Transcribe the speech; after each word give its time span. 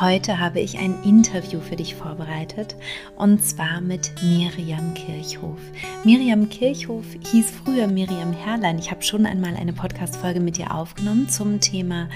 Heute 0.00 0.40
habe 0.40 0.58
ich 0.58 0.76
ein 0.76 0.96
Interview 1.04 1.60
für 1.60 1.76
dich 1.76 1.94
vorbereitet 1.94 2.74
und 3.16 3.44
zwar 3.44 3.80
mit 3.80 4.10
Miriam 4.24 4.92
Kirchhoff. 4.94 5.60
Miriam 6.02 6.48
Kirchhoff 6.48 7.04
hieß 7.30 7.52
früher 7.64 7.86
Miriam 7.86 8.32
Herrlein. 8.32 8.80
Ich 8.80 8.90
habe 8.90 9.02
schon 9.02 9.24
einmal 9.24 9.54
eine 9.54 9.72
Podcast-Folge 9.72 10.40
mit 10.40 10.58
ihr 10.58 10.74
aufgenommen 10.74 11.28
zum 11.28 11.60
Thema 11.60 12.08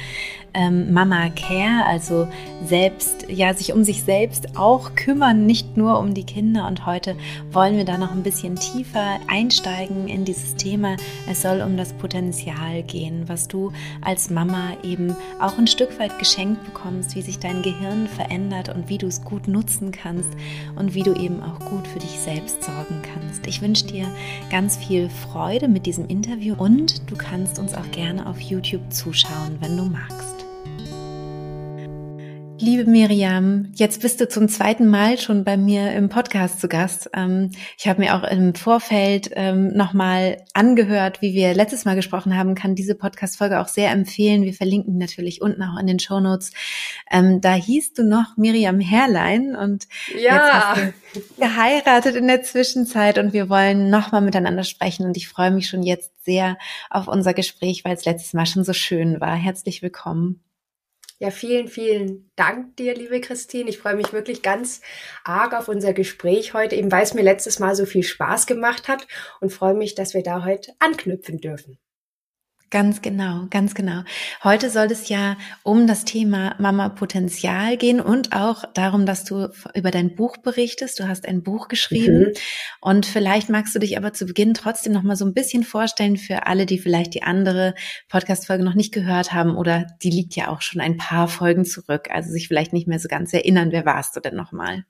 ähm, 0.54 0.92
Mama 0.92 1.28
Care, 1.30 1.84
also 1.86 2.26
selbst, 2.64 3.26
ja, 3.28 3.54
sich 3.54 3.72
um 3.72 3.84
sich 3.84 4.02
selbst 4.02 4.58
auch 4.58 4.96
kümmern, 4.96 5.46
nicht 5.46 5.76
nur 5.76 6.00
um 6.00 6.14
die 6.14 6.24
Kinder. 6.24 6.66
Und 6.66 6.84
heute 6.84 7.14
wollen 7.52 7.76
wir 7.76 7.84
da 7.84 7.96
noch 7.96 8.10
ein 8.10 8.24
bisschen 8.24 8.56
tiefer 8.56 9.20
einsteigen 9.28 10.08
in 10.08 10.24
dieses 10.24 10.56
Thema. 10.56 10.96
Es 11.28 11.42
soll 11.42 11.60
um 11.60 11.76
das 11.76 11.92
Potenzial 11.92 12.82
gehen, 12.82 13.28
was 13.28 13.46
du 13.46 13.72
als 14.00 14.30
Mama 14.30 14.72
eben 14.82 15.14
auch 15.40 15.58
ein 15.58 15.68
Stück 15.68 15.98
weit 16.00 16.18
geschenkt 16.18 16.64
bekommst, 16.64 17.14
wie 17.14 17.22
sich 17.22 17.38
dein 17.38 17.62
Gehirn 17.68 18.06
verändert 18.06 18.70
und 18.70 18.88
wie 18.88 18.96
du 18.96 19.06
es 19.06 19.22
gut 19.22 19.46
nutzen 19.46 19.92
kannst 19.92 20.30
und 20.76 20.94
wie 20.94 21.02
du 21.02 21.14
eben 21.14 21.42
auch 21.42 21.58
gut 21.60 21.86
für 21.86 21.98
dich 21.98 22.18
selbst 22.18 22.64
sorgen 22.64 23.02
kannst. 23.02 23.46
Ich 23.46 23.60
wünsche 23.60 23.86
dir 23.86 24.06
ganz 24.50 24.78
viel 24.78 25.10
Freude 25.10 25.68
mit 25.68 25.84
diesem 25.84 26.06
Interview 26.06 26.54
und 26.56 27.10
du 27.10 27.16
kannst 27.16 27.58
uns 27.58 27.74
auch 27.74 27.90
gerne 27.90 28.26
auf 28.26 28.40
YouTube 28.40 28.90
zuschauen, 28.90 29.58
wenn 29.60 29.76
du 29.76 29.84
magst. 29.84 30.37
Liebe 32.60 32.90
Miriam, 32.90 33.70
jetzt 33.76 34.02
bist 34.02 34.20
du 34.20 34.28
zum 34.28 34.48
zweiten 34.48 34.88
Mal 34.88 35.16
schon 35.18 35.44
bei 35.44 35.56
mir 35.56 35.92
im 35.92 36.08
Podcast 36.08 36.60
zu 36.60 36.66
Gast. 36.66 37.08
Ähm, 37.14 37.52
ich 37.78 37.86
habe 37.86 38.00
mir 38.00 38.16
auch 38.16 38.24
im 38.28 38.56
Vorfeld 38.56 39.30
ähm, 39.34 39.68
nochmal 39.68 40.44
angehört, 40.54 41.22
wie 41.22 41.34
wir 41.34 41.54
letztes 41.54 41.84
Mal 41.84 41.94
gesprochen 41.94 42.36
haben, 42.36 42.56
kann 42.56 42.74
diese 42.74 42.96
Podcast-Folge 42.96 43.60
auch 43.60 43.68
sehr 43.68 43.92
empfehlen. 43.92 44.42
Wir 44.42 44.54
verlinken 44.54 44.98
natürlich 44.98 45.40
unten 45.40 45.62
auch 45.62 45.78
in 45.78 45.86
den 45.86 46.00
Show 46.00 46.18
Notes. 46.18 46.50
Ähm, 47.10 47.40
da 47.40 47.54
hieß 47.54 47.92
du 47.92 48.02
noch 48.02 48.36
Miriam 48.36 48.80
Herrlein 48.80 49.54
und 49.54 49.86
ja. 50.12 50.34
jetzt 50.34 50.52
hast 50.52 50.80
du 50.82 51.20
geheiratet 51.38 52.16
in 52.16 52.26
der 52.26 52.42
Zwischenzeit 52.42 53.18
und 53.18 53.32
wir 53.32 53.48
wollen 53.48 53.88
nochmal 53.88 54.20
miteinander 54.20 54.64
sprechen 54.64 55.06
und 55.06 55.16
ich 55.16 55.28
freue 55.28 55.52
mich 55.52 55.68
schon 55.68 55.84
jetzt 55.84 56.10
sehr 56.24 56.58
auf 56.90 57.06
unser 57.06 57.34
Gespräch, 57.34 57.84
weil 57.84 57.94
es 57.94 58.04
letztes 58.04 58.32
Mal 58.32 58.46
schon 58.46 58.64
so 58.64 58.72
schön 58.72 59.20
war. 59.20 59.36
Herzlich 59.36 59.80
willkommen. 59.80 60.40
Ja, 61.20 61.32
vielen, 61.32 61.66
vielen 61.66 62.30
Dank 62.36 62.76
dir, 62.76 62.94
liebe 62.94 63.20
Christine. 63.20 63.68
Ich 63.68 63.78
freue 63.78 63.96
mich 63.96 64.12
wirklich 64.12 64.40
ganz 64.40 64.80
arg 65.24 65.52
auf 65.52 65.66
unser 65.66 65.92
Gespräch 65.92 66.54
heute, 66.54 66.76
eben 66.76 66.92
weil 66.92 67.02
es 67.02 67.12
mir 67.12 67.22
letztes 67.22 67.58
Mal 67.58 67.74
so 67.74 67.86
viel 67.86 68.04
Spaß 68.04 68.46
gemacht 68.46 68.86
hat 68.86 69.08
und 69.40 69.52
freue 69.52 69.74
mich, 69.74 69.96
dass 69.96 70.14
wir 70.14 70.22
da 70.22 70.44
heute 70.44 70.72
anknüpfen 70.78 71.38
dürfen. 71.38 71.78
Ganz 72.70 73.00
genau, 73.00 73.46
ganz 73.48 73.74
genau. 73.74 74.02
Heute 74.44 74.68
soll 74.68 74.88
es 74.92 75.08
ja 75.08 75.38
um 75.62 75.86
das 75.86 76.04
Thema 76.04 76.54
Mama 76.58 76.90
Potenzial 76.90 77.78
gehen 77.78 77.98
und 77.98 78.34
auch 78.34 78.64
darum, 78.74 79.06
dass 79.06 79.24
du 79.24 79.48
über 79.74 79.90
dein 79.90 80.14
Buch 80.14 80.36
berichtest. 80.36 81.00
Du 81.00 81.08
hast 81.08 81.26
ein 81.26 81.42
Buch 81.42 81.68
geschrieben 81.68 82.18
mhm. 82.18 82.32
und 82.82 83.06
vielleicht 83.06 83.48
magst 83.48 83.74
du 83.74 83.78
dich 83.78 83.96
aber 83.96 84.12
zu 84.12 84.26
Beginn 84.26 84.52
trotzdem 84.52 84.92
noch 84.92 85.02
mal 85.02 85.16
so 85.16 85.24
ein 85.24 85.32
bisschen 85.32 85.64
vorstellen 85.64 86.18
für 86.18 86.46
alle, 86.46 86.66
die 86.66 86.78
vielleicht 86.78 87.14
die 87.14 87.22
andere 87.22 87.74
Podcast-Folge 88.10 88.64
noch 88.64 88.74
nicht 88.74 88.92
gehört 88.92 89.32
haben 89.32 89.56
oder 89.56 89.86
die 90.02 90.10
liegt 90.10 90.36
ja 90.36 90.48
auch 90.48 90.60
schon 90.60 90.82
ein 90.82 90.98
paar 90.98 91.26
Folgen 91.26 91.64
zurück, 91.64 92.08
also 92.10 92.30
sich 92.30 92.48
vielleicht 92.48 92.74
nicht 92.74 92.86
mehr 92.86 92.98
so 92.98 93.08
ganz 93.08 93.32
erinnern. 93.32 93.72
Wer 93.72 93.86
warst 93.86 94.14
du 94.14 94.20
denn 94.20 94.36
noch 94.36 94.52
mal? 94.52 94.84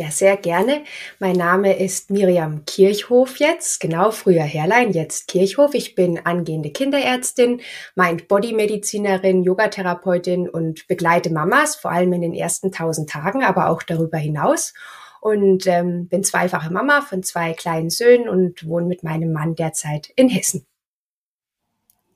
Ja, 0.00 0.10
sehr 0.10 0.38
gerne. 0.38 0.84
Mein 1.18 1.36
Name 1.36 1.78
ist 1.78 2.10
Miriam 2.10 2.64
Kirchhof 2.64 3.36
jetzt, 3.36 3.80
genau 3.80 4.12
früher 4.12 4.44
Herrlein, 4.44 4.92
jetzt 4.92 5.28
Kirchhof. 5.28 5.74
Ich 5.74 5.94
bin 5.94 6.24
angehende 6.24 6.70
Kinderärztin, 6.70 7.60
Mind-Body-Medizinerin, 7.96 9.42
Yogatherapeutin 9.42 10.48
und 10.48 10.88
begleite 10.88 11.30
Mamas, 11.30 11.76
vor 11.76 11.90
allem 11.90 12.14
in 12.14 12.22
den 12.22 12.32
ersten 12.32 12.72
tausend 12.72 13.10
Tagen, 13.10 13.44
aber 13.44 13.68
auch 13.68 13.82
darüber 13.82 14.16
hinaus. 14.16 14.72
Und 15.20 15.66
ähm, 15.66 16.08
bin 16.08 16.24
zweifache 16.24 16.72
Mama 16.72 17.02
von 17.02 17.22
zwei 17.22 17.52
kleinen 17.52 17.90
Söhnen 17.90 18.26
und 18.26 18.66
wohne 18.66 18.86
mit 18.86 19.02
meinem 19.02 19.34
Mann 19.34 19.54
derzeit 19.54 20.10
in 20.16 20.30
Hessen. 20.30 20.64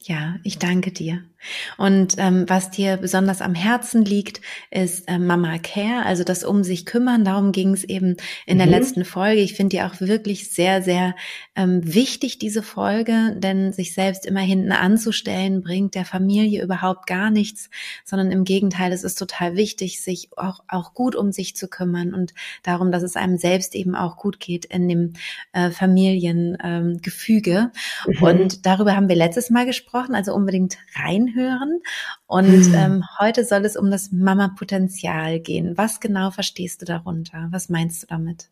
Ja, 0.07 0.37
ich 0.43 0.59
danke 0.59 0.91
dir. 0.91 1.23
Und 1.79 2.17
ähm, 2.19 2.45
was 2.47 2.71
dir 2.71 2.99
besonders 2.99 3.41
am 3.41 3.55
Herzen 3.55 4.05
liegt, 4.05 4.43
ist 4.71 5.09
äh, 5.09 5.19
Mama 5.19 5.57
Care, 5.59 6.05
also 6.05 6.25
das 6.25 6.45
um 6.45 6.63
sich 6.63 6.85
kümmern. 6.85 7.25
Darum 7.25 7.53
ging 7.53 7.73
es 7.73 7.85
eben 7.85 8.19
in 8.45 8.57
mhm. 8.57 8.59
der 8.59 8.67
letzten 8.67 9.07
Folge. 9.07 9.41
Ich 9.41 9.55
finde 9.55 9.77
die 9.77 9.83
auch 9.83 9.99
wirklich 10.01 10.51
sehr, 10.51 10.83
sehr 10.83 11.15
ähm, 11.57 11.95
wichtig, 11.95 12.39
diese 12.39 12.63
Folge, 12.63 13.35
denn 13.39 13.73
sich 13.73 13.95
selbst 13.95 14.27
immer 14.27 14.41
hinten 14.41 14.73
anzustellen, 14.73 15.63
bringt 15.63 15.95
der 15.95 16.05
Familie 16.05 16.63
überhaupt 16.63 17.07
gar 17.07 17.31
nichts, 17.31 17.71
sondern 18.05 18.31
im 18.31 18.45
Gegenteil, 18.45 18.93
es 18.93 19.05
ist 19.05 19.19
total 19.19 19.57
wichtig, 19.57 20.03
sich 20.03 20.29
auch, 20.37 20.61
auch 20.69 20.93
gut 20.93 21.17
um 21.17 21.33
sich 21.33 21.57
zu 21.57 21.67
kümmern 21.67 22.13
und 22.13 22.35
darum, 22.63 22.93
dass 22.93 23.03
es 23.03 23.17
einem 23.17 23.39
selbst 23.39 23.75
eben 23.75 23.95
auch 23.95 24.19
gut 24.19 24.39
geht 24.39 24.67
in 24.67 24.87
dem 24.87 25.15
äh, 25.53 25.71
Familiengefüge. 25.71 27.71
Ähm, 28.07 28.15
mhm. 28.19 28.23
Und 28.23 28.67
darüber 28.67 28.97
haben 28.97 29.09
wir 29.09 29.17
letztes 29.17 29.49
Mal 29.49 29.65
gesprochen, 29.65 29.94
also 29.95 30.35
unbedingt 30.35 30.77
rein 30.97 31.15
reinhören. 31.15 31.81
Und 32.27 32.67
hm. 32.67 32.75
ähm, 32.75 33.05
heute 33.19 33.45
soll 33.45 33.65
es 33.65 33.77
um 33.77 33.91
das 33.91 34.13
Mama-Potenzial 34.13 35.41
gehen. 35.41 35.77
Was 35.77 36.01
genau 36.01 36.31
verstehst 36.31 36.83
du 36.83 36.87
darunter? 36.87 37.49
Was 37.51 37.69
meinst 37.69 38.03
du 38.03 38.07
damit? 38.07 38.49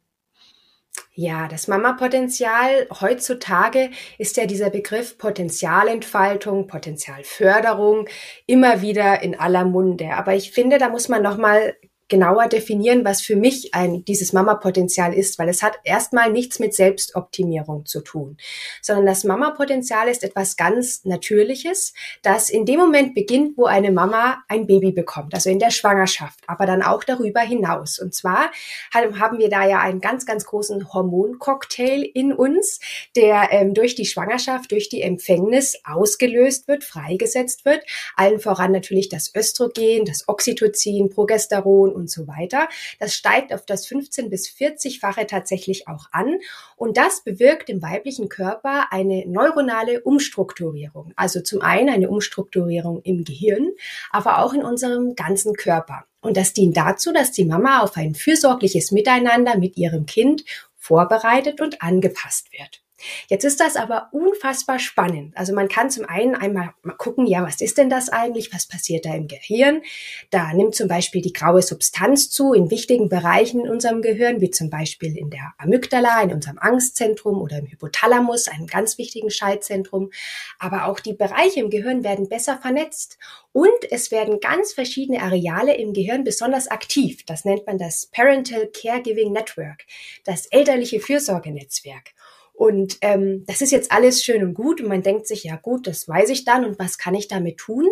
Ja, 1.15 1.49
das 1.49 1.69
Mama-Potenzial 1.69 2.87
heutzutage 3.01 3.91
ist 4.19 4.37
ja 4.37 4.47
dieser 4.47 4.71
Begriff 4.71 5.19
Potenzialentfaltung, 5.19 6.67
Potenzialförderung 6.67 8.09
immer 8.47 8.81
wieder 8.81 9.23
in 9.23 9.39
aller 9.39 9.65
Munde. 9.65 10.15
Aber 10.15 10.35
ich 10.35 10.53
finde, 10.53 10.79
da 10.79 10.89
muss 10.89 11.09
man 11.09 11.23
noch 11.23 11.37
mal 11.37 11.75
genauer 12.13 12.47
definieren, 12.47 13.07
was 13.07 13.23
für 13.23 13.37
mich 13.37 13.75
ein, 13.75 14.05
dieses 14.05 14.35
Mama-Potenzial 14.35 15.15
ist, 15.15 15.39
weil 15.39 15.49
es 15.49 15.63
hat 15.63 15.79
erstmal 15.83 16.31
nichts 16.31 16.59
mit 16.59 16.75
Selbstoptimierung 16.75 17.87
zu 17.87 18.03
tun, 18.03 18.37
sondern 18.83 19.07
das 19.07 19.25
Mama-Potenzial 19.25 20.09
ist 20.09 20.23
etwas 20.23 20.59
ganz 20.59 21.07
Natürliches, 21.07 21.95
das 22.21 22.51
in 22.51 22.67
dem 22.67 22.79
Moment 22.79 23.15
beginnt, 23.15 23.57
wo 23.57 23.65
eine 23.65 23.91
Mama 23.91 24.43
ein 24.47 24.67
Baby 24.67 24.93
bekommt, 24.93 25.33
also 25.33 25.49
in 25.49 25.59
der 25.59 25.71
Schwangerschaft, 25.71 26.41
aber 26.47 26.67
dann 26.67 26.83
auch 26.83 27.03
darüber 27.03 27.41
hinaus. 27.41 27.99
Und 27.99 28.15
zwar 28.15 28.51
haben 28.93 29.39
wir 29.39 29.49
da 29.49 29.67
ja 29.67 29.81
einen 29.81 30.03
ganz, 30.03 30.27
ganz 30.27 30.45
großen 30.45 30.93
Hormoncocktail 30.93 32.03
in 32.03 32.35
uns, 32.35 32.79
der 33.17 33.49
ähm, 33.53 33.73
durch 33.73 33.95
die 33.95 34.05
Schwangerschaft, 34.05 34.71
durch 34.71 34.91
die 34.91 35.01
Empfängnis 35.01 35.81
ausgelöst 35.85 36.69
wird, 36.69 36.85
freigesetzt 36.85 37.65
wird. 37.65 37.83
Allen 38.17 38.39
voran 38.39 38.73
natürlich 38.73 39.09
das 39.09 39.35
Östrogen, 39.35 40.05
das 40.05 40.29
Oxytocin, 40.29 41.09
Progesteron 41.09 41.91
und 42.02 42.02
so 42.09 42.27
weiter. 42.27 42.69
Das 42.99 43.15
steigt 43.15 43.53
auf 43.53 43.67
das 43.67 43.87
15 43.87 44.31
bis 44.31 44.49
40-fache 44.49 45.27
tatsächlich 45.27 45.89
auch 45.89 46.07
an. 46.13 46.39
Und 46.77 46.97
das 46.97 47.23
bewirkt 47.25 47.69
im 47.71 47.83
weiblichen 47.83 48.29
Körper 48.29 48.89
eine 48.91 49.25
neuronale 49.27 50.03
Umstrukturierung. 50.03 51.13
Also 51.17 51.41
zum 51.41 51.63
einen 51.63 51.89
eine 51.89 52.11
Umstrukturierung 52.11 53.03
im 53.03 53.25
Gehirn, 53.25 53.71
aber 54.11 54.39
auch 54.39 54.53
in 54.53 54.63
unserem 54.63 55.15
ganzen 55.15 55.55
Körper. 55.55 56.05
Und 56.21 56.37
das 56.37 56.53
dient 56.53 56.77
dazu, 56.77 57.13
dass 57.13 57.33
die 57.33 57.45
Mama 57.45 57.81
auf 57.81 57.97
ein 57.97 58.15
fürsorgliches 58.15 58.93
Miteinander 58.93 59.59
mit 59.59 59.77
ihrem 59.77 60.07
Kind 60.07 60.45
vorbereitet 60.77 61.61
und 61.61 61.83
angepasst 61.83 62.53
wird. 62.53 62.82
Jetzt 63.29 63.45
ist 63.45 63.61
das 63.61 63.77
aber 63.77 64.09
unfassbar 64.13 64.79
spannend. 64.79 65.37
Also 65.37 65.55
man 65.55 65.69
kann 65.69 65.91
zum 65.91 66.05
einen 66.05 66.35
einmal 66.35 66.75
mal 66.83 66.95
gucken, 66.95 67.27
ja, 67.27 67.43
was 67.43 67.61
ist 67.61 67.79
denn 67.79 67.91
das 67.91 68.09
eigentlich? 68.09 68.53
Was 68.53 68.67
passiert 68.67 69.05
da 69.05 69.15
im 69.15 69.29
Gehirn? 69.29 69.83
Da 70.31 70.53
nimmt 70.53 70.75
zum 70.75 70.89
Beispiel 70.89 71.23
die 71.23 71.33
graue 71.33 71.63
Substanz 71.63 72.31
zu 72.31 72.53
in 72.53 72.71
wichtigen 72.71 73.09
Bereichen 73.09 73.61
in 73.61 73.71
unserem 73.71 74.03
Gehirn, 74.03 74.41
wie 74.41 74.51
zum 74.51 74.71
Beispiel 74.71 75.17
in 75.17 75.31
der 75.31 75.55
Amygdala, 75.59 76.23
in 76.23 76.33
unserem 76.33 76.59
Angstzentrum 76.59 77.41
oder 77.41 77.59
im 77.59 77.67
Hypothalamus, 77.67 78.49
einem 78.49 78.67
ganz 78.67 78.99
wichtigen 78.99 79.31
Schaltzentrum. 79.31 80.11
Aber 80.59 80.87
auch 80.87 81.01
die 81.01 81.15
Bereiche 81.15 81.61
im 81.61 81.71
Gehirn 81.71 82.05
werden 82.05 82.29
besser 82.29 82.59
vernetzt 82.59 83.19
und 83.53 83.91
es 83.91 84.11
werden 84.11 84.41
ganz 84.41 84.73
verschiedene 84.73 85.21
Areale 85.21 85.77
im 85.77 85.93
Gehirn 85.93 86.25
besonders 86.25 86.69
aktiv. 86.69 87.25
Das 87.27 87.45
nennt 87.45 87.67
man 87.67 87.79
das 87.79 88.07
Parental 88.07 88.69
Caregiving 88.69 89.33
Network, 89.33 89.85
das 90.25 90.47
elterliche 90.47 91.01
Fürsorgenetzwerk. 91.01 92.13
Und 92.53 92.99
ähm, 93.01 93.45
das 93.47 93.61
ist 93.61 93.73
jetzt 93.73 93.91
alles 93.91 94.23
schön 94.23 94.43
und 94.45 94.55
gut 94.55 94.81
und 94.81 94.89
man 94.89 95.03
denkt 95.03 95.27
sich, 95.27 95.45
ja 95.45 95.57
gut, 95.57 95.87
das 95.87 96.07
weiß 96.07 96.31
ich 96.31 96.45
dann 96.45 96.65
und 96.65 96.79
was 96.79 96.99
kann 96.99 97.15
ich 97.15 97.27
damit 97.27 97.57
tun? 97.59 97.89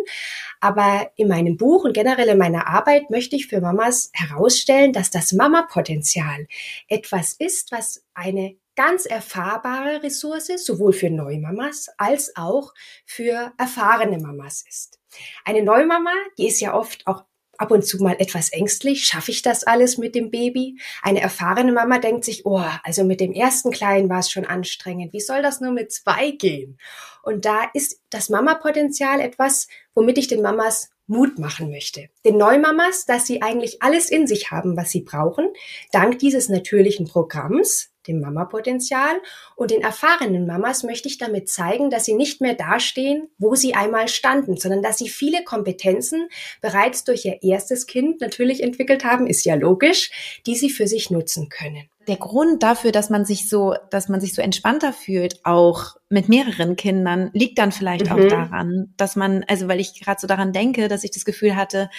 Aber 0.59 1.11
in 1.15 1.27
meinem 1.27 1.57
Buch 1.57 1.83
und 1.83 1.93
generell 1.93 2.29
in 2.29 2.37
meiner 2.37 2.67
Arbeit 2.67 3.09
möchte 3.09 3.35
ich 3.35 3.47
für 3.47 3.59
Mamas 3.59 4.11
herausstellen, 4.13 4.93
dass 4.93 5.09
das 5.09 5.33
Mama-Potenzial 5.33 6.47
etwas 6.87 7.33
ist, 7.33 7.71
was 7.71 8.03
eine 8.13 8.55
ganz 8.75 9.05
erfahrbare 9.05 10.03
Ressource 10.03 10.51
sowohl 10.57 10.93
für 10.93 11.09
Neumamas 11.09 11.89
als 11.97 12.35
auch 12.35 12.73
für 13.05 13.53
erfahrene 13.57 14.19
Mamas 14.19 14.63
ist. 14.67 14.99
Eine 15.43 15.63
Neumama, 15.63 16.13
die 16.37 16.47
ist 16.47 16.61
ja 16.61 16.73
oft 16.73 17.05
auch 17.07 17.25
ab 17.61 17.71
und 17.71 17.85
zu 17.85 18.01
mal 18.01 18.15
etwas 18.19 18.51
ängstlich. 18.51 19.05
Schaffe 19.05 19.31
ich 19.31 19.41
das 19.41 19.63
alles 19.63 19.97
mit 19.97 20.15
dem 20.15 20.31
Baby? 20.31 20.79
Eine 21.01 21.21
erfahrene 21.21 21.71
Mama 21.71 21.99
denkt 21.99 22.25
sich, 22.25 22.45
oh, 22.45 22.63
also 22.83 23.03
mit 23.03 23.21
dem 23.21 23.31
ersten 23.31 23.71
Kleinen 23.71 24.09
war 24.09 24.19
es 24.19 24.31
schon 24.31 24.45
anstrengend. 24.45 25.13
Wie 25.13 25.21
soll 25.21 25.41
das 25.41 25.61
nur 25.61 25.71
mit 25.71 25.91
zwei 25.91 26.31
gehen? 26.31 26.79
Und 27.23 27.45
da 27.45 27.65
ist 27.73 28.01
das 28.09 28.29
Mama-Potenzial 28.29 29.21
etwas, 29.21 29.67
womit 29.93 30.17
ich 30.17 30.27
den 30.27 30.41
Mamas 30.41 30.89
Mut 31.05 31.37
machen 31.39 31.69
möchte. 31.69 32.09
Den 32.25 32.37
Neumamas, 32.37 33.05
dass 33.05 33.27
sie 33.27 33.41
eigentlich 33.41 33.81
alles 33.83 34.09
in 34.09 34.27
sich 34.27 34.49
haben, 34.49 34.77
was 34.77 34.91
sie 34.91 35.01
brauchen, 35.01 35.49
dank 35.91 36.19
dieses 36.19 36.49
natürlichen 36.49 37.05
Programms, 37.05 37.90
dem 38.07 38.19
Mama-Potenzial. 38.19 39.21
Und 39.55 39.71
den 39.71 39.81
erfahrenen 39.81 40.45
Mamas 40.45 40.83
möchte 40.83 41.07
ich 41.07 41.17
damit 41.17 41.49
zeigen, 41.49 41.89
dass 41.89 42.05
sie 42.05 42.13
nicht 42.13 42.41
mehr 42.41 42.55
dastehen, 42.55 43.29
wo 43.37 43.55
sie 43.55 43.73
einmal 43.73 44.07
standen, 44.07 44.57
sondern 44.57 44.81
dass 44.81 44.97
sie 44.97 45.09
viele 45.09 45.43
Kompetenzen 45.43 46.29
bereits 46.61 47.03
durch 47.03 47.25
ihr 47.25 47.41
erstes 47.43 47.87
Kind 47.87 48.21
natürlich 48.21 48.63
entwickelt 48.63 49.03
haben, 49.03 49.27
ist 49.27 49.45
ja 49.45 49.55
logisch, 49.55 50.11
die 50.45 50.55
sie 50.55 50.69
für 50.69 50.87
sich 50.87 51.09
nutzen 51.09 51.49
können 51.49 51.89
der 52.07 52.17
Grund 52.17 52.63
dafür, 52.63 52.91
dass 52.91 53.09
man 53.09 53.25
sich 53.25 53.47
so, 53.47 53.75
dass 53.89 54.09
man 54.09 54.19
sich 54.19 54.33
so 54.33 54.41
entspannter 54.41 54.91
fühlt, 54.93 55.45
auch 55.45 55.95
mit 56.09 56.29
mehreren 56.29 56.75
Kindern, 56.75 57.29
liegt 57.33 57.59
dann 57.59 57.71
vielleicht 57.71 58.05
mhm. 58.05 58.11
auch 58.11 58.27
daran, 58.27 58.93
dass 58.97 59.15
man, 59.15 59.45
also 59.47 59.67
weil 59.67 59.79
ich 59.79 60.01
gerade 60.01 60.19
so 60.19 60.27
daran 60.27 60.51
denke, 60.51 60.87
dass 60.87 61.03
ich 61.03 61.11
das 61.11 61.25
Gefühl 61.25 61.55
hatte, 61.55 61.89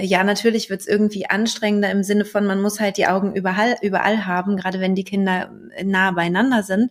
ja, 0.00 0.24
natürlich 0.24 0.70
wird 0.70 0.80
es 0.80 0.86
irgendwie 0.86 1.26
anstrengender 1.26 1.90
im 1.90 2.02
Sinne 2.02 2.24
von, 2.24 2.46
man 2.46 2.60
muss 2.60 2.80
halt 2.80 2.96
die 2.96 3.06
Augen 3.06 3.34
überall, 3.34 3.76
überall 3.82 4.26
haben, 4.26 4.56
gerade 4.56 4.80
wenn 4.80 4.94
die 4.94 5.04
Kinder 5.04 5.52
nah 5.82 6.10
beieinander 6.10 6.62
sind. 6.62 6.90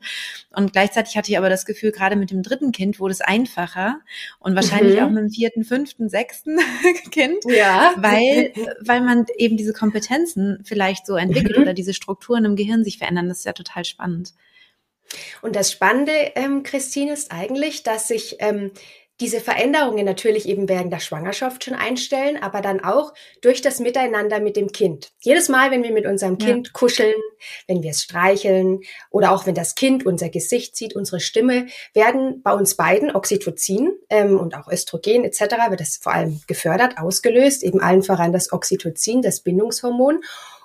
Und 0.55 0.73
gleichzeitig 0.73 1.17
hatte 1.17 1.31
ich 1.31 1.37
aber 1.37 1.49
das 1.49 1.65
Gefühl, 1.65 1.91
gerade 1.91 2.15
mit 2.15 2.31
dem 2.31 2.43
dritten 2.43 2.71
Kind 2.71 2.99
wurde 2.99 3.11
es 3.11 3.21
einfacher 3.21 3.99
und 4.39 4.55
wahrscheinlich 4.55 4.97
mhm. 4.97 5.03
auch 5.03 5.09
mit 5.09 5.23
dem 5.23 5.29
vierten, 5.29 5.63
fünften, 5.63 6.09
sechsten 6.09 6.59
Kind, 7.11 7.43
ja. 7.45 7.93
weil, 7.97 8.53
weil 8.81 9.01
man 9.01 9.25
eben 9.37 9.57
diese 9.57 9.73
Kompetenzen 9.73 10.59
vielleicht 10.63 11.05
so 11.05 11.15
entwickelt 11.15 11.57
mhm. 11.57 11.63
oder 11.63 11.73
diese 11.73 11.93
Strukturen 11.93 12.45
im 12.45 12.55
Gehirn 12.55 12.83
sich 12.83 12.97
verändern. 12.97 13.27
Das 13.27 13.39
ist 13.39 13.45
ja 13.45 13.53
total 13.53 13.85
spannend. 13.85 14.33
Und 15.41 15.55
das 15.55 15.71
Spannende, 15.71 16.13
ähm, 16.35 16.63
Christine, 16.63 17.13
ist 17.13 17.31
eigentlich, 17.31 17.83
dass 17.83 18.07
sich 18.07 18.37
ähm, 18.39 18.71
diese 19.19 19.39
Veränderungen 19.39 20.05
natürlich 20.05 20.47
eben 20.47 20.67
während 20.67 20.91
der 20.91 20.99
Schwangerschaft 20.99 21.63
schon 21.63 21.75
einstellen, 21.75 22.41
aber 22.41 22.61
dann 22.61 22.83
auch 22.83 23.13
durch 23.41 23.61
das 23.61 23.79
Miteinander 23.79 24.39
mit 24.39 24.55
dem 24.55 24.71
Kind. 24.71 25.11
Jedes 25.19 25.49
Mal, 25.49 25.69
wenn 25.69 25.83
wir 25.83 25.91
mit 25.91 26.07
unserem 26.07 26.37
Kind 26.39 26.67
ja. 26.67 26.73
kuscheln, 26.73 27.13
wenn 27.67 27.83
wir 27.83 27.91
es 27.91 28.01
streicheln 28.01 28.81
oder 29.11 29.31
auch 29.31 29.45
wenn 29.45 29.55
das 29.55 29.75
Kind 29.75 30.05
unser 30.05 30.29
Gesicht 30.29 30.75
sieht, 30.75 30.95
unsere 30.95 31.19
Stimme, 31.19 31.67
werden 31.93 32.41
bei 32.41 32.53
uns 32.53 32.75
beiden 32.75 33.15
Oxytocin 33.15 33.91
ähm, 34.09 34.39
und 34.39 34.55
auch 34.55 34.67
Östrogen 34.67 35.23
etc. 35.23 35.41
wird 35.69 35.79
das 35.79 35.97
vor 35.97 36.13
allem 36.13 36.41
gefördert, 36.47 36.97
ausgelöst, 36.97 37.63
eben 37.63 37.81
allen 37.81 38.01
voran 38.01 38.33
das 38.33 38.51
Oxytocin, 38.51 39.21
das 39.21 39.41
Bindungshormon. 39.41 40.21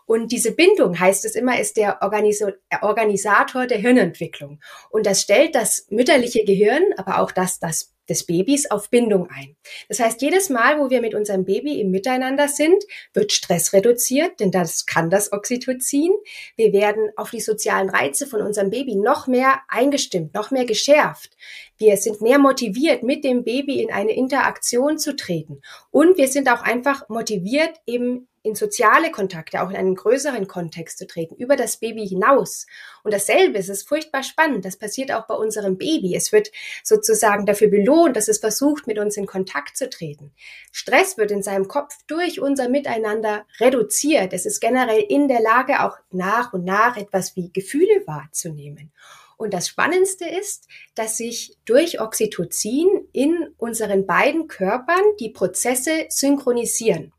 Und 0.08 0.32
diese 0.32 0.52
Bindung, 0.52 0.98
heißt 0.98 1.26
es 1.26 1.34
immer, 1.34 1.60
ist 1.60 1.76
der 1.76 2.00
Organisator 2.00 3.66
der 3.66 3.76
Hirnentwicklung. 3.76 4.58
Und 4.88 5.04
das 5.04 5.20
stellt 5.20 5.54
das 5.54 5.86
mütterliche 5.90 6.46
Gehirn, 6.46 6.82
aber 6.96 7.20
auch 7.20 7.30
das, 7.30 7.58
das 7.58 7.92
des 8.08 8.24
Babys 8.24 8.70
auf 8.70 8.88
Bindung 8.88 9.28
ein. 9.28 9.54
Das 9.90 10.00
heißt, 10.00 10.22
jedes 10.22 10.48
Mal, 10.48 10.80
wo 10.80 10.88
wir 10.88 11.02
mit 11.02 11.14
unserem 11.14 11.44
Baby 11.44 11.78
im 11.78 11.90
Miteinander 11.90 12.48
sind, 12.48 12.82
wird 13.12 13.32
Stress 13.32 13.74
reduziert, 13.74 14.40
denn 14.40 14.50
das 14.50 14.86
kann 14.86 15.10
das 15.10 15.30
Oxytocin. 15.30 16.12
Wir 16.56 16.72
werden 16.72 17.10
auf 17.16 17.30
die 17.30 17.40
sozialen 17.40 17.90
Reize 17.90 18.26
von 18.26 18.40
unserem 18.40 18.70
Baby 18.70 18.94
noch 18.96 19.26
mehr 19.26 19.60
eingestimmt, 19.68 20.32
noch 20.32 20.50
mehr 20.50 20.64
geschärft. 20.64 21.36
Wir 21.76 21.98
sind 21.98 22.22
mehr 22.22 22.38
motiviert, 22.38 23.02
mit 23.02 23.24
dem 23.24 23.44
Baby 23.44 23.82
in 23.82 23.92
eine 23.92 24.12
Interaktion 24.12 24.96
zu 24.96 25.14
treten. 25.14 25.60
Und 25.90 26.16
wir 26.16 26.28
sind 26.28 26.48
auch 26.48 26.62
einfach 26.62 27.10
motiviert, 27.10 27.76
eben 27.86 28.26
in 28.42 28.54
soziale 28.54 29.10
Kontakte, 29.10 29.62
auch 29.62 29.70
in 29.70 29.76
einen 29.76 29.94
größeren 29.94 30.46
Kontext 30.46 30.98
zu 30.98 31.06
treten, 31.06 31.34
über 31.36 31.56
das 31.56 31.78
Baby 31.78 32.06
hinaus. 32.06 32.66
Und 33.02 33.12
dasselbe, 33.12 33.58
es 33.58 33.68
ist 33.68 33.88
furchtbar 33.88 34.22
spannend, 34.22 34.64
das 34.64 34.76
passiert 34.76 35.12
auch 35.12 35.26
bei 35.26 35.34
unserem 35.34 35.78
Baby. 35.78 36.14
Es 36.14 36.32
wird 36.32 36.50
sozusagen 36.82 37.46
dafür 37.46 37.68
belohnt, 37.68 38.16
dass 38.16 38.28
es 38.28 38.38
versucht, 38.38 38.86
mit 38.86 38.98
uns 38.98 39.16
in 39.16 39.26
Kontakt 39.26 39.76
zu 39.76 39.88
treten. 39.88 40.32
Stress 40.72 41.18
wird 41.18 41.30
in 41.30 41.42
seinem 41.42 41.68
Kopf 41.68 41.96
durch 42.06 42.40
unser 42.40 42.68
Miteinander 42.68 43.44
reduziert. 43.60 44.32
Es 44.32 44.46
ist 44.46 44.60
generell 44.60 45.04
in 45.08 45.28
der 45.28 45.40
Lage, 45.40 45.84
auch 45.84 45.96
nach 46.10 46.52
und 46.52 46.64
nach 46.64 46.96
etwas 46.96 47.36
wie 47.36 47.52
Gefühle 47.52 48.06
wahrzunehmen. 48.06 48.92
Und 49.38 49.54
das 49.54 49.68
Spannendste 49.68 50.28
ist, 50.28 50.66
dass 50.96 51.16
sich 51.16 51.56
durch 51.64 52.00
Oxytocin 52.00 52.88
in 53.12 53.48
unseren 53.56 54.04
beiden 54.04 54.48
Körpern 54.48 55.02
die 55.20 55.30
Prozesse 55.30 56.06
synchronisieren. 56.08 57.12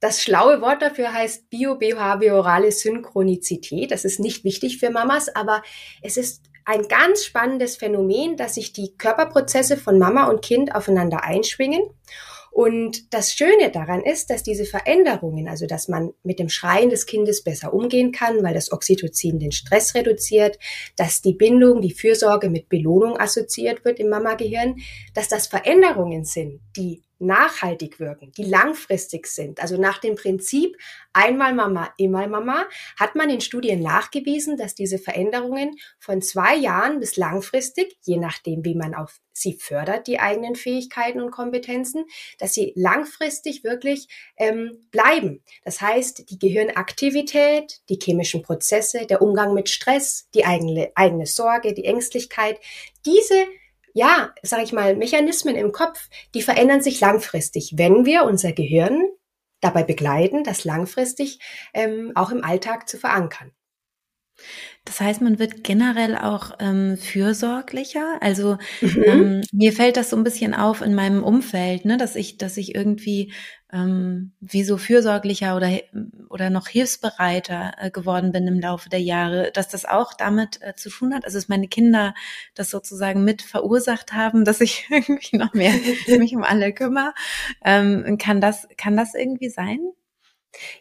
Das 0.00 0.22
schlaue 0.22 0.60
Wort 0.60 0.82
dafür 0.82 1.12
heißt 1.12 1.50
biobehaviorale 1.50 2.72
Synchronizität. 2.72 3.90
Das 3.90 4.04
ist 4.04 4.20
nicht 4.20 4.44
wichtig 4.44 4.78
für 4.78 4.90
Mamas, 4.90 5.34
aber 5.34 5.62
es 6.02 6.16
ist 6.16 6.42
ein 6.64 6.86
ganz 6.86 7.24
spannendes 7.24 7.76
Phänomen, 7.76 8.36
dass 8.36 8.54
sich 8.56 8.72
die 8.72 8.94
Körperprozesse 8.96 9.76
von 9.78 9.98
Mama 9.98 10.28
und 10.28 10.42
Kind 10.42 10.74
aufeinander 10.74 11.24
einschwingen. 11.24 11.82
Und 12.50 13.14
das 13.14 13.32
Schöne 13.32 13.70
daran 13.70 14.02
ist, 14.02 14.30
dass 14.30 14.42
diese 14.42 14.64
Veränderungen, 14.64 15.48
also 15.48 15.66
dass 15.66 15.88
man 15.88 16.12
mit 16.22 16.38
dem 16.38 16.48
Schreien 16.48 16.90
des 16.90 17.06
Kindes 17.06 17.44
besser 17.44 17.72
umgehen 17.72 18.10
kann, 18.12 18.42
weil 18.42 18.54
das 18.54 18.72
Oxytocin 18.72 19.38
den 19.38 19.52
Stress 19.52 19.94
reduziert, 19.94 20.58
dass 20.96 21.22
die 21.22 21.34
Bindung, 21.34 21.80
die 21.80 21.92
Fürsorge 21.92 22.50
mit 22.50 22.68
Belohnung 22.68 23.18
assoziiert 23.18 23.84
wird 23.84 24.00
im 24.00 24.08
Mama-Gehirn, 24.08 24.76
dass 25.14 25.28
das 25.28 25.46
Veränderungen 25.46 26.24
sind, 26.24 26.60
die 26.76 27.02
nachhaltig 27.18 28.00
wirken, 28.00 28.32
die 28.32 28.44
langfristig 28.44 29.26
sind. 29.26 29.60
Also 29.60 29.76
nach 29.76 29.98
dem 29.98 30.14
Prinzip 30.14 30.76
einmal 31.12 31.54
Mama, 31.54 31.92
immer 31.96 32.26
Mama, 32.28 32.66
hat 32.98 33.14
man 33.14 33.30
in 33.30 33.40
Studien 33.40 33.80
nachgewiesen, 33.80 34.56
dass 34.56 34.74
diese 34.74 34.98
Veränderungen 34.98 35.76
von 35.98 36.22
zwei 36.22 36.56
Jahren 36.56 37.00
bis 37.00 37.16
langfristig, 37.16 37.96
je 38.02 38.18
nachdem, 38.18 38.64
wie 38.64 38.74
man 38.74 38.94
auf 38.94 39.20
sie 39.32 39.54
fördert, 39.54 40.06
die 40.06 40.18
eigenen 40.18 40.56
Fähigkeiten 40.56 41.20
und 41.20 41.30
Kompetenzen, 41.30 42.04
dass 42.38 42.54
sie 42.54 42.72
langfristig 42.76 43.64
wirklich 43.64 44.08
ähm, 44.36 44.88
bleiben. 44.90 45.42
Das 45.64 45.80
heißt, 45.80 46.30
die 46.30 46.38
Gehirnaktivität, 46.38 47.80
die 47.88 47.98
chemischen 48.02 48.42
Prozesse, 48.42 49.06
der 49.06 49.22
Umgang 49.22 49.54
mit 49.54 49.68
Stress, 49.68 50.28
die 50.34 50.44
eigene, 50.44 50.90
eigene 50.94 51.26
Sorge, 51.26 51.72
die 51.72 51.84
Ängstlichkeit, 51.84 52.58
diese 53.06 53.46
ja, 53.94 54.32
sage 54.42 54.62
ich 54.62 54.72
mal, 54.72 54.96
Mechanismen 54.96 55.56
im 55.56 55.72
Kopf, 55.72 56.08
die 56.34 56.42
verändern 56.42 56.82
sich 56.82 57.00
langfristig, 57.00 57.74
wenn 57.76 58.04
wir 58.04 58.24
unser 58.24 58.52
Gehirn 58.52 59.02
dabei 59.60 59.82
begleiten, 59.82 60.44
das 60.44 60.64
langfristig 60.64 61.40
ähm, 61.74 62.12
auch 62.14 62.30
im 62.30 62.44
Alltag 62.44 62.88
zu 62.88 62.98
verankern. 62.98 63.52
Das 64.84 65.00
heißt, 65.00 65.20
man 65.20 65.38
wird 65.38 65.64
generell 65.64 66.16
auch 66.16 66.52
ähm, 66.60 66.96
fürsorglicher. 66.96 68.18
Also 68.20 68.56
mhm. 68.80 69.02
ähm, 69.04 69.40
mir 69.52 69.72
fällt 69.72 69.96
das 69.96 70.10
so 70.10 70.16
ein 70.16 70.24
bisschen 70.24 70.54
auf 70.54 70.80
in 70.80 70.94
meinem 70.94 71.22
Umfeld, 71.22 71.84
ne, 71.84 71.98
dass 71.98 72.16
ich, 72.16 72.38
dass 72.38 72.56
ich 72.56 72.74
irgendwie 72.74 73.32
ähm, 73.70 74.32
wie 74.40 74.64
so 74.64 74.78
fürsorglicher 74.78 75.54
oder 75.54 75.70
oder 76.30 76.48
noch 76.48 76.68
hilfsbereiter 76.68 77.72
äh, 77.78 77.90
geworden 77.90 78.32
bin 78.32 78.46
im 78.46 78.60
Laufe 78.60 78.88
der 78.88 79.02
Jahre, 79.02 79.50
dass 79.52 79.68
das 79.68 79.84
auch 79.84 80.14
damit 80.14 80.62
äh, 80.62 80.74
zu 80.74 80.88
tun 80.88 81.14
hat. 81.14 81.26
Also 81.26 81.36
dass 81.36 81.48
meine 81.48 81.68
Kinder 81.68 82.14
das 82.54 82.70
sozusagen 82.70 83.24
mit 83.24 83.42
verursacht 83.42 84.12
haben, 84.12 84.44
dass 84.46 84.60
ich 84.62 84.86
irgendwie 84.90 85.36
noch 85.36 85.52
mehr 85.52 85.74
mich 86.18 86.34
um 86.34 86.44
alle 86.44 86.72
kümmere. 86.72 87.12
Ähm, 87.62 88.16
kann 88.18 88.40
das 88.40 88.68
kann 88.78 88.96
das 88.96 89.14
irgendwie 89.14 89.50
sein? 89.50 89.80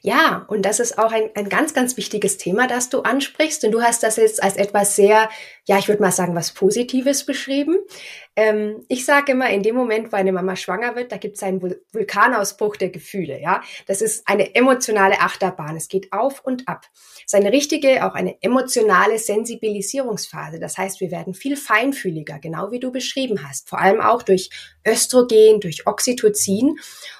Ja, 0.01 0.45
und 0.47 0.63
das 0.63 0.79
ist 0.79 0.97
auch 0.97 1.11
ein, 1.11 1.29
ein 1.35 1.49
ganz, 1.49 1.73
ganz 1.73 1.97
wichtiges 1.97 2.37
Thema, 2.37 2.67
das 2.67 2.89
du 2.89 3.01
ansprichst. 3.01 3.63
Und 3.65 3.71
du 3.71 3.81
hast 3.81 4.03
das 4.03 4.17
jetzt 4.17 4.41
als 4.41 4.57
etwas 4.57 4.95
sehr, 4.95 5.29
ja, 5.65 5.77
ich 5.77 5.87
würde 5.87 6.01
mal 6.01 6.11
sagen, 6.11 6.35
was 6.35 6.51
Positives 6.51 7.25
beschrieben. 7.25 7.77
Ähm, 8.35 8.85
ich 8.87 9.03
sage 9.03 9.31
immer, 9.31 9.49
in 9.49 9.63
dem 9.63 9.75
Moment, 9.75 10.11
wo 10.11 10.15
eine 10.15 10.31
Mama 10.31 10.55
schwanger 10.55 10.95
wird, 10.95 11.11
da 11.11 11.17
gibt 11.17 11.37
es 11.37 11.43
einen 11.43 11.61
Vul 11.61 11.81
Vulkanausbruch 11.91 12.77
der 12.77 12.89
Gefühle. 12.89 13.41
Ja, 13.41 13.61
das 13.87 14.01
ist 14.01 14.27
eine 14.27 14.53
emotionale 14.53 15.19
Achterbahn. 15.19 15.75
Es 15.75 15.87
geht 15.87 16.13
auf 16.13 16.45
und 16.45 16.67
ab. 16.67 16.85
Es 16.93 17.33
ist 17.33 17.35
eine 17.35 17.51
richtige, 17.51 18.05
auch 18.05 18.13
eine 18.13 18.41
emotionale 18.41 19.17
Sensibilisierungsphase. 19.17 20.59
Das 20.59 20.77
heißt, 20.77 21.01
wir 21.01 21.09
werden 21.09 21.33
viel 21.33 21.57
feinfühliger, 21.57 22.37
genau 22.37 22.71
wie 22.71 22.79
du 22.79 22.91
beschrieben 22.91 23.47
hast. 23.47 23.69
Vor 23.69 23.79
allem 23.79 24.01
auch 24.01 24.21
durch 24.21 24.51
Östrogen, 24.85 25.59
durch 25.59 25.87
Oxytocin. 25.87 26.77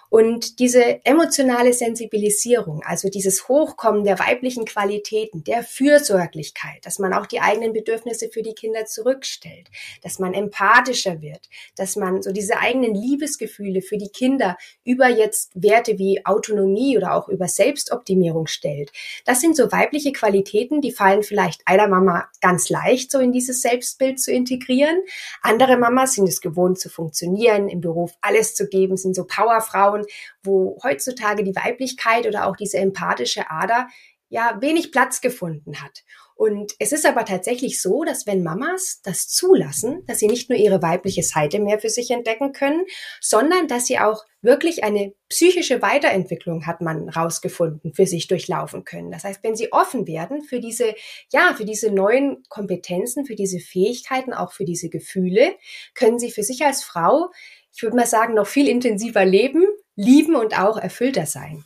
Und 0.09 0.59
diese 0.59 1.05
emotionale 1.05 1.73
Sensibilisierung, 1.73 2.81
also 2.85 3.09
dieses 3.09 3.47
Hochkommen 3.49 4.03
der 4.03 4.19
weiblichen 4.19 4.65
Qualitäten, 4.65 5.43
der 5.43 5.63
Fürsorglichkeit, 5.63 6.85
dass 6.85 6.99
man 6.99 7.13
auch 7.13 7.25
die 7.25 7.41
eigenen 7.41 7.73
Bedürfnisse 7.73 8.29
für 8.29 8.41
die 8.41 8.53
Kinder 8.53 8.85
zurückstellt, 8.85 9.69
dass 10.01 10.19
man 10.19 10.33
empathischer 10.33 11.21
wird, 11.21 11.49
dass 11.75 11.95
man 11.95 12.21
so 12.21 12.31
diese 12.31 12.57
eigenen 12.59 12.95
Liebesgefühle 12.95 13.81
für 13.81 13.97
die 13.97 14.09
Kinder 14.09 14.57
über 14.83 15.07
jetzt 15.07 15.51
Werte 15.55 15.97
wie 15.97 16.25
Autonomie 16.25 16.97
oder 16.97 17.13
auch 17.13 17.27
über 17.27 17.47
Selbstoptimierung 17.47 18.47
stellt. 18.47 18.91
Das 19.25 19.41
sind 19.41 19.55
so 19.55 19.71
weibliche 19.71 20.13
Qualitäten, 20.13 20.81
die 20.81 20.91
fallen 20.91 21.23
vielleicht 21.23 21.61
einer 21.65 21.87
Mama 21.87 22.29
ganz 22.41 22.69
leicht, 22.69 23.11
so 23.11 23.19
in 23.19 23.31
dieses 23.31 23.61
Selbstbild 23.61 24.19
zu 24.19 24.31
integrieren. 24.31 25.01
Andere 25.41 25.77
Mamas 25.77 26.13
sind 26.13 26.29
es 26.29 26.41
gewohnt 26.41 26.79
zu 26.79 26.89
funktionieren, 26.89 27.67
im 27.67 27.81
Beruf 27.81 28.13
alles 28.21 28.55
zu 28.55 28.67
geben, 28.67 28.97
sind 28.97 29.15
so 29.15 29.25
Powerfrauen 29.25 29.96
Frauen, 29.97 30.05
wo 30.43 30.77
heutzutage 30.83 31.43
die 31.43 31.55
Weiblichkeit 31.55 32.25
oder 32.25 32.47
auch 32.47 32.55
diese 32.55 32.77
empathische 32.77 33.49
Ader 33.49 33.87
ja 34.29 34.57
wenig 34.59 34.91
Platz 34.91 35.21
gefunden 35.21 35.81
hat. 35.81 36.03
Und 36.35 36.73
es 36.77 36.91
ist 36.91 37.05
aber 37.05 37.25
tatsächlich 37.25 37.81
so, 37.81 38.03
dass 38.03 38.27
wenn 38.27 38.43
Mamas 38.43 39.01
das 39.03 39.27
zulassen, 39.27 40.03
dass 40.05 40.19
sie 40.19 40.27
nicht 40.27 40.49
nur 40.49 40.59
ihre 40.59 40.83
weibliche 40.83 41.23
Seite 41.23 41.59
mehr 41.59 41.79
für 41.79 41.89
sich 41.89 42.11
entdecken 42.11 42.51
können, 42.51 42.85
sondern 43.21 43.67
dass 43.67 43.87
sie 43.87 43.97
auch 43.97 44.23
wirklich 44.41 44.83
eine 44.83 45.13
psychische 45.29 45.81
Weiterentwicklung 45.81 46.67
hat 46.67 46.81
man 46.81 47.09
rausgefunden, 47.09 47.93
für 47.93 48.05
sich 48.05 48.27
durchlaufen 48.27 48.83
können. 48.83 49.09
Das 49.09 49.23
heißt, 49.23 49.43
wenn 49.43 49.55
sie 49.55 49.71
offen 49.71 50.05
werden 50.05 50.43
für 50.43 50.59
diese, 50.59 50.93
ja, 51.31 51.55
für 51.57 51.65
diese 51.65 51.89
neuen 51.89 52.43
Kompetenzen, 52.49 53.25
für 53.25 53.35
diese 53.35 53.59
Fähigkeiten, 53.59 54.33
auch 54.33 54.51
für 54.51 54.65
diese 54.65 54.89
Gefühle, 54.89 55.55
können 55.95 56.19
sie 56.19 56.29
für 56.29 56.43
sich 56.43 56.63
als 56.63 56.83
Frau, 56.83 57.31
ich 57.77 57.83
würde 57.83 57.95
mal 57.95 58.07
sagen, 58.07 58.33
noch 58.33 58.47
viel 58.47 58.67
intensiver 58.67 59.23
leben, 59.23 59.63
lieben 59.97 60.35
und 60.35 60.57
auch 60.57 60.77
erfüllter 60.77 61.25
sein. 61.25 61.65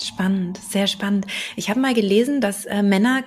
Spannend, 0.00 0.58
sehr 0.58 0.86
spannend. 0.86 1.26
Ich 1.56 1.68
habe 1.70 1.78
mal 1.78 1.94
gelesen, 1.94 2.40
dass 2.40 2.64
äh, 2.64 2.82
Männer 2.82 3.22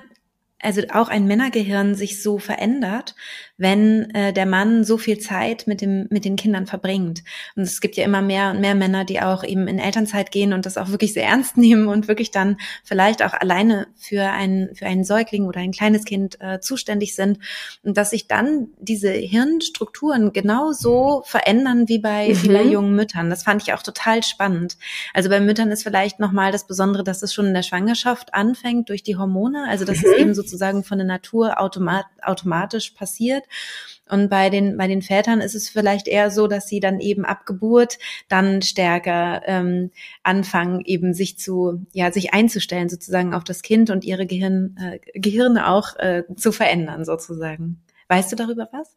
also 0.62 0.82
auch 0.94 1.10
ein 1.10 1.28
Männergehirn 1.28 1.96
sich 1.96 2.24
so 2.24 2.40
verändert, 2.40 3.14
wenn 3.58 4.10
äh, 4.16 4.34
der 4.34 4.46
Mann 4.46 4.84
so 4.84 4.98
viel 4.98 5.18
Zeit 5.18 5.68
mit 5.68 5.82
dem 5.82 6.08
mit 6.10 6.26
den 6.26 6.36
Kindern 6.36 6.66
verbringt. 6.66 7.24
Und 7.56 7.64
es 7.64 7.82
gibt 7.82 7.96
ja 7.98 8.06
immer 8.06 8.22
mehr 8.22 8.52
und 8.52 8.62
mehr 8.62 8.76
Männer, 8.76 9.06
die 9.06 9.22
auch 9.22 9.44
eben 9.44 9.68
in 9.68 9.80
Elternzeit 9.80 10.32
gehen 10.32 10.54
und 10.54 10.66
das 10.66 10.78
auch 10.78 10.90
wirklich 10.90 11.14
sehr 11.14 11.26
ernst 11.26 11.58
nehmen 11.58 11.88
und 11.88 12.08
wirklich 12.08 12.32
dann 12.32 12.58
vielleicht 12.84 13.22
auch 13.22 13.34
alleine 13.34 13.88
für 13.96 14.24
ein 14.24 14.70
für 14.74 14.86
einen 14.86 15.04
Säugling 15.04 15.46
oder 15.46 15.60
ein 15.60 15.72
kleines 15.72 16.06
Kind 16.06 16.38
äh, 16.42 16.60
zuständig 16.60 17.16
sind 17.16 17.40
und 17.84 17.98
dass 17.98 18.12
sich 18.12 18.28
dann 18.28 18.70
diese 18.80 19.12
Hirnstrukturen 19.12 20.34
genauso 20.34 21.24
verändern 21.26 21.88
wie 21.88 22.00
bei 22.00 22.30
mhm. 22.30 22.36
vielen 22.36 22.72
jungen 22.72 22.96
Müttern. 22.96 23.30
Das 23.30 23.44
fand 23.44 23.62
ich 23.62 23.74
auch 23.74 23.84
total 23.84 24.24
spannend. 24.24 24.78
Also 25.14 25.30
bei 25.30 25.40
Müttern 25.40 25.72
ist 25.72 25.84
vielleicht 25.84 26.20
noch 26.20 26.32
mal 26.32 26.52
das 26.52 26.66
Besondere, 26.66 27.04
dass 27.04 27.22
es 27.24 27.34
schon 27.34 27.48
in 27.48 27.54
der 27.54 27.64
Schwangerschaft 27.64 28.34
anfängt 28.34 28.90
durch 28.90 29.04
die 29.04 29.18
Hormone, 29.18 29.66
also 29.70 29.86
dass 29.86 29.98
mhm. 29.98 30.10
es 30.10 30.18
eben 30.18 30.34
sozusagen 30.50 30.84
von 30.84 30.98
der 30.98 31.08
Natur 31.08 31.60
automat 31.60 32.06
automatisch 32.22 32.92
passiert 32.92 33.44
und 34.08 34.30
bei 34.30 34.50
den, 34.50 34.78
bei 34.78 34.88
den 34.88 35.02
Vätern 35.02 35.42
ist 35.42 35.56
es 35.56 35.70
vielleicht 35.70 36.08
eher 36.08 36.30
so, 36.30 36.48
dass 36.48 36.68
sie 36.68 36.80
dann 36.80 37.00
eben 37.00 37.26
ab 37.26 37.46
Geburt 37.46 37.98
dann 38.30 38.62
stärker 38.62 39.42
ähm, 39.46 39.92
anfangen, 40.22 40.82
eben 40.86 41.14
sich 41.14 41.40
zu, 41.40 41.86
ja, 41.92 42.12
sich 42.12 42.34
einzustellen 42.34 42.88
sozusagen 42.88 43.34
auf 43.34 43.44
das 43.44 43.64
Kind 43.64 43.90
und 43.90 44.04
ihre 44.06 44.28
Gehirn, 44.28 44.78
äh, 44.80 45.00
Gehirne 45.20 45.68
auch 45.68 45.96
äh, 45.96 46.24
zu 46.36 46.52
verändern 46.52 47.04
sozusagen. 47.04 47.82
Weißt 48.08 48.32
du 48.32 48.36
darüber 48.36 48.70
was? 48.72 48.96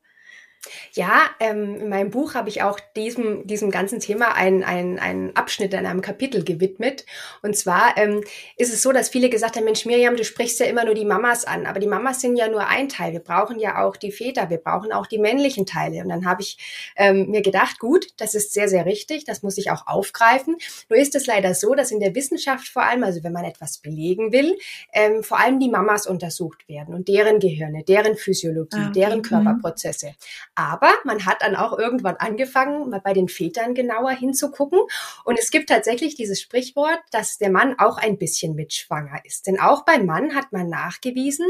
Ja, 0.94 1.22
ähm, 1.40 1.76
in 1.80 1.88
meinem 1.88 2.10
Buch 2.10 2.34
habe 2.34 2.48
ich 2.48 2.62
auch 2.62 2.80
diesem, 2.96 3.46
diesem 3.46 3.70
ganzen 3.70 4.00
Thema 4.00 4.34
einen 4.34 4.64
ein 4.64 5.36
Abschnitt 5.36 5.72
in 5.72 5.86
einem 5.86 6.00
Kapitel 6.00 6.44
gewidmet. 6.44 7.06
Und 7.42 7.56
zwar 7.56 7.96
ähm, 7.96 8.22
ist 8.56 8.72
es 8.72 8.82
so, 8.82 8.92
dass 8.92 9.08
viele 9.08 9.30
gesagt 9.30 9.56
haben, 9.56 9.64
Mensch, 9.64 9.86
Miriam, 9.86 10.16
du 10.16 10.24
sprichst 10.24 10.58
ja 10.60 10.66
immer 10.66 10.84
nur 10.84 10.94
die 10.94 11.04
Mamas 11.04 11.44
an. 11.44 11.66
Aber 11.66 11.78
die 11.78 11.86
Mamas 11.86 12.20
sind 12.20 12.36
ja 12.36 12.48
nur 12.48 12.66
ein 12.66 12.88
Teil. 12.88 13.12
Wir 13.12 13.20
brauchen 13.20 13.58
ja 13.58 13.84
auch 13.84 13.96
die 13.96 14.12
Väter, 14.12 14.50
wir 14.50 14.58
brauchen 14.58 14.92
auch 14.92 15.06
die 15.06 15.18
männlichen 15.18 15.66
Teile. 15.66 16.02
Und 16.02 16.08
dann 16.08 16.26
habe 16.26 16.42
ich 16.42 16.58
ähm, 16.96 17.30
mir 17.30 17.42
gedacht, 17.42 17.78
gut, 17.78 18.08
das 18.16 18.34
ist 18.34 18.52
sehr, 18.52 18.68
sehr 18.68 18.84
richtig, 18.84 19.24
das 19.24 19.42
muss 19.42 19.58
ich 19.58 19.70
auch 19.70 19.86
aufgreifen. 19.86 20.56
Nur 20.88 20.98
ist 20.98 21.14
es 21.14 21.26
leider 21.26 21.54
so, 21.54 21.74
dass 21.74 21.90
in 21.90 22.00
der 22.00 22.14
Wissenschaft 22.14 22.68
vor 22.68 22.82
allem, 22.82 23.04
also 23.04 23.22
wenn 23.22 23.32
man 23.32 23.44
etwas 23.44 23.78
belegen 23.78 24.32
will, 24.32 24.58
ähm, 24.92 25.22
vor 25.22 25.38
allem 25.38 25.60
die 25.60 25.68
Mamas 25.68 26.06
untersucht 26.06 26.68
werden 26.68 26.94
und 26.94 27.08
deren 27.08 27.38
Gehirne, 27.38 27.84
deren 27.84 28.16
Physiologie, 28.16 28.76
ah, 28.76 28.88
okay. 28.88 29.00
deren 29.00 29.18
mhm. 29.18 29.22
Körperprozesse. 29.22 30.14
Aber 30.58 30.92
man 31.04 31.24
hat 31.24 31.42
dann 31.42 31.54
auch 31.54 31.78
irgendwann 31.78 32.16
angefangen, 32.16 32.90
mal 32.90 33.00
bei 33.00 33.12
den 33.12 33.28
Vätern 33.28 33.74
genauer 33.74 34.10
hinzugucken. 34.10 34.80
Und 35.24 35.38
es 35.38 35.52
gibt 35.52 35.68
tatsächlich 35.68 36.16
dieses 36.16 36.40
Sprichwort, 36.40 36.98
dass 37.12 37.38
der 37.38 37.50
Mann 37.50 37.76
auch 37.78 37.96
ein 37.96 38.18
bisschen 38.18 38.56
mitschwanger 38.56 39.20
ist. 39.24 39.46
Denn 39.46 39.60
auch 39.60 39.84
beim 39.84 40.04
Mann 40.04 40.34
hat 40.34 40.50
man 40.50 40.68
nachgewiesen, 40.68 41.46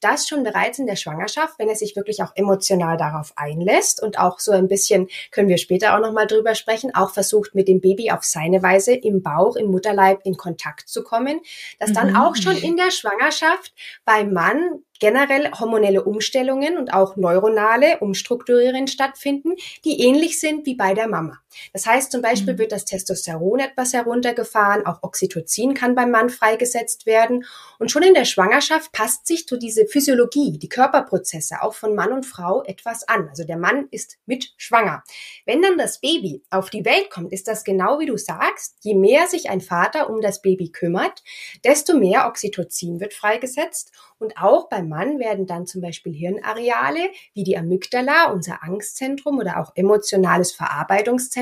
dass 0.00 0.28
schon 0.28 0.44
bereits 0.44 0.78
in 0.78 0.86
der 0.86 0.94
Schwangerschaft, 0.94 1.58
wenn 1.58 1.68
er 1.68 1.74
sich 1.74 1.96
wirklich 1.96 2.22
auch 2.22 2.30
emotional 2.36 2.96
darauf 2.96 3.32
einlässt 3.34 4.00
und 4.00 4.20
auch 4.20 4.38
so 4.38 4.52
ein 4.52 4.68
bisschen, 4.68 5.08
können 5.32 5.48
wir 5.48 5.58
später 5.58 5.96
auch 5.96 6.00
nochmal 6.00 6.28
drüber 6.28 6.54
sprechen, 6.54 6.94
auch 6.94 7.10
versucht 7.10 7.56
mit 7.56 7.66
dem 7.66 7.80
Baby 7.80 8.12
auf 8.12 8.22
seine 8.22 8.62
Weise 8.62 8.94
im 8.94 9.24
Bauch, 9.24 9.56
im 9.56 9.72
Mutterleib 9.72 10.20
in 10.22 10.36
Kontakt 10.36 10.88
zu 10.88 11.02
kommen, 11.02 11.40
dass 11.80 11.92
dann 11.92 12.10
mhm. 12.10 12.16
auch 12.16 12.36
schon 12.36 12.56
in 12.56 12.76
der 12.76 12.92
Schwangerschaft 12.92 13.74
beim 14.04 14.32
Mann 14.32 14.84
generell 15.02 15.50
hormonelle 15.50 16.04
Umstellungen 16.04 16.78
und 16.78 16.94
auch 16.94 17.16
neuronale 17.16 17.98
Umstrukturierungen 17.98 18.86
stattfinden, 18.86 19.54
die 19.84 20.00
ähnlich 20.00 20.38
sind 20.38 20.64
wie 20.64 20.76
bei 20.76 20.94
der 20.94 21.08
Mama. 21.08 21.40
Das 21.72 21.86
heißt 21.86 22.12
zum 22.12 22.22
Beispiel 22.22 22.54
mhm. 22.54 22.58
wird 22.58 22.72
das 22.72 22.84
Testosteron 22.84 23.60
etwas 23.60 23.92
heruntergefahren, 23.92 24.86
auch 24.86 25.02
Oxytocin 25.02 25.74
kann 25.74 25.94
beim 25.94 26.10
Mann 26.10 26.30
freigesetzt 26.30 27.06
werden 27.06 27.44
und 27.78 27.90
schon 27.90 28.02
in 28.02 28.14
der 28.14 28.24
Schwangerschaft 28.24 28.92
passt 28.92 29.26
sich 29.26 29.46
zu 29.46 29.56
diese 29.56 29.86
Physiologie, 29.86 30.58
die 30.58 30.68
Körperprozesse 30.68 31.62
auch 31.62 31.74
von 31.74 31.94
Mann 31.94 32.12
und 32.12 32.26
Frau 32.26 32.62
etwas 32.64 33.06
an. 33.08 33.28
Also 33.28 33.44
der 33.44 33.56
Mann 33.56 33.88
ist 33.90 34.18
mit 34.26 34.52
schwanger. 34.56 35.02
Wenn 35.46 35.62
dann 35.62 35.78
das 35.78 36.00
Baby 36.00 36.42
auf 36.50 36.70
die 36.70 36.84
Welt 36.84 37.10
kommt, 37.10 37.32
ist 37.32 37.48
das 37.48 37.64
genau 37.64 37.98
wie 37.98 38.06
du 38.06 38.16
sagst, 38.16 38.76
je 38.80 38.94
mehr 38.94 39.26
sich 39.26 39.50
ein 39.50 39.60
Vater 39.60 40.10
um 40.10 40.20
das 40.20 40.42
Baby 40.42 40.70
kümmert, 40.70 41.22
desto 41.64 41.94
mehr 41.96 42.26
Oxytocin 42.26 43.00
wird 43.00 43.14
freigesetzt 43.14 43.92
und 44.22 44.38
auch 44.38 44.68
beim 44.68 44.88
Mann 44.88 45.18
werden 45.18 45.46
dann 45.46 45.66
zum 45.66 45.80
Beispiel 45.80 46.12
Hirnareale 46.12 47.10
wie 47.34 47.42
die 47.42 47.58
Amygdala, 47.58 48.30
unser 48.30 48.62
Angstzentrum 48.62 49.38
oder 49.38 49.58
auch 49.58 49.72
emotionales 49.74 50.52
Verarbeitungszentrum, 50.52 51.41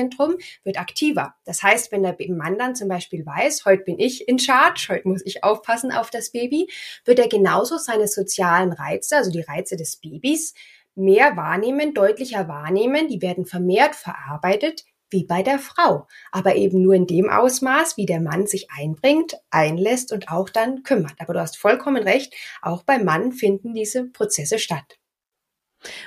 wird 0.63 0.79
aktiver. 0.79 1.35
Das 1.45 1.61
heißt, 1.61 1.91
wenn 1.91 2.03
der 2.03 2.15
Mann 2.29 2.57
dann 2.57 2.75
zum 2.75 2.87
Beispiel 2.87 3.25
weiß, 3.25 3.65
heute 3.65 3.83
bin 3.83 3.99
ich 3.99 4.27
in 4.27 4.39
Charge, 4.39 4.87
heute 4.89 5.07
muss 5.07 5.21
ich 5.25 5.43
aufpassen 5.43 5.91
auf 5.91 6.09
das 6.09 6.31
Baby, 6.31 6.69
wird 7.05 7.19
er 7.19 7.27
genauso 7.27 7.77
seine 7.77 8.07
sozialen 8.07 8.73
Reize, 8.73 9.17
also 9.17 9.31
die 9.31 9.41
Reize 9.41 9.75
des 9.75 9.97
Babys, 9.97 10.53
mehr 10.95 11.37
wahrnehmen, 11.37 11.93
deutlicher 11.93 12.47
wahrnehmen, 12.47 13.07
die 13.07 13.21
werden 13.21 13.45
vermehrt 13.45 13.95
verarbeitet, 13.95 14.85
wie 15.11 15.25
bei 15.25 15.43
der 15.43 15.59
Frau, 15.59 16.07
aber 16.31 16.55
eben 16.55 16.81
nur 16.81 16.93
in 16.93 17.05
dem 17.05 17.29
Ausmaß, 17.29 17.97
wie 17.97 18.05
der 18.05 18.21
Mann 18.21 18.47
sich 18.47 18.71
einbringt, 18.71 19.37
einlässt 19.49 20.13
und 20.13 20.29
auch 20.29 20.49
dann 20.49 20.83
kümmert. 20.83 21.15
Aber 21.19 21.33
du 21.33 21.41
hast 21.41 21.57
vollkommen 21.57 22.03
recht, 22.03 22.33
auch 22.61 22.83
beim 22.83 23.03
Mann 23.03 23.33
finden 23.33 23.73
diese 23.73 24.05
Prozesse 24.05 24.57
statt. 24.57 25.00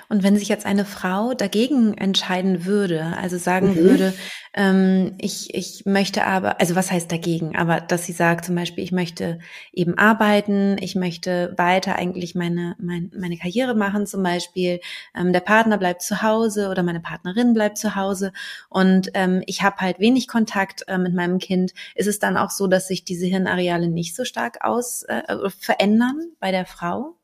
Und 0.08 0.22
wenn 0.22 0.36
sich 0.36 0.48
jetzt 0.48 0.66
eine 0.66 0.84
Frau 0.84 1.34
dagegen 1.34 1.94
entscheiden 1.94 2.64
würde, 2.64 3.16
also 3.20 3.38
sagen 3.38 3.70
mhm. 3.70 3.76
würde, 3.76 4.14
ähm, 4.54 5.14
ich, 5.18 5.52
ich 5.52 5.84
möchte 5.84 6.24
aber, 6.24 6.60
also 6.60 6.76
was 6.76 6.92
heißt 6.92 7.10
dagegen, 7.10 7.56
aber 7.56 7.80
dass 7.80 8.06
sie 8.06 8.12
sagt 8.12 8.44
zum 8.44 8.54
Beispiel, 8.54 8.84
ich 8.84 8.92
möchte 8.92 9.40
eben 9.72 9.98
arbeiten, 9.98 10.76
ich 10.80 10.94
möchte 10.94 11.54
weiter 11.56 11.96
eigentlich 11.96 12.36
meine, 12.36 12.76
mein, 12.78 13.10
meine 13.16 13.36
Karriere 13.36 13.74
machen 13.74 14.06
zum 14.06 14.22
Beispiel, 14.22 14.80
ähm, 15.16 15.32
der 15.32 15.40
Partner 15.40 15.76
bleibt 15.76 16.02
zu 16.02 16.22
Hause 16.22 16.68
oder 16.68 16.84
meine 16.84 17.00
Partnerin 17.00 17.52
bleibt 17.52 17.78
zu 17.78 17.96
Hause 17.96 18.32
und 18.68 19.10
ähm, 19.14 19.42
ich 19.46 19.62
habe 19.62 19.78
halt 19.78 19.98
wenig 19.98 20.28
Kontakt 20.28 20.84
äh, 20.86 20.98
mit 20.98 21.14
meinem 21.14 21.38
Kind, 21.38 21.74
ist 21.96 22.06
es 22.06 22.20
dann 22.20 22.36
auch 22.36 22.50
so, 22.50 22.68
dass 22.68 22.86
sich 22.86 23.04
diese 23.04 23.26
Hirnareale 23.26 23.88
nicht 23.88 24.14
so 24.14 24.24
stark 24.24 24.64
aus 24.64 25.02
äh, 25.02 25.50
verändern 25.58 26.30
bei 26.38 26.52
der 26.52 26.64
Frau? 26.64 27.16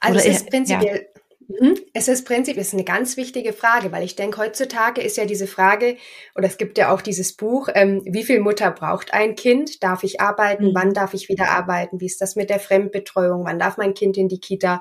Also 0.00 0.18
Oder 0.18 0.26
es 0.26 0.36
ist 0.40 0.50
prinzipiell, 0.50 1.08
ja. 1.14 1.17
Mhm. 1.48 1.78
Es 1.94 2.08
ist 2.08 2.26
prinzipiell 2.26 2.60
ist 2.60 2.74
eine 2.74 2.84
ganz 2.84 3.16
wichtige 3.16 3.54
Frage, 3.54 3.90
weil 3.90 4.04
ich 4.04 4.16
denke, 4.16 4.38
heutzutage 4.38 5.00
ist 5.00 5.16
ja 5.16 5.24
diese 5.24 5.46
Frage, 5.46 5.96
oder 6.34 6.46
es 6.46 6.58
gibt 6.58 6.76
ja 6.76 6.92
auch 6.92 7.00
dieses 7.00 7.32
Buch, 7.32 7.70
ähm, 7.74 8.02
wie 8.04 8.22
viel 8.22 8.40
Mutter 8.40 8.70
braucht 8.70 9.14
ein 9.14 9.34
Kind? 9.34 9.82
Darf 9.82 10.04
ich 10.04 10.20
arbeiten? 10.20 10.66
Mhm. 10.66 10.74
Wann 10.74 10.92
darf 10.92 11.14
ich 11.14 11.30
wieder 11.30 11.48
arbeiten? 11.48 12.00
Wie 12.00 12.06
ist 12.06 12.20
das 12.20 12.36
mit 12.36 12.50
der 12.50 12.60
Fremdbetreuung? 12.60 13.46
Wann 13.46 13.58
darf 13.58 13.78
mein 13.78 13.94
Kind 13.94 14.18
in 14.18 14.28
die 14.28 14.40
Kita? 14.40 14.80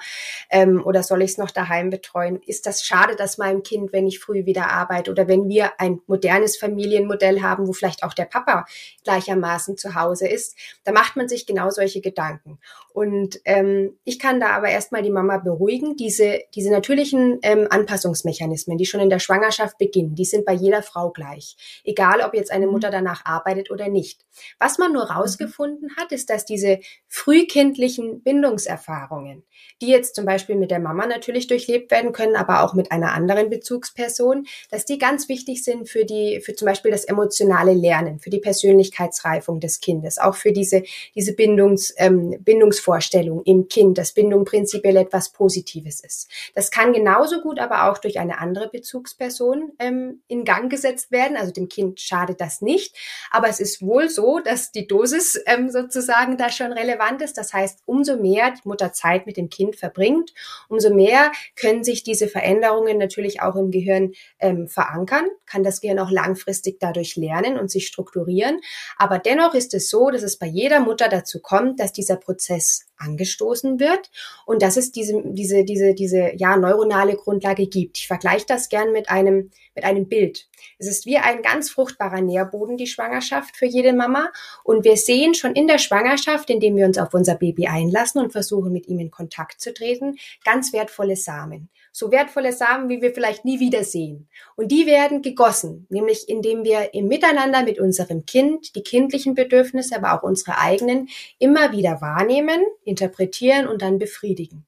Ähm, 0.50 0.86
oder 0.86 1.03
soll 1.03 1.21
ich 1.21 1.31
es 1.31 1.38
noch 1.38 1.51
daheim 1.51 1.89
betreuen? 1.89 2.41
Ist 2.45 2.65
das 2.65 2.83
schade, 2.83 3.15
dass 3.15 3.38
meinem 3.38 3.63
Kind, 3.63 3.93
wenn 3.93 4.05
ich 4.05 4.19
früh 4.19 4.45
wieder 4.45 4.69
arbeite 4.69 5.09
oder 5.09 5.29
wenn 5.29 5.47
wir 5.47 5.79
ein 5.79 6.01
modernes 6.05 6.57
Familienmodell 6.57 7.41
haben, 7.41 7.65
wo 7.67 7.71
vielleicht 7.71 8.03
auch 8.03 8.13
der 8.13 8.25
Papa 8.25 8.65
gleichermaßen 9.05 9.77
zu 9.77 9.95
Hause 9.95 10.27
ist, 10.27 10.57
da 10.83 10.91
macht 10.91 11.15
man 11.15 11.29
sich 11.29 11.45
genau 11.45 11.69
solche 11.69 12.01
Gedanken. 12.01 12.59
Und 12.97 13.39
ähm, 13.45 13.95
ich 14.03 14.17
kann 14.17 14.39
da 14.39 14.50
aber 14.50 14.69
erstmal 14.69 15.03
die 15.03 15.12
Mama 15.12 15.38
beruhigen, 15.38 15.95
diese 15.95 16.39
diese 16.57 16.71
natürlichen 16.71 17.37
ähm, 17.43 17.67
Anpassungsmechanismen, 17.69 18.79
die 18.79 18.87
schon 18.87 18.99
in 18.99 19.11
der 19.11 19.19
Schwangerschaft 19.19 19.77
beginnen, 19.77 20.15
die 20.15 20.25
sind 20.25 20.43
bei 20.43 20.53
jeder 20.53 20.81
Frau 20.81 21.11
gleich. 21.11 21.55
Egal, 21.83 22.21
ob 22.21 22.33
jetzt 22.33 22.51
eine 22.51 22.65
mhm. 22.65 22.71
Mutter 22.71 22.89
danach 22.89 23.23
arbeitet 23.25 23.69
oder 23.69 23.89
nicht. 23.89 24.25
Was 24.59 24.79
man 24.79 24.91
nur 24.91 25.05
mhm. 25.05 25.11
rausgefunden 25.11 25.95
hat, 25.97 26.11
ist, 26.11 26.31
dass 26.31 26.45
diese 26.45 26.79
frühkindlichen 27.07 28.23
Bindungserfahrungen, 28.23 29.43
die 29.81 29.87
jetzt 29.87 30.15
zum 30.15 30.25
Beispiel 30.25 30.55
mit 30.55 30.71
der 30.71 30.79
Mama 30.79 31.05
natürlich 31.05 31.45
durchlebt 31.45 31.91
werden 31.91 32.11
können, 32.11 32.35
aber 32.35 32.63
auch 32.63 32.73
mit 32.73 32.91
einer 32.91 33.13
anderen 33.13 33.51
Bezugsperson, 33.51 34.47
dass 34.71 34.85
die 34.85 34.97
ganz 34.97 35.29
wichtig 35.29 35.63
sind 35.63 35.87
für 35.87 36.05
die, 36.05 36.41
für 36.41 36.55
zum 36.55 36.65
Beispiel 36.65 36.89
das 36.89 37.05
emotionale 37.05 37.73
Lernen, 37.73 38.19
für 38.19 38.31
die 38.31 38.39
Persönlichkeitsreifung 38.39 39.59
des 39.59 39.79
Kindes, 39.79 40.17
auch 40.17 40.35
für 40.35 40.51
diese, 40.51 40.81
diese 41.13 41.33
Bindungs, 41.33 41.93
ähm, 41.97 42.35
Bindungsvorstellung 42.39 43.43
im 43.43 43.67
Kind, 43.67 43.99
dass 43.99 44.13
Bindung 44.13 44.43
prinzipiell 44.43 44.97
etwas 44.97 45.31
Positives 45.31 45.99
ist. 45.99 46.29
Das 46.56 46.72
kann 46.72 46.94
genauso 46.94 47.42
gut 47.42 47.60
aber 47.60 47.89
auch 47.89 47.98
durch 47.98 48.20
eine 48.20 48.39
andere 48.39 48.70
Bezugsperson 48.70 49.74
ähm, 49.80 50.22
in 50.27 50.46
Gang 50.46 50.70
gesetzt 50.70 51.12
werden. 51.12 51.38
Also 51.38 51.51
dem 51.51 51.70
Kind 51.70 52.00
schadet 52.00 52.42
das 52.42 52.62
nicht. 52.62 52.96
Aber 53.32 53.48
es 53.48 53.60
ist 53.60 53.82
wohl 53.82 54.10
so, 54.10 54.39
dass 54.39 54.72
die 54.72 54.88
Dosis 54.88 55.42
ähm, 55.46 55.70
sozusagen 55.70 56.38
da 56.38 56.50
schon 56.50 56.72
relevant 56.72 57.22
ist. 57.22 57.38
Das 57.38 57.54
heißt, 57.54 57.80
umso 57.86 58.18
mehr 58.18 58.51
die 58.51 58.68
Mutter 58.68 58.94
Zeit 58.94 59.25
mit 59.25 59.38
dem 59.38 59.50
Kind 59.50 59.75
verbringt, 59.75 60.34
umso 60.70 60.94
mehr 60.94 61.32
können 61.56 61.84
sich 61.84 62.04
diese 62.04 62.27
Veränderungen 62.27 62.98
natürlich 62.98 63.42
auch 63.42 63.56
im 63.56 63.72
Gehirn 63.72 64.13
ähm, 64.39 64.68
verankern, 64.68 65.25
kann 65.46 65.63
das 65.63 65.82
Gehirn 65.82 66.00
auch 66.00 66.12
langfristig 66.12 66.80
dadurch 66.80 67.16
lernen 67.16 67.58
und 67.58 67.72
sich 67.72 67.88
strukturieren. 67.88 68.60
Aber 68.98 69.20
dennoch 69.20 69.54
ist 69.54 69.74
es 69.74 69.89
so, 69.89 70.10
dass 70.10 70.24
es 70.24 70.38
bei 70.38 70.48
jeder 70.48 70.80
Mutter 70.80 71.10
dazu 71.10 71.39
kommt, 71.39 71.80
dass 71.80 71.94
dieser 71.94 72.16
Prozess 72.16 72.86
angestoßen 72.98 73.80
wird 73.80 74.10
und 74.46 74.62
dass 74.62 74.77
es 74.77 74.92
diese, 74.92 75.22
diese, 75.24 75.63
diese, 75.63 75.94
diese 75.94 76.34
ja, 76.38 76.58
neuronale 76.58 77.15
Grundlage 77.15 77.67
gibt. 77.67 77.98
Ich 77.98 78.08
vergleiche 78.08 78.46
das 78.48 78.70
gern 78.70 78.91
mit 78.91 79.10
einem, 79.10 79.51
mit 79.75 79.84
einem 79.84 80.08
Bild. 80.08 80.48
Es 80.79 80.88
ist 80.88 81.06
wie 81.06 81.17
ein 81.17 81.41
ganz 81.41 81.70
fruchtbarer 81.70 82.22
Nährboden, 82.22 82.77
die 82.77 82.88
Schwangerschaft 82.88 83.56
für 83.56 83.65
jede 83.65 83.94
Mama. 83.94 84.29
Und 84.63 84.86
wir 84.86 84.98
sehen 84.98 85.34
schon 85.34 85.53
in 85.53 85.67
der 85.67 85.77
Schwangerschaft, 85.77 86.50
indem 86.50 86.75
wir 86.75 86.86
uns 86.86 86.98
auf 86.98 87.13
unser 87.13 87.36
Baby 87.36 87.67
einlassen 87.67 88.22
und 88.22 88.32
versuchen, 88.32 88.72
mit 88.72 88.88
ihm 88.88 89.00
in 89.00 89.12
Kontakt 89.12 89.60
zu 89.62 89.74
treten, 89.74 90.17
ganz 90.44 90.74
wertvolle 90.74 91.15
Samen 91.15 91.70
so 91.98 92.12
wertvolle 92.12 92.53
Samen, 92.53 92.89
wie 92.89 93.01
wir 93.01 93.12
vielleicht 93.12 93.44
nie 93.44 93.60
wieder 93.60 93.84
sehen. 93.84 94.27
Und 94.56 94.72
die 94.72 94.86
werden 94.86 95.24
gegossen, 95.24 95.88
nämlich 95.89 96.29
indem 96.29 96.63
wir 96.63 96.94
im 96.94 97.08
Miteinander 97.08 97.63
mit 97.63 97.79
unserem 97.79 98.27
Kind 98.27 98.75
die 98.75 98.84
kindlichen 98.84 99.34
Bedürfnisse, 99.34 99.96
aber 99.96 100.13
auch 100.13 100.22
unsere 100.22 100.60
eigenen 100.60 101.10
immer 101.39 101.72
wieder 101.72 102.00
wahrnehmen, 102.00 102.62
interpretieren 102.84 103.67
und 103.67 103.82
dann 103.82 103.98
befriedigen. 103.98 104.67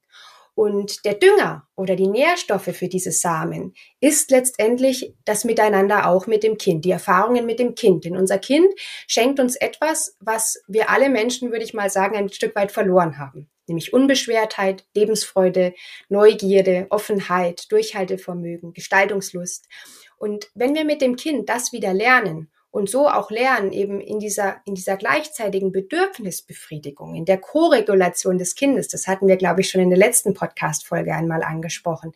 Und 0.60 1.06
der 1.06 1.14
Dünger 1.14 1.66
oder 1.74 1.96
die 1.96 2.06
Nährstoffe 2.06 2.76
für 2.76 2.88
diese 2.88 3.12
Samen 3.12 3.72
ist 3.98 4.30
letztendlich 4.30 5.14
das 5.24 5.44
Miteinander 5.46 6.06
auch 6.06 6.26
mit 6.26 6.42
dem 6.42 6.58
Kind, 6.58 6.84
die 6.84 6.90
Erfahrungen 6.90 7.46
mit 7.46 7.58
dem 7.58 7.74
Kind. 7.74 8.04
Denn 8.04 8.14
unser 8.14 8.36
Kind 8.36 8.68
schenkt 9.06 9.40
uns 9.40 9.56
etwas, 9.56 10.18
was 10.20 10.62
wir 10.68 10.90
alle 10.90 11.08
Menschen, 11.08 11.50
würde 11.50 11.64
ich 11.64 11.72
mal 11.72 11.88
sagen, 11.88 12.14
ein 12.14 12.28
Stück 12.28 12.54
weit 12.56 12.72
verloren 12.72 13.16
haben 13.16 13.48
nämlich 13.68 13.92
Unbeschwertheit, 13.92 14.84
Lebensfreude, 14.96 15.74
Neugierde, 16.08 16.88
Offenheit, 16.90 17.70
Durchhaltevermögen, 17.70 18.72
Gestaltungslust. 18.72 19.68
Und 20.16 20.50
wenn 20.54 20.74
wir 20.74 20.84
mit 20.84 21.00
dem 21.00 21.14
Kind 21.14 21.48
das 21.48 21.72
wieder 21.72 21.94
lernen 21.94 22.49
und 22.72 22.88
so 22.88 23.08
auch 23.08 23.30
lernen, 23.30 23.72
eben 23.72 24.00
in 24.00 24.20
dieser, 24.20 24.60
in 24.64 24.74
dieser 24.76 24.96
gleichzeitigen 24.96 25.72
Bedürfnisbefriedigung, 25.72 27.16
in 27.16 27.24
der 27.24 27.38
Koregulation 27.38 28.38
des 28.38 28.54
Kindes, 28.54 28.86
das 28.86 29.08
hatten 29.08 29.26
wir, 29.26 29.36
glaube 29.36 29.60
ich, 29.60 29.70
schon 29.70 29.80
in 29.80 29.90
der 29.90 29.98
letzten 29.98 30.34
Podcast-Folge 30.34 31.12
einmal 31.12 31.42
angesprochen, 31.42 32.12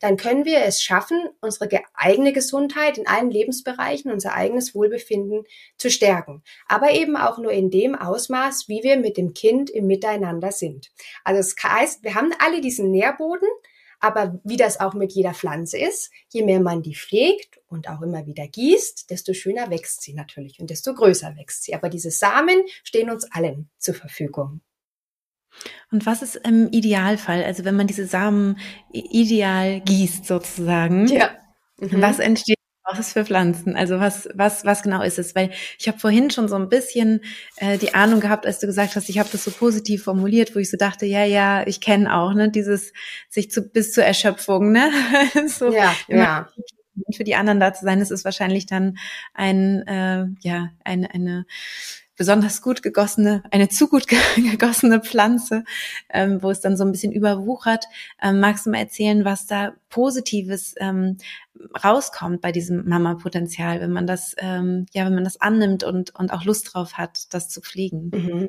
dann 0.00 0.18
können 0.18 0.44
wir 0.44 0.62
es 0.64 0.82
schaffen, 0.82 1.30
unsere 1.40 1.80
eigene 1.94 2.34
Gesundheit 2.34 2.98
in 2.98 3.06
allen 3.06 3.30
Lebensbereichen, 3.30 4.12
unser 4.12 4.34
eigenes 4.34 4.74
Wohlbefinden 4.74 5.44
zu 5.78 5.90
stärken. 5.90 6.42
Aber 6.68 6.92
eben 6.92 7.16
auch 7.16 7.38
nur 7.38 7.52
in 7.52 7.70
dem 7.70 7.94
Ausmaß, 7.94 8.68
wie 8.68 8.82
wir 8.82 8.98
mit 8.98 9.16
dem 9.16 9.32
Kind 9.32 9.70
im 9.70 9.86
Miteinander 9.86 10.52
sind. 10.52 10.92
Also 11.24 11.40
es 11.40 11.56
heißt, 11.62 12.04
wir 12.04 12.14
haben 12.14 12.32
alle 12.38 12.60
diesen 12.60 12.90
Nährboden, 12.90 13.48
aber 14.04 14.38
wie 14.44 14.58
das 14.58 14.80
auch 14.80 14.92
mit 14.92 15.12
jeder 15.12 15.32
Pflanze 15.32 15.78
ist, 15.78 16.10
je 16.28 16.44
mehr 16.44 16.60
man 16.60 16.82
die 16.82 16.94
pflegt 16.94 17.58
und 17.68 17.88
auch 17.88 18.02
immer 18.02 18.26
wieder 18.26 18.46
gießt, 18.46 19.08
desto 19.08 19.32
schöner 19.32 19.70
wächst 19.70 20.02
sie 20.02 20.12
natürlich 20.12 20.60
und 20.60 20.68
desto 20.68 20.92
größer 20.92 21.34
wächst 21.36 21.64
sie. 21.64 21.74
Aber 21.74 21.88
diese 21.88 22.10
Samen 22.10 22.62
stehen 22.82 23.08
uns 23.08 23.24
allen 23.32 23.70
zur 23.78 23.94
Verfügung. 23.94 24.60
Und 25.90 26.04
was 26.04 26.20
ist 26.20 26.36
im 26.36 26.68
Idealfall, 26.70 27.44
also 27.44 27.64
wenn 27.64 27.76
man 27.76 27.86
diese 27.86 28.06
Samen 28.06 28.58
ideal 28.92 29.80
gießt 29.80 30.26
sozusagen? 30.26 31.06
Ja. 31.08 31.30
Mhm. 31.78 32.02
Was 32.02 32.18
entsteht 32.18 32.58
was 32.84 32.98
ist 32.98 33.12
für 33.14 33.24
Pflanzen? 33.24 33.76
Also 33.76 33.98
was, 33.98 34.28
was, 34.34 34.64
was 34.64 34.82
genau 34.82 35.02
ist 35.02 35.18
es? 35.18 35.34
Weil 35.34 35.50
ich 35.78 35.88
habe 35.88 35.98
vorhin 35.98 36.30
schon 36.30 36.48
so 36.48 36.56
ein 36.56 36.68
bisschen 36.68 37.20
äh, 37.56 37.78
die 37.78 37.94
Ahnung 37.94 38.20
gehabt, 38.20 38.46
als 38.46 38.58
du 38.58 38.66
gesagt 38.66 38.94
hast, 38.94 39.08
ich 39.08 39.18
habe 39.18 39.28
das 39.32 39.44
so 39.44 39.50
positiv 39.50 40.04
formuliert, 40.04 40.54
wo 40.54 40.58
ich 40.58 40.70
so 40.70 40.76
dachte, 40.76 41.06
ja, 41.06 41.24
ja, 41.24 41.66
ich 41.66 41.80
kenne 41.80 42.14
auch, 42.14 42.34
ne, 42.34 42.50
dieses 42.50 42.92
sich 43.28 43.50
zu 43.50 43.62
bis 43.62 43.92
zur 43.92 44.04
Erschöpfung, 44.04 44.70
ne? 44.72 44.90
so 45.48 45.72
ja, 45.72 45.94
ja. 46.08 46.48
Für 47.16 47.24
die 47.24 47.34
anderen 47.34 47.58
da 47.58 47.72
zu 47.74 47.84
sein, 47.84 47.98
das 47.98 48.12
ist 48.12 48.24
wahrscheinlich 48.24 48.66
dann 48.66 48.98
ein, 49.32 49.84
äh, 49.88 50.26
ja, 50.42 50.70
eine, 50.84 51.12
eine 51.12 51.44
besonders 52.16 52.62
gut 52.62 52.82
gegossene, 52.82 53.42
eine 53.50 53.68
zu 53.68 53.88
gut 53.88 54.06
gegossene 54.36 55.00
Pflanze, 55.00 55.64
ähm, 56.08 56.42
wo 56.42 56.50
es 56.50 56.60
dann 56.60 56.76
so 56.76 56.84
ein 56.84 56.92
bisschen 56.92 57.12
überwuchert. 57.12 57.86
Ähm, 58.22 58.40
magst 58.40 58.66
du 58.66 58.70
mal 58.70 58.78
erzählen, 58.78 59.24
was 59.24 59.46
da 59.46 59.74
Positives 59.88 60.74
ähm, 60.78 61.18
rauskommt 61.82 62.40
bei 62.40 62.52
diesem 62.52 62.88
Mama-Potenzial, 62.88 63.80
wenn 63.80 63.92
man 63.92 64.06
das, 64.06 64.34
ähm, 64.38 64.86
ja, 64.92 65.06
wenn 65.06 65.14
man 65.14 65.24
das 65.24 65.40
annimmt 65.40 65.84
und, 65.84 66.14
und 66.14 66.32
auch 66.32 66.44
Lust 66.44 66.74
drauf 66.74 66.94
hat, 66.94 67.32
das 67.32 67.48
zu 67.48 67.60
pflegen? 67.60 68.10
Mhm. 68.12 68.48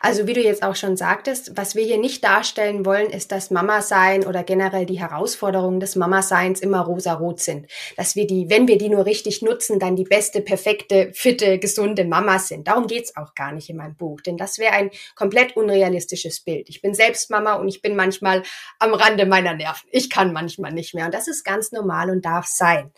Also 0.00 0.26
wie 0.26 0.32
du 0.32 0.40
jetzt 0.40 0.62
auch 0.62 0.76
schon 0.76 0.96
sagtest, 0.96 1.56
was 1.56 1.74
wir 1.74 1.84
hier 1.84 1.98
nicht 1.98 2.24
darstellen 2.24 2.84
wollen, 2.84 3.10
ist, 3.10 3.32
dass 3.32 3.50
Mama-Sein 3.50 4.26
oder 4.26 4.42
generell 4.42 4.86
die 4.86 5.00
Herausforderungen 5.00 5.80
des 5.80 5.96
Mama-Seins 5.96 6.60
immer 6.60 6.80
rosa-rot 6.80 7.40
sind. 7.40 7.66
Dass 7.96 8.16
wir 8.16 8.26
die, 8.26 8.50
wenn 8.50 8.68
wir 8.68 8.78
die 8.78 8.88
nur 8.88 9.06
richtig 9.06 9.42
nutzen, 9.42 9.78
dann 9.78 9.96
die 9.96 10.04
beste, 10.04 10.40
perfekte, 10.40 11.10
fitte, 11.12 11.58
gesunde 11.58 12.04
Mama 12.04 12.38
sind. 12.38 12.68
Darum 12.68 12.86
geht's 12.86 13.16
auch 13.16 13.34
gar 13.34 13.52
nicht 13.52 13.70
in 13.70 13.76
meinem 13.76 13.96
Buch, 13.96 14.20
denn 14.20 14.36
das 14.36 14.58
wäre 14.58 14.72
ein 14.72 14.90
komplett 15.14 15.56
unrealistisches 15.56 16.40
Bild. 16.40 16.68
Ich 16.68 16.80
bin 16.80 16.94
selbst 16.94 17.30
Mama 17.30 17.54
und 17.54 17.68
ich 17.68 17.82
bin 17.82 17.96
manchmal 17.96 18.42
am 18.78 18.94
Rande 18.94 19.26
meiner 19.26 19.54
Nerven. 19.54 19.88
Ich 19.90 20.10
kann 20.10 20.32
manchmal 20.32 20.72
nicht 20.72 20.94
mehr 20.94 21.06
und 21.06 21.14
das 21.14 21.28
ist 21.28 21.44
ganz 21.44 21.72
normal 21.72 22.10
und 22.10 22.24
darf 22.24 22.46
sein. 22.46 22.92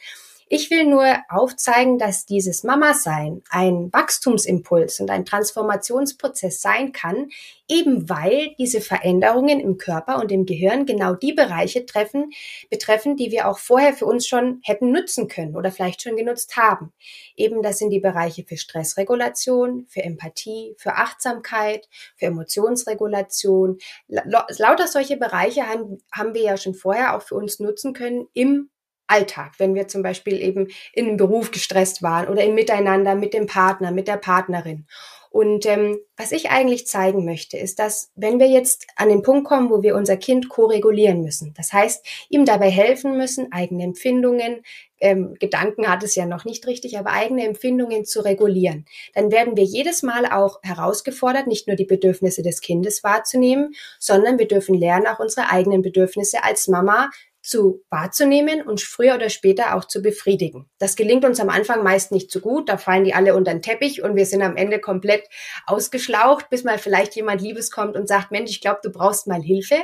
Ich 0.55 0.71
will 0.71 0.85
nur 0.85 1.17
aufzeigen, 1.31 1.97
dass 1.97 2.27
dieses 2.27 2.63
Mama-Sein 2.63 3.41
ein 3.49 3.91
Wachstumsimpuls 3.91 5.01
und 5.01 5.11
ein 5.11 5.25
Transformationsprozess 5.25 6.61
sein 6.61 6.93
kann, 6.93 7.31
eben 7.71 8.11
weil 8.11 8.55
diese 8.59 8.83
Veränderungen 8.83 9.61
im 9.61 9.79
Körper 9.79 10.21
und 10.21 10.31
im 10.31 10.45
Gehirn 10.45 10.85
genau 10.85 11.15
die 11.15 11.33
Bereiche 11.33 11.87
treffen, 11.87 12.33
betreffen, 12.69 13.17
die 13.17 13.31
wir 13.31 13.49
auch 13.49 13.57
vorher 13.57 13.95
für 13.95 14.05
uns 14.05 14.27
schon 14.27 14.61
hätten 14.63 14.93
nutzen 14.93 15.27
können 15.27 15.57
oder 15.57 15.73
vielleicht 15.73 16.03
schon 16.03 16.17
genutzt 16.17 16.55
haben. 16.59 16.93
Eben 17.35 17.63
das 17.63 17.79
sind 17.79 17.89
die 17.89 18.01
Bereiche 18.01 18.45
für 18.45 18.59
Stressregulation, 18.59 19.87
für 19.89 20.03
Empathie, 20.03 20.75
für 20.77 20.97
Achtsamkeit, 20.97 21.89
für 22.15 22.27
Emotionsregulation. 22.27 23.79
Lauter 24.07 24.87
solche 24.87 25.17
Bereiche 25.17 25.67
haben, 25.67 26.03
haben 26.13 26.35
wir 26.35 26.43
ja 26.43 26.59
schon 26.59 26.75
vorher 26.75 27.17
auch 27.17 27.23
für 27.23 27.37
uns 27.37 27.59
nutzen 27.59 27.95
können 27.95 28.29
im 28.35 28.69
Alltag, 29.13 29.53
wenn 29.59 29.75
wir 29.75 29.89
zum 29.89 30.03
Beispiel 30.03 30.41
eben 30.41 30.69
in 30.93 31.07
einem 31.07 31.17
Beruf 31.19 31.51
gestresst 31.51 32.03
waren 32.03 32.29
oder 32.29 32.43
im 32.45 32.55
Miteinander 32.55 33.15
mit 33.15 33.35
dem 33.35 33.47
Partner, 33.47 33.91
mit 33.91 34.09
der 34.09 34.17
Partnerin. 34.17 34.87
Und 35.33 35.65
ähm, 35.65 35.99
was 36.19 36.31
ich 36.31 36.51
eigentlich 36.51 36.87
zeigen 36.87 37.25
möchte, 37.25 37.57
ist, 37.57 37.79
dass 37.79 38.11
wenn 38.15 38.39
wir 38.39 38.49
jetzt 38.49 38.87
an 38.97 39.09
den 39.09 39.23
Punkt 39.23 39.47
kommen, 39.47 39.71
wo 39.71 39.83
wir 39.83 39.97
unser 39.97 40.19
Kind 40.19 40.51
ko-regulieren 40.51 41.23
müssen, 41.23 41.55
das 41.57 41.73
heißt, 41.73 42.05
ihm 42.29 42.45
dabei 42.45 42.69
helfen 42.69 43.17
müssen, 43.17 43.51
eigene 43.51 43.83
Empfindungen, 43.83 44.63
ähm, 45.01 45.35
Gedanken 45.41 45.89
hat 45.89 46.03
es 46.03 46.15
ja 46.17 46.27
noch 46.27 46.45
nicht 46.45 46.67
richtig, 46.67 46.99
aber 46.99 47.13
eigene 47.13 47.47
Empfindungen 47.47 48.05
zu 48.05 48.21
regulieren, 48.21 48.85
dann 49.15 49.33
werden 49.33 49.57
wir 49.57 49.65
jedes 49.65 50.03
Mal 50.03 50.27
auch 50.27 50.61
herausgefordert, 50.63 51.47
nicht 51.47 51.67
nur 51.67 51.77
die 51.77 51.87
Bedürfnisse 51.87 52.43
des 52.43 52.61
Kindes 52.61 53.03
wahrzunehmen, 53.03 53.73
sondern 53.99 54.39
wir 54.39 54.47
dürfen 54.47 54.75
lernen, 54.75 55.07
auch 55.07 55.19
unsere 55.19 55.49
eigenen 55.49 55.81
Bedürfnisse 55.81 56.45
als 56.45 56.69
Mama 56.69 57.09
zu 57.43 57.83
wahrzunehmen 57.91 58.63
und 58.63 58.81
früher 58.81 59.17
oder 59.17 59.29
später 59.29 59.75
auch 59.75 59.85
zu 59.85 60.01
befriedigen. 60.01 60.71
Das 60.79 60.95
gelingt 60.95 61.25
uns 61.25 61.41
am 61.41 61.49
Anfang 61.49 61.83
meist 61.83 62.13
nicht 62.13 62.31
so 62.31 62.41
gut, 62.41 62.69
da 62.69 62.79
fallen 62.79 63.05
die 63.05 63.15
alle 63.15 63.35
unter 63.35 63.53
den 63.53 63.63
Teppich 63.63 64.03
und 64.03 64.15
wir 64.15 64.27
sind 64.27 64.43
am 64.43 64.57
Ende 64.57 64.79
komplett 64.79 65.25
ausgeschlaucht, 65.67 66.49
bis 66.51 66.63
mal 66.63 66.79
vielleicht 66.79 67.17
jemand 67.17 67.43
Liebes 67.43 67.71
kommt 67.71 67.97
und 67.97 68.07
sagt, 68.09 68.31
Mensch, 68.31 68.51
ich 68.51 68.61
glaube, 68.61 68.81
du 68.83 68.91
brauchst 68.91 69.27
mal 69.27 69.43
Hilfe. 69.43 69.83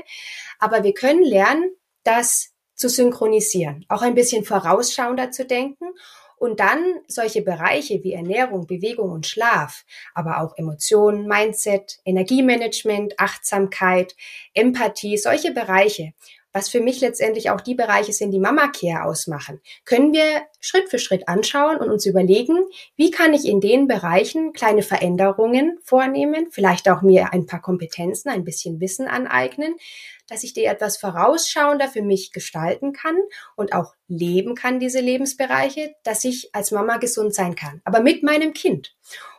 Aber 0.60 0.84
wir 0.84 0.94
können 0.94 1.24
lernen, 1.24 1.70
das 2.04 2.52
zu 2.74 2.88
synchronisieren, 2.88 3.84
auch 3.88 4.02
ein 4.02 4.14
bisschen 4.14 4.44
vorausschauender 4.44 5.32
zu 5.32 5.44
denken 5.44 5.86
und 6.38 6.60
dann 6.60 7.00
solche 7.08 7.42
Bereiche 7.42 8.04
wie 8.04 8.12
Ernährung, 8.12 8.68
Bewegung 8.68 9.10
und 9.10 9.26
Schlaf, 9.26 9.84
aber 10.14 10.40
auch 10.40 10.56
Emotionen, 10.56 11.26
Mindset, 11.26 11.98
Energiemanagement, 12.04 13.18
Achtsamkeit, 13.18 14.14
Empathie, 14.54 15.18
solche 15.18 15.52
Bereiche 15.52 16.12
was 16.52 16.68
für 16.68 16.80
mich 16.80 17.00
letztendlich 17.00 17.50
auch 17.50 17.60
die 17.60 17.74
Bereiche 17.74 18.12
sind, 18.12 18.30
die 18.30 18.40
Mama 18.40 18.68
Care 18.68 19.04
ausmachen, 19.04 19.60
können 19.84 20.12
wir 20.12 20.42
Schritt 20.60 20.88
für 20.88 20.98
Schritt 20.98 21.28
anschauen 21.28 21.76
und 21.76 21.90
uns 21.90 22.06
überlegen, 22.06 22.58
wie 22.96 23.10
kann 23.10 23.34
ich 23.34 23.46
in 23.46 23.60
den 23.60 23.86
Bereichen 23.86 24.52
kleine 24.52 24.82
Veränderungen 24.82 25.78
vornehmen, 25.82 26.48
vielleicht 26.50 26.88
auch 26.88 27.02
mir 27.02 27.32
ein 27.32 27.46
paar 27.46 27.60
Kompetenzen, 27.60 28.30
ein 28.30 28.44
bisschen 28.44 28.80
Wissen 28.80 29.08
aneignen, 29.08 29.76
dass 30.28 30.44
ich 30.44 30.52
die 30.52 30.64
etwas 30.64 30.98
vorausschauender 30.98 31.88
für 31.88 32.02
mich 32.02 32.32
gestalten 32.32 32.92
kann 32.92 33.16
und 33.56 33.72
auch 33.72 33.94
leben 34.08 34.54
kann, 34.54 34.80
diese 34.80 35.00
Lebensbereiche, 35.00 35.94
dass 36.02 36.24
ich 36.24 36.54
als 36.54 36.70
Mama 36.70 36.98
gesund 36.98 37.34
sein 37.34 37.54
kann, 37.54 37.80
aber 37.84 38.00
mit 38.00 38.22
meinem 38.22 38.52
Kind. 38.52 38.94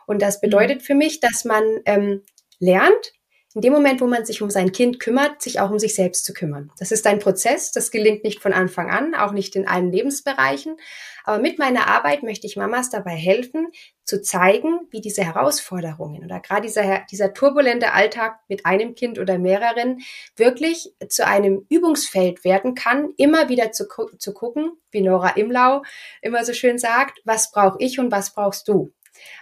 Und 0.06 0.22
das 0.22 0.40
bedeutet 0.40 0.82
für 0.82 0.94
mich, 0.94 1.20
dass 1.20 1.44
man 1.44 1.62
ähm, 1.84 2.22
lernt, 2.58 3.12
in 3.54 3.62
dem 3.62 3.72
Moment, 3.72 4.00
wo 4.00 4.06
man 4.06 4.24
sich 4.24 4.42
um 4.42 4.50
sein 4.50 4.70
Kind 4.70 5.00
kümmert, 5.00 5.42
sich 5.42 5.58
auch 5.58 5.70
um 5.70 5.80
sich 5.80 5.94
selbst 5.94 6.24
zu 6.24 6.32
kümmern. 6.32 6.70
Das 6.78 6.92
ist 6.92 7.06
ein 7.06 7.18
Prozess, 7.18 7.72
das 7.72 7.90
gelingt 7.90 8.22
nicht 8.22 8.40
von 8.40 8.52
Anfang 8.52 8.90
an, 8.90 9.14
auch 9.16 9.32
nicht 9.32 9.56
in 9.56 9.66
allen 9.66 9.90
Lebensbereichen. 9.90 10.76
Aber 11.24 11.40
mit 11.40 11.58
meiner 11.58 11.88
Arbeit 11.88 12.22
möchte 12.22 12.46
ich 12.46 12.56
Mamas 12.56 12.90
dabei 12.90 13.16
helfen, 13.16 13.68
zu 14.04 14.22
zeigen, 14.22 14.86
wie 14.90 15.00
diese 15.00 15.24
Herausforderungen 15.24 16.24
oder 16.24 16.40
gerade 16.40 16.62
dieser, 16.62 17.04
dieser 17.10 17.32
turbulente 17.32 17.92
Alltag 17.92 18.38
mit 18.48 18.66
einem 18.66 18.94
Kind 18.94 19.18
oder 19.18 19.38
mehreren 19.38 20.00
wirklich 20.36 20.92
zu 21.08 21.26
einem 21.26 21.66
Übungsfeld 21.68 22.44
werden 22.44 22.74
kann, 22.74 23.10
immer 23.16 23.48
wieder 23.48 23.72
zu, 23.72 23.86
zu 24.18 24.32
gucken, 24.32 24.72
wie 24.90 25.00
Nora 25.00 25.30
Imlau 25.30 25.82
immer 26.22 26.44
so 26.44 26.52
schön 26.52 26.78
sagt, 26.78 27.20
was 27.24 27.50
brauche 27.50 27.78
ich 27.80 27.98
und 27.98 28.12
was 28.12 28.32
brauchst 28.32 28.68
du? 28.68 28.92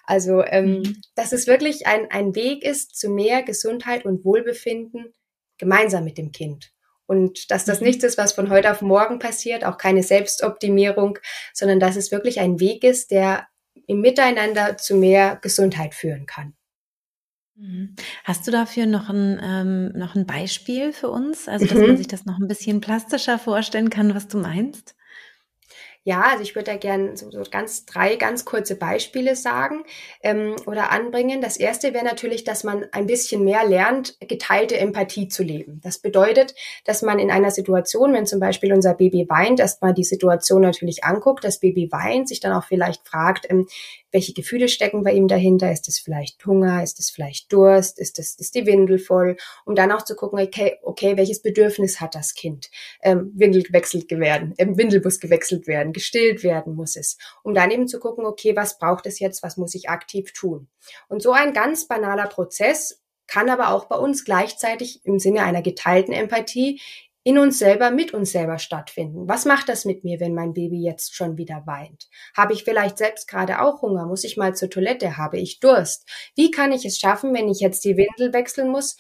Also, 0.05 0.43
ähm, 0.45 0.81
mhm. 0.81 1.01
dass 1.15 1.33
es 1.33 1.47
wirklich 1.47 1.87
ein, 1.87 2.11
ein 2.11 2.35
Weg 2.35 2.65
ist 2.65 2.97
zu 2.97 3.11
mehr 3.11 3.43
Gesundheit 3.43 4.05
und 4.05 4.25
Wohlbefinden 4.25 5.13
gemeinsam 5.59 6.05
mit 6.05 6.19
dem 6.19 6.33
Kind. 6.33 6.73
Und 7.07 7.51
dass 7.51 7.65
das 7.65 7.81
mhm. 7.81 7.87
nichts 7.87 8.05
ist, 8.05 8.19
was 8.19 8.33
von 8.33 8.51
heute 8.51 8.71
auf 8.71 8.83
morgen 8.83 9.19
passiert, 9.19 9.65
auch 9.65 9.79
keine 9.79 10.03
Selbstoptimierung, 10.03 11.19
sondern 11.55 11.81
dass 11.81 11.97
es 11.97 12.13
wirklich 12.13 12.41
ein 12.41 12.61
Weg 12.61 12.85
ist, 12.85 13.11
der 13.11 13.49
im 13.87 14.01
Miteinander 14.01 14.77
zu 14.77 14.95
mehr 14.95 15.39
Gesundheit 15.41 15.95
führen 15.95 16.27
kann. 16.27 16.55
Mhm. 17.57 17.97
Hast 18.25 18.47
du 18.47 18.51
dafür 18.51 18.87
noch 18.87 19.09
ein, 19.09 19.41
ähm, 19.43 19.93
noch 19.99 20.15
ein 20.15 20.27
Beispiel 20.27 20.93
für 20.93 21.09
uns? 21.11 21.49
Also, 21.49 21.67
dass 21.67 21.79
mhm. 21.79 21.87
man 21.87 21.97
sich 21.97 22.07
das 22.07 22.25
noch 22.25 22.39
ein 22.39 22.47
bisschen 22.47 22.81
plastischer 22.81 23.39
vorstellen 23.39 23.91
kann, 23.91 24.15
was 24.15 24.29
du 24.29 24.39
meinst? 24.39 24.95
Ja, 26.05 26.23
also 26.23 26.43
ich 26.43 26.55
würde 26.55 26.71
da 26.71 26.77
gerne 26.79 27.17
so, 27.17 27.31
so 27.31 27.43
ganz 27.51 27.85
drei 27.85 28.17
ganz 28.17 28.45
kurze 28.45 28.77
Beispiele 28.77 29.37
sagen 29.37 29.85
ähm, 30.23 30.57
oder 30.67 30.91
anbringen. 30.91 31.43
Das 31.43 31.57
erste 31.59 31.93
wäre 31.93 32.05
natürlich, 32.05 32.45
dass 32.45 32.65
man 32.65 32.87
ein 32.93 33.07
bisschen 33.07 33.45
mehr 33.45 33.67
lernt, 33.67 34.17
geteilte 34.21 34.79
Empathie 34.79 35.29
zu 35.29 35.43
leben. 35.43 35.81
Das 35.83 35.99
bedeutet, 35.99 36.55
dass 36.85 37.03
man 37.03 37.19
in 37.19 37.31
einer 37.31 37.51
Situation, 37.51 38.15
wenn 38.15 38.27
zum 38.27 38.41
Beispiel 38.41 38.73
unser 38.73 38.95
Baby 38.95 39.27
weint, 39.29 39.61
erstmal 39.61 39.93
die 39.93 40.05
Situation 40.05 40.63
natürlich 40.63 41.05
anguckt, 41.05 41.45
das 41.45 41.61
Baby 41.61 41.93
weint, 41.93 42.29
sich 42.29 42.41
dann 42.41 42.53
auch 42.53 42.65
vielleicht 42.65 43.07
fragt, 43.07 43.47
ähm, 43.51 43.67
welche 44.11 44.33
Gefühle 44.33 44.69
stecken 44.69 45.03
bei 45.03 45.13
ihm 45.13 45.29
dahinter? 45.29 45.71
Ist 45.71 45.89
es 45.89 45.99
vielleicht 45.99 46.45
Hunger? 46.47 46.83
Ist 46.83 46.99
es 46.99 47.11
vielleicht 47.11 47.53
Durst? 47.53 47.99
Ist 47.99 48.19
es 48.19 48.35
ist 48.37 48.55
die 48.55 48.65
Windel 48.65 48.99
voll? 48.99 49.37
Um 49.67 49.75
dann 49.75 49.93
auch 49.93 50.03
zu 50.03 50.17
gucken, 50.17 50.39
okay, 50.41 50.79
okay, 50.83 51.17
welches 51.17 51.43
Bedürfnis 51.43 52.01
hat 52.01 52.15
das 52.15 52.35
Kind? 52.35 52.71
Ähm, 53.03 53.33
Windel 53.35 53.63
gewechselt 53.63 54.11
werden, 54.11 54.55
ähm, 54.59 54.79
Windelbus 54.79 55.21
gewechselt 55.21 55.67
werden, 55.67 55.88
gestillt 55.93 56.43
werden 56.43 56.75
muss 56.75 56.97
es. 56.97 57.19
Um 57.43 57.55
dann 57.55 57.71
eben 57.71 57.89
zu 57.89 57.99
gucken, 57.99 58.25
okay, 58.25 58.57
was 58.57 58.79
braucht 58.79 59.07
es 59.07 59.19
jetzt? 59.19 59.43
Was 59.43 59.57
muss 59.57 59.75
ich 59.75 59.89
aktiv 59.89 60.33
tun? 60.33 60.69
Und 61.09 61.23
so 61.23 61.33
ein 61.33 61.53
ganz 61.53 61.89
banaler 61.89 62.27
Prozess 62.27 63.03
kann 63.27 63.51
aber 63.51 63.71
auch 63.71 63.85
bei 63.87 63.97
uns 63.97 64.25
gleichzeitig 64.25 65.05
im 65.05 65.19
Sinne 65.19 65.43
einer 65.43 65.63
geteilten 65.63 66.15
Empathie 66.15 66.81
in 67.29 67.37
uns 67.37 67.59
selber, 67.59 67.91
mit 67.91 68.15
uns 68.15 68.33
selber 68.33 68.59
stattfinden. 68.59 69.29
Was 69.29 69.45
macht 69.45 69.69
das 69.69 69.85
mit 69.85 70.03
mir, 70.03 70.19
wenn 70.19 70.35
mein 70.35 70.55
Baby 70.55 70.83
jetzt 70.83 71.15
schon 71.15 71.37
wieder 71.37 71.63
weint? 71.67 72.09
Habe 72.35 72.55
ich 72.55 72.65
vielleicht 72.65 72.97
selbst 72.97 73.29
gerade 73.29 73.61
auch 73.61 73.83
Hunger? 73.83 74.07
Muss 74.07 74.25
ich 74.25 74.39
mal 74.39 74.57
zur 74.57 74.71
Toilette? 74.71 75.19
Habe 75.19 75.39
ich 75.39 75.61
Durst? 75.61 76.09
Wie 76.37 76.51
kann 76.51 76.73
ich 76.73 76.87
es 76.87 76.99
schaffen, 76.99 77.35
wenn 77.35 77.51
ich 77.51 77.61
jetzt 77.61 77.85
die 77.85 77.99
Windel 77.99 78.33
wechseln 78.33 78.71
muss, 78.71 78.97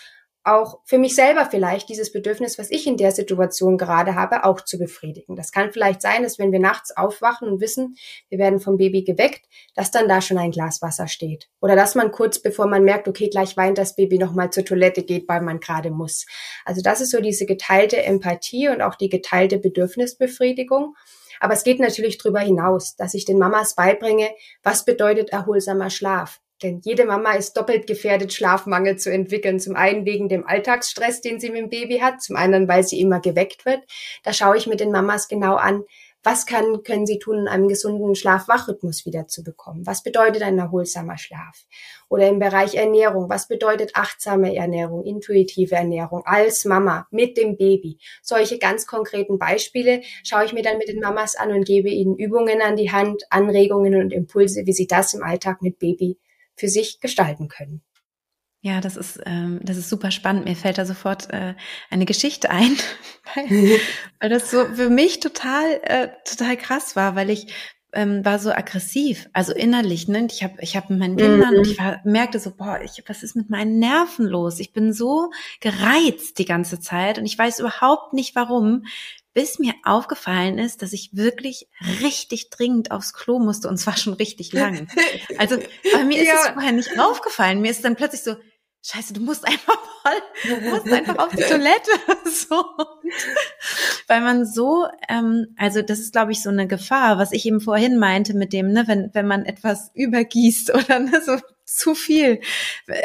auch 0.48 0.80
für 0.84 0.98
mich 0.98 1.14
selber 1.14 1.46
vielleicht 1.50 1.88
dieses 1.88 2.12
Bedürfnis, 2.12 2.58
was 2.58 2.70
ich 2.70 2.86
in 2.86 2.96
der 2.96 3.12
Situation 3.12 3.78
gerade 3.78 4.14
habe, 4.14 4.44
auch 4.44 4.60
zu 4.60 4.78
befriedigen. 4.78 5.36
Das 5.36 5.52
kann 5.52 5.72
vielleicht 5.72 6.02
sein, 6.02 6.22
dass 6.22 6.38
wenn 6.38 6.52
wir 6.52 6.60
nachts 6.60 6.96
aufwachen 6.96 7.48
und 7.48 7.60
wissen, 7.60 7.96
wir 8.28 8.38
werden 8.38 8.60
vom 8.60 8.76
Baby 8.76 9.04
geweckt, 9.04 9.46
dass 9.74 9.90
dann 9.90 10.08
da 10.08 10.20
schon 10.20 10.38
ein 10.38 10.50
Glas 10.50 10.82
Wasser 10.82 11.08
steht. 11.08 11.48
Oder 11.60 11.76
dass 11.76 11.94
man 11.94 12.10
kurz 12.10 12.40
bevor 12.40 12.66
man 12.66 12.84
merkt, 12.84 13.08
okay, 13.08 13.28
gleich 13.28 13.56
weint 13.56 13.78
das 13.78 13.94
Baby 13.94 14.18
nochmal 14.18 14.50
zur 14.50 14.64
Toilette 14.64 15.02
geht, 15.02 15.28
weil 15.28 15.42
man 15.42 15.60
gerade 15.60 15.90
muss. 15.90 16.26
Also 16.64 16.82
das 16.82 17.00
ist 17.00 17.10
so 17.10 17.20
diese 17.20 17.46
geteilte 17.46 18.02
Empathie 18.02 18.68
und 18.68 18.82
auch 18.82 18.94
die 18.94 19.08
geteilte 19.08 19.58
Bedürfnisbefriedigung. 19.58 20.94
Aber 21.40 21.54
es 21.54 21.62
geht 21.62 21.78
natürlich 21.78 22.18
darüber 22.18 22.40
hinaus, 22.40 22.96
dass 22.96 23.14
ich 23.14 23.24
den 23.24 23.38
Mamas 23.38 23.74
beibringe, 23.74 24.30
was 24.62 24.84
bedeutet 24.84 25.30
erholsamer 25.30 25.90
Schlaf? 25.90 26.40
Denn 26.62 26.80
jede 26.84 27.04
Mama 27.04 27.32
ist 27.32 27.56
doppelt 27.56 27.86
gefährdet, 27.86 28.32
Schlafmangel 28.32 28.96
zu 28.96 29.12
entwickeln. 29.12 29.60
Zum 29.60 29.76
einen 29.76 30.04
wegen 30.04 30.28
dem 30.28 30.46
Alltagsstress, 30.46 31.20
den 31.20 31.38
sie 31.38 31.50
mit 31.50 31.60
dem 31.60 31.68
Baby 31.70 31.98
hat, 31.98 32.20
zum 32.20 32.36
anderen, 32.36 32.66
weil 32.68 32.82
sie 32.82 33.00
immer 33.00 33.20
geweckt 33.20 33.64
wird. 33.64 33.82
Da 34.24 34.32
schaue 34.32 34.56
ich 34.56 34.66
mit 34.66 34.80
den 34.80 34.90
Mamas 34.90 35.28
genau 35.28 35.54
an, 35.54 35.84
was 36.24 36.46
kann, 36.46 36.82
können 36.82 37.06
sie 37.06 37.20
tun, 37.20 37.46
einen 37.46 37.68
gesunden 37.68 38.16
Schlaf-Wach-Rhythmus 38.16 39.06
wiederzubekommen? 39.06 39.86
Was 39.86 40.02
bedeutet 40.02 40.42
ein 40.42 40.58
erholsamer 40.58 41.16
Schlaf? 41.16 41.64
Oder 42.08 42.28
im 42.28 42.40
Bereich 42.40 42.74
Ernährung, 42.74 43.30
was 43.30 43.46
bedeutet 43.46 43.92
achtsame 43.94 44.54
Ernährung, 44.54 45.04
intuitive 45.04 45.76
Ernährung 45.76 46.22
als 46.24 46.64
Mama 46.64 47.06
mit 47.12 47.36
dem 47.36 47.56
Baby? 47.56 47.98
Solche 48.20 48.58
ganz 48.58 48.86
konkreten 48.86 49.38
Beispiele 49.38 50.02
schaue 50.24 50.44
ich 50.44 50.52
mir 50.52 50.62
dann 50.62 50.78
mit 50.78 50.88
den 50.88 51.00
Mamas 51.00 51.36
an 51.36 51.52
und 51.52 51.64
gebe 51.64 51.88
ihnen 51.88 52.16
Übungen 52.16 52.60
an 52.62 52.74
die 52.74 52.90
Hand, 52.90 53.22
Anregungen 53.30 53.94
und 53.94 54.12
Impulse, 54.12 54.66
wie 54.66 54.72
sie 54.72 54.88
das 54.88 55.14
im 55.14 55.22
Alltag 55.22 55.62
mit 55.62 55.78
Baby 55.78 56.18
für 56.58 56.68
sich 56.68 57.00
gestalten 57.00 57.48
können. 57.48 57.82
Ja, 58.60 58.80
das 58.80 58.96
ist, 58.96 59.20
ähm, 59.24 59.60
das 59.62 59.76
ist 59.76 59.88
super 59.88 60.10
spannend. 60.10 60.44
Mir 60.44 60.56
fällt 60.56 60.78
da 60.78 60.84
sofort 60.84 61.30
äh, 61.30 61.54
eine 61.90 62.06
Geschichte 62.06 62.50
ein, 62.50 62.76
weil, 63.34 63.80
weil 64.20 64.30
das 64.30 64.50
so 64.50 64.64
für 64.74 64.90
mich 64.90 65.20
total, 65.20 65.80
äh, 65.84 66.08
total 66.24 66.56
krass 66.56 66.96
war, 66.96 67.14
weil 67.14 67.30
ich 67.30 67.52
ähm, 67.92 68.24
war 68.24 68.38
so 68.38 68.50
aggressiv, 68.50 69.30
also 69.32 69.54
innerlich. 69.54 70.08
Ne? 70.08 70.26
Ich 70.30 70.42
habe 70.42 70.54
ich 70.60 70.76
hab 70.76 70.90
mit 70.90 70.98
meinen 70.98 71.16
Kindern 71.16 71.52
mhm. 71.52 71.58
und 71.58 71.66
ich 71.66 71.78
war, 71.78 72.00
merkte 72.04 72.38
so, 72.38 72.54
boah, 72.54 72.80
ich, 72.82 73.02
was 73.06 73.22
ist 73.22 73.34
mit 73.34 73.48
meinen 73.48 73.78
Nerven 73.78 74.26
los? 74.26 74.60
Ich 74.60 74.72
bin 74.72 74.92
so 74.92 75.30
gereizt 75.60 76.38
die 76.38 76.44
ganze 76.44 76.80
Zeit 76.80 77.18
und 77.18 77.24
ich 77.24 77.38
weiß 77.38 77.60
überhaupt 77.60 78.12
nicht 78.12 78.34
warum 78.34 78.84
bis 79.38 79.60
mir 79.60 79.74
aufgefallen 79.84 80.58
ist, 80.58 80.82
dass 80.82 80.92
ich 80.92 81.10
wirklich 81.12 81.68
richtig 82.02 82.50
dringend 82.50 82.90
aufs 82.90 83.14
Klo 83.14 83.38
musste 83.38 83.68
und 83.68 83.76
zwar 83.76 83.96
schon 83.96 84.14
richtig 84.14 84.52
lang. 84.52 84.88
Also 85.38 85.58
bei 85.92 86.02
mir 86.02 86.18
ist 86.22 86.26
ja. 86.26 86.34
es 86.44 86.48
vorher 86.48 86.72
nicht 86.72 86.98
aufgefallen. 86.98 87.60
Mir 87.60 87.70
ist 87.70 87.84
dann 87.84 87.94
plötzlich 87.94 88.24
so, 88.24 88.34
Scheiße, 88.82 89.12
du 89.12 89.20
musst 89.20 89.46
einfach 89.46 89.78
mal, 90.02 90.14
du 90.42 90.70
musst 90.70 90.92
einfach 90.92 91.18
auf 91.18 91.30
die 91.36 91.42
Toilette. 91.48 91.90
so. 92.24 92.64
Weil 94.08 94.22
man 94.22 94.44
so, 94.44 94.88
ähm, 95.08 95.54
also 95.56 95.82
das 95.82 96.00
ist, 96.00 96.10
glaube 96.10 96.32
ich, 96.32 96.42
so 96.42 96.50
eine 96.50 96.66
Gefahr, 96.66 97.16
was 97.18 97.30
ich 97.30 97.46
eben 97.46 97.60
vorhin 97.60 97.96
meinte 97.96 98.34
mit 98.34 98.52
dem, 98.52 98.72
ne, 98.72 98.88
wenn, 98.88 99.10
wenn 99.12 99.28
man 99.28 99.44
etwas 99.44 99.92
übergießt 99.94 100.74
oder 100.74 100.98
ne, 100.98 101.22
so 101.24 101.36
zu 101.64 101.94
viel. 101.94 102.40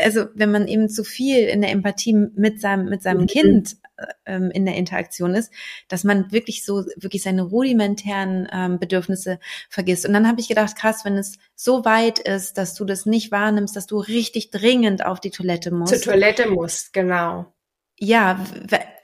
Also 0.03 0.25
wenn 0.33 0.51
man 0.51 0.67
eben 0.67 0.89
zu 0.89 1.03
viel 1.03 1.47
in 1.47 1.61
der 1.61 1.69
Empathie 1.69 2.13
mit 2.13 2.59
seinem, 2.59 2.85
mit 2.85 3.03
seinem 3.03 3.21
mhm. 3.21 3.27
Kind 3.27 3.77
ähm, 4.25 4.51
in 4.51 4.65
der 4.65 4.75
Interaktion 4.75 5.35
ist, 5.35 5.51
dass 5.87 6.03
man 6.03 6.31
wirklich 6.31 6.65
so, 6.65 6.85
wirklich 6.95 7.23
seine 7.23 7.43
rudimentären 7.43 8.47
ähm, 8.51 8.79
Bedürfnisse 8.79 9.39
vergisst. 9.69 10.05
Und 10.05 10.13
dann 10.13 10.27
habe 10.27 10.39
ich 10.41 10.47
gedacht, 10.47 10.75
krass, 10.75 11.05
wenn 11.05 11.17
es 11.17 11.37
so 11.55 11.85
weit 11.85 12.19
ist, 12.19 12.57
dass 12.57 12.73
du 12.73 12.85
das 12.85 13.05
nicht 13.05 13.31
wahrnimmst, 13.31 13.75
dass 13.75 13.87
du 13.87 13.99
richtig 13.99 14.51
dringend 14.51 15.05
auf 15.05 15.19
die 15.19 15.31
Toilette 15.31 15.71
musst. 15.71 15.93
Zur 15.93 16.13
Toilette 16.13 16.49
musst, 16.49 16.93
genau. 16.93 17.53
Ja, 17.99 18.43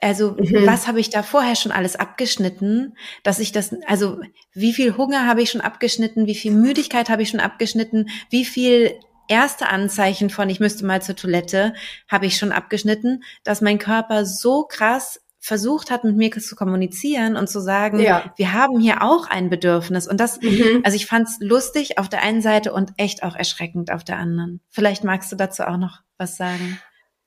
also 0.00 0.32
mhm. 0.32 0.66
was 0.66 0.88
habe 0.88 1.00
ich 1.00 1.10
da 1.10 1.22
vorher 1.22 1.54
schon 1.54 1.72
alles 1.72 1.96
abgeschnitten, 1.96 2.96
dass 3.22 3.38
ich 3.38 3.52
das, 3.52 3.74
also 3.86 4.20
wie 4.52 4.74
viel 4.74 4.96
Hunger 4.96 5.26
habe 5.26 5.42
ich 5.42 5.50
schon 5.50 5.60
abgeschnitten, 5.60 6.26
wie 6.26 6.34
viel 6.34 6.52
Müdigkeit 6.52 7.08
habe 7.08 7.22
ich 7.22 7.30
schon 7.30 7.40
abgeschnitten, 7.40 8.10
wie 8.30 8.44
viel 8.44 8.98
erste 9.30 9.68
Anzeichen 9.68 10.28
von, 10.28 10.50
ich 10.50 10.60
müsste 10.60 10.84
mal 10.84 11.00
zur 11.00 11.16
Toilette, 11.16 11.72
habe 12.08 12.26
ich 12.26 12.36
schon 12.36 12.52
abgeschnitten, 12.52 13.22
dass 13.44 13.60
mein 13.60 13.78
Körper 13.78 14.26
so 14.26 14.64
krass 14.64 15.20
versucht 15.38 15.90
hat, 15.90 16.04
mit 16.04 16.16
mir 16.16 16.30
zu 16.30 16.54
kommunizieren 16.54 17.36
und 17.36 17.48
zu 17.48 17.60
sagen, 17.60 17.98
ja. 17.98 18.32
wir 18.36 18.52
haben 18.52 18.78
hier 18.78 19.02
auch 19.02 19.28
ein 19.30 19.48
Bedürfnis. 19.48 20.06
Und 20.06 20.20
das, 20.20 20.40
mhm. 20.42 20.82
also 20.84 20.96
ich 20.96 21.06
fand 21.06 21.28
es 21.28 21.38
lustig 21.40 21.98
auf 21.98 22.10
der 22.10 22.22
einen 22.22 22.42
Seite 22.42 22.74
und 22.74 22.92
echt 22.98 23.22
auch 23.22 23.34
erschreckend 23.34 23.90
auf 23.90 24.04
der 24.04 24.18
anderen. 24.18 24.60
Vielleicht 24.68 25.02
magst 25.02 25.32
du 25.32 25.36
dazu 25.36 25.62
auch 25.62 25.78
noch 25.78 26.00
was 26.18 26.36
sagen. 26.36 26.78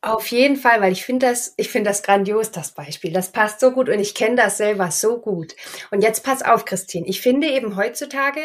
Auf 0.02 0.28
jeden 0.28 0.58
Fall, 0.58 0.82
weil 0.82 0.92
ich 0.92 1.06
finde 1.06 1.28
das, 1.28 1.54
ich 1.56 1.70
finde 1.70 1.90
das 1.90 2.04
grandios, 2.04 2.52
das 2.52 2.74
Beispiel. 2.74 3.14
Das 3.14 3.32
passt 3.32 3.62
so 3.62 3.72
gut 3.72 3.88
und 3.90 4.00
ich 4.00 4.14
kenne 4.14 4.36
das 4.36 4.58
selber 4.58 4.92
so 4.92 5.18
gut. 5.18 5.56
Und 5.92 6.04
jetzt 6.04 6.24
pass 6.24 6.44
auf, 6.44 6.66
Christine. 6.66 7.08
Ich 7.08 7.22
finde 7.22 7.48
eben 7.48 7.78
heutzutage 7.78 8.42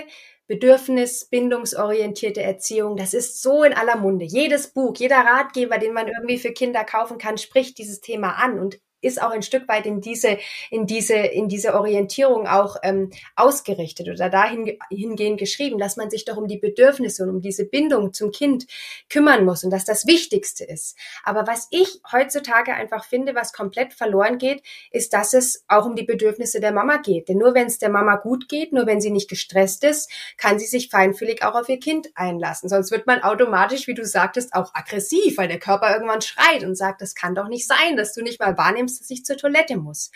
bedürfnisbindungsorientierte 0.49 2.43
Erziehung, 2.43 2.97
das 2.97 3.15
ist 3.15 3.41
so 3.43 3.63
in 3.63 3.75
aller 3.75 3.97
Munde. 3.97 4.25
Jedes 4.25 4.73
Buch, 4.73 4.97
jeder 4.97 5.19
Ratgeber, 5.19 5.79
den 5.79 5.93
man 5.93 6.09
irgendwie 6.09 6.39
für 6.39 6.53
Kinder 6.53 6.85
kaufen 6.85 7.19
kann, 7.19 7.39
spricht 7.39 7.79
dieses 7.79 8.01
Thema 8.01 8.33
an. 8.33 8.59
Und 8.59 8.81
ist 9.01 9.23
auch 9.23 9.31
ein 9.31 9.43
Stück 9.43 9.69
weit 9.69 9.87
in 9.87 10.01
diese, 10.01 10.39
in 10.71 10.87
diese, 10.87 11.15
in 11.15 11.49
diese 11.49 11.75
Orientierung 11.75 12.47
auch 12.47 12.77
ähm, 12.83 13.11
ausgerichtet 13.37 14.09
oder 14.09 14.29
dahin 14.29 14.79
hingehend 14.91 15.39
geschrieben, 15.39 15.79
dass 15.79 15.97
man 15.97 16.11
sich 16.11 16.25
doch 16.25 16.37
um 16.37 16.49
die 16.49 16.59
Bedürfnisse 16.59 17.23
und 17.23 17.31
um 17.31 17.41
diese 17.41 17.65
Bindung 17.65 18.13
zum 18.13 18.31
Kind 18.33 18.67
kümmern 19.09 19.45
muss 19.45 19.65
und 19.65 19.71
dass 19.71 19.85
das 19.85 20.07
Wichtigste 20.07 20.65
ist. 20.65 20.97
Aber 21.25 21.47
was 21.47 21.69
ich 21.71 22.01
heutzutage 22.13 22.75
einfach 22.75 23.05
finde, 23.05 23.35
was 23.35 23.53
komplett 23.53 23.93
verloren 23.93 24.39
geht, 24.39 24.63
ist, 24.91 25.13
dass 25.13 25.33
es 25.33 25.65
auch 25.69 25.87
um 25.87 25.95
die 25.95 26.05
Bedürfnisse 26.05 26.61
der 26.61 26.73
Mama 26.73 26.97
geht. 26.97 27.29
Denn 27.29 27.39
nur 27.39 27.55
wenn 27.55 27.67
es 27.67 27.79
der 27.79 27.91
Mama 27.91 28.17
gut 28.17 28.49
geht, 28.49 28.73
nur 28.73 28.87
wenn 28.87 29.01
sie 29.01 29.11
nicht 29.11 29.29
gestresst 29.29 29.85
ist, 29.85 30.11
kann 30.37 30.59
sie 30.59 30.67
sich 30.67 30.91
feinfühlig 30.91 31.45
auch 31.45 31.55
auf 31.55 31.69
ihr 31.69 31.79
Kind 31.79 32.09
einlassen. 32.15 32.69
Sonst 32.69 32.91
wird 32.91 33.07
man 33.07 33.23
automatisch, 33.23 33.87
wie 33.87 33.95
du 33.95 34.05
sagtest, 34.05 34.55
auch 34.55 34.75
aggressiv, 34.75 35.37
weil 35.39 35.49
der 35.49 35.59
Körper 35.59 35.93
irgendwann 35.93 36.23
schreit 36.23 36.65
und 36.65 36.75
sagt, 36.75 37.01
das 37.01 37.15
kann 37.15 37.35
doch 37.35 37.49
nicht 37.49 37.67
sein, 37.67 37.97
dass 37.97 38.13
du 38.13 38.23
nicht 38.23 38.41
mal 38.41 38.57
wahrnimmst, 38.57 38.88
dass 38.97 39.11
ich 39.11 39.25
zur 39.25 39.37
Toilette 39.37 39.77
muss. 39.77 40.11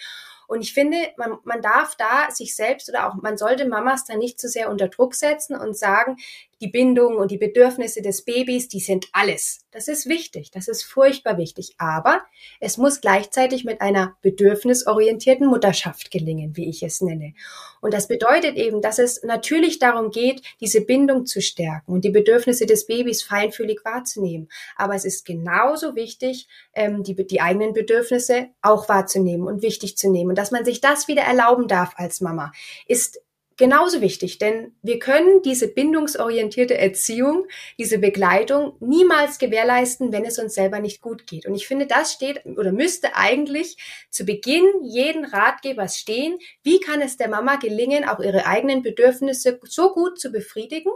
Und 0.48 0.60
ich 0.60 0.74
finde, 0.74 0.98
man, 1.16 1.38
man 1.44 1.62
darf 1.62 1.96
da 1.96 2.30
sich 2.30 2.54
selbst 2.54 2.88
oder 2.88 3.08
auch 3.08 3.14
man 3.14 3.38
sollte 3.38 3.66
Mamas 3.66 4.04
da 4.04 4.16
nicht 4.16 4.38
zu 4.38 4.48
sehr 4.48 4.70
unter 4.70 4.88
Druck 4.88 5.14
setzen 5.14 5.56
und 5.56 5.76
sagen, 5.76 6.16
die 6.62 6.68
Bindung 6.68 7.16
und 7.16 7.32
die 7.32 7.38
Bedürfnisse 7.38 8.02
des 8.02 8.22
Babys, 8.22 8.68
die 8.68 8.78
sind 8.78 9.08
alles. 9.12 9.66
Das 9.72 9.88
ist 9.88 10.06
wichtig, 10.06 10.50
das 10.52 10.68
ist 10.68 10.84
furchtbar 10.84 11.38
wichtig. 11.38 11.74
Aber 11.78 12.22
es 12.60 12.76
muss 12.76 13.00
gleichzeitig 13.00 13.64
mit 13.64 13.80
einer 13.80 14.16
bedürfnisorientierten 14.22 15.46
Mutterschaft 15.46 16.10
gelingen, 16.10 16.56
wie 16.56 16.68
ich 16.68 16.82
es 16.82 17.00
nenne. 17.00 17.34
Und 17.80 17.94
das 17.94 18.06
bedeutet 18.06 18.56
eben, 18.56 18.80
dass 18.80 19.00
es 19.00 19.24
natürlich 19.24 19.80
darum 19.80 20.10
geht, 20.10 20.42
diese 20.60 20.82
Bindung 20.82 21.26
zu 21.26 21.40
stärken 21.40 21.92
und 21.92 22.04
die 22.04 22.10
Bedürfnisse 22.10 22.66
des 22.66 22.86
Babys 22.86 23.24
feinfühlig 23.24 23.80
wahrzunehmen. 23.84 24.48
Aber 24.76 24.94
es 24.94 25.04
ist 25.04 25.24
genauso 25.24 25.96
wichtig, 25.96 26.46
ähm, 26.74 27.02
die, 27.02 27.16
die 27.26 27.40
eigenen 27.40 27.72
Bedürfnisse 27.72 28.50
auch 28.60 28.88
wahrzunehmen 28.88 29.48
und 29.48 29.62
wichtig 29.62 29.96
zu 29.96 30.10
nehmen. 30.10 30.30
Und 30.30 30.38
dass 30.38 30.52
man 30.52 30.64
sich 30.64 30.80
das 30.80 31.08
wieder 31.08 31.22
erlauben 31.22 31.66
darf 31.66 31.94
als 31.96 32.20
Mama, 32.20 32.52
ist 32.86 33.20
genauso 33.62 34.00
wichtig, 34.00 34.38
denn 34.38 34.74
wir 34.82 34.98
können 34.98 35.40
diese 35.42 35.68
bindungsorientierte 35.68 36.76
Erziehung, 36.76 37.46
diese 37.78 37.98
Begleitung 37.98 38.72
niemals 38.80 39.38
gewährleisten, 39.38 40.10
wenn 40.10 40.24
es 40.24 40.40
uns 40.40 40.54
selber 40.54 40.80
nicht 40.80 41.00
gut 41.00 41.28
geht. 41.28 41.46
Und 41.46 41.54
ich 41.54 41.68
finde, 41.68 41.86
das 41.86 42.12
steht 42.12 42.44
oder 42.44 42.72
müsste 42.72 43.14
eigentlich 43.14 43.76
zu 44.10 44.24
Beginn 44.24 44.64
jeden 44.82 45.24
Ratgebers 45.24 45.96
stehen. 45.96 46.40
Wie 46.64 46.80
kann 46.80 47.00
es 47.00 47.16
der 47.16 47.28
Mama 47.28 47.54
gelingen, 47.54 48.04
auch 48.04 48.18
ihre 48.18 48.46
eigenen 48.46 48.82
Bedürfnisse 48.82 49.60
so 49.62 49.92
gut 49.92 50.18
zu 50.18 50.32
befriedigen, 50.32 50.90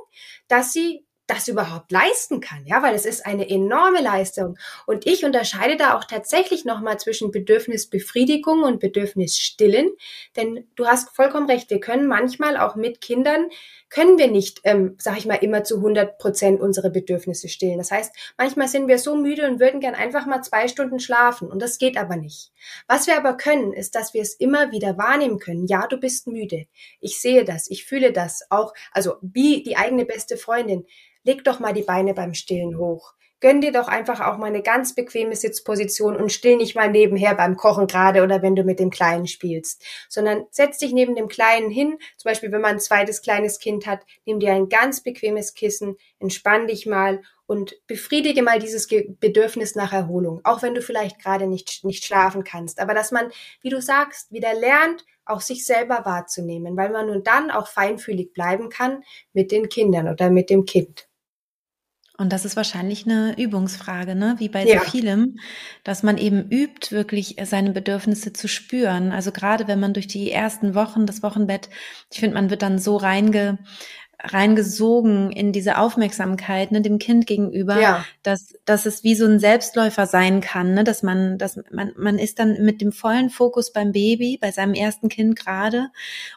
dass 0.49 0.73
sie 0.73 1.05
das 1.27 1.49
überhaupt 1.49 1.91
leisten 1.91 2.41
kann, 2.41 2.65
ja, 2.67 2.83
weil 2.83 2.95
es 2.95 3.05
ist 3.05 3.27
eine 3.27 3.49
enorme 3.49 4.01
Leistung. 4.01 4.57
Und 4.87 5.07
ich 5.07 5.25
unterscheide 5.25 5.77
da 5.77 5.97
auch 5.97 6.05
tatsächlich 6.05 6.65
nochmal 6.65 6.99
zwischen 6.99 7.31
Bedürfnisbefriedigung 7.31 8.63
und 8.63 8.81
Bedürfnisstillen, 8.81 9.91
denn 10.37 10.69
du 10.77 10.87
hast 10.87 11.15
vollkommen 11.15 11.51
recht, 11.51 11.71
wir 11.71 11.81
können 11.81 12.07
manchmal 12.07 12.57
auch 12.57 12.77
mit 12.77 13.01
Kindern, 13.01 13.49
können 13.97 14.19
wir 14.19 14.31
nicht, 14.31 14.61
ähm, 14.65 14.95
sag 14.99 15.17
ich 15.17 15.25
mal, 15.25 15.37
immer 15.37 15.65
zu 15.65 15.77
100 15.77 16.19
Prozent 16.19 16.61
unsere 16.61 16.91
Bedürfnisse 16.91 17.49
stillen. 17.49 17.79
Das 17.79 17.91
heißt, 17.91 18.15
manchmal 18.37 18.69
sind 18.69 18.89
wir 18.89 18.99
so 18.99 19.17
müde 19.17 19.49
und 19.49 19.59
würden 19.59 19.81
gern 19.81 19.95
einfach 19.95 20.27
mal 20.27 20.43
zwei 20.43 20.69
Stunden 20.69 21.01
schlafen 21.01 21.51
und 21.51 21.63
das 21.63 21.79
geht 21.79 21.97
aber 21.97 22.17
nicht. 22.17 22.53
Was 22.89 23.07
wir 23.07 23.17
aber 23.17 23.39
können, 23.39 23.73
ist, 23.73 23.95
dass 23.95 24.13
wir 24.13 24.21
es 24.21 24.35
immer 24.35 24.71
wieder 24.71 24.99
wahrnehmen 24.99 25.39
können. 25.39 25.67
Ja, 25.67 25.87
du 25.87 25.97
bist 25.97 26.27
müde. 26.27 26.67
Ich 27.01 27.23
sehe 27.23 27.47
das, 27.47 27.71
ich 27.71 27.87
fühle 27.87 28.13
das 28.13 28.43
auch, 28.51 28.75
also 28.93 29.15
wie 29.23 29.63
die 29.63 29.79
eigene 29.79 30.05
beste 30.05 30.37
Freundin 30.37 30.85
leg 31.25 31.43
doch 31.43 31.59
mal 31.59 31.73
die 31.73 31.83
Beine 31.83 32.13
beim 32.13 32.35
Stillen 32.35 32.77
hoch. 32.77 33.15
Gönn 33.41 33.61
dir 33.61 33.73
doch 33.73 33.89
einfach 33.89 34.21
auch 34.21 34.39
mal 34.39 34.47
eine 34.47 34.63
ganz 34.63 34.95
bequeme 34.95 35.37
Sitzposition 35.37 36.17
und 36.17 36.33
still 36.33 36.57
nicht 36.57 36.75
mal 36.75 36.91
nebenher 36.91 37.35
beim 37.35 37.57
Kochen 37.57 37.87
gerade 37.87 38.23
oder 38.23 38.41
wenn 38.43 38.57
du 38.57 38.65
mit 38.65 38.81
dem 38.81 38.91
Kleinen 38.91 39.27
spielst, 39.27 39.85
sondern 40.09 40.47
setz 40.51 40.79
dich 40.79 40.93
neben 40.93 41.15
dem 41.15 41.29
Kleinen 41.29 41.71
hin. 41.71 41.99
Zum 42.17 42.31
Beispiel, 42.31 42.51
wenn 42.51 42.63
man 42.63 42.77
ein 42.77 42.81
zweites 42.81 43.21
kleines 43.21 43.59
Kind 43.59 43.87
hat, 43.87 44.01
nimm 44.25 44.41
dir 44.41 44.53
ein 44.53 44.69
ganz 44.69 45.03
bequemes 45.03 45.55
Kissen, 45.55 45.97
entspann 46.19 46.67
dich 46.67 46.87
mal 46.87 47.21
und 47.47 47.77
befriedige 47.87 48.43
mal 48.43 48.59
dieses 48.59 48.89
Bedürfnis 48.89 49.75
nach 49.75 49.93
Erholung, 49.93 50.41
auch 50.45 50.63
wenn 50.63 50.75
du 50.75 50.83
vielleicht 50.83 51.23
gerade 51.23 51.47
nicht, 51.47 51.85
nicht 51.85 52.05
schlafen 52.05 52.43
kannst. 52.43 52.81
Aber 52.81 52.95
dass 52.95 53.13
man, 53.13 53.31
wie 53.61 53.69
du 53.69 53.81
sagst, 53.81 54.33
wieder 54.33 54.55
lernt, 54.55 55.05
auch 55.27 55.41
sich 55.41 55.65
selber 55.65 56.05
wahrzunehmen, 56.05 56.77
weil 56.77 56.91
man 56.91 57.07
nun 57.07 57.23
dann 57.23 57.51
auch 57.51 57.69
feinfühlig 57.69 58.33
bleiben 58.33 58.69
kann 58.69 59.03
mit 59.33 59.51
den 59.53 59.69
Kindern 59.69 60.09
oder 60.09 60.31
mit 60.31 60.51
dem 60.51 60.65
Kind. 60.65 61.09
Und 62.19 62.33
das 62.33 62.45
ist 62.45 62.57
wahrscheinlich 62.57 63.05
eine 63.05 63.39
Übungsfrage, 63.39 64.15
ne? 64.15 64.37
wie 64.39 64.49
bei 64.49 64.65
ja. 64.65 64.81
so 64.81 64.91
vielem, 64.91 65.39
dass 65.85 66.03
man 66.03 66.17
eben 66.17 66.49
übt, 66.51 66.91
wirklich 66.93 67.37
seine 67.45 67.73
Bedürfnisse 67.73 68.33
zu 68.33 68.49
spüren. 68.49 69.13
Also 69.13 69.33
gerade 69.33 69.69
wenn 69.69 69.81
man 69.81 69.93
durch 69.93 70.07
die 70.07 70.31
ersten 70.31 70.75
Wochen, 70.75 71.05
das 71.05 71.23
Wochenbett, 71.23 71.69
ich 72.11 72.21
finde, 72.21 72.35
man 72.35 72.49
wird 72.49 72.63
dann 72.63 72.79
so 72.79 72.97
reinge, 72.97 73.59
reingesogen 74.19 75.31
in 75.31 75.53
diese 75.53 75.79
Aufmerksamkeit 75.79 76.73
ne, 76.73 76.81
dem 76.81 76.99
Kind 76.99 77.27
gegenüber, 77.27 77.81
ja. 77.81 78.05
dass, 78.23 78.55
dass 78.65 78.87
es 78.87 79.05
wie 79.05 79.15
so 79.15 79.27
ein 79.27 79.39
Selbstläufer 79.39 80.07
sein 80.07 80.41
kann, 80.41 80.75
ne, 80.75 80.85
dass 80.85 81.03
man, 81.03 81.37
dass 81.39 81.61
man, 81.71 81.93
man 81.97 82.19
ist 82.19 82.39
dann 82.39 82.65
mit 82.65 82.81
dem 82.81 82.93
vollen 82.93 83.31
Fokus 83.31 83.73
beim 83.73 83.93
Baby, 83.93 84.39
bei 84.41 84.51
seinem 84.53 84.75
ersten 84.75 85.09
Kind 85.09 85.37
gerade 85.37 85.89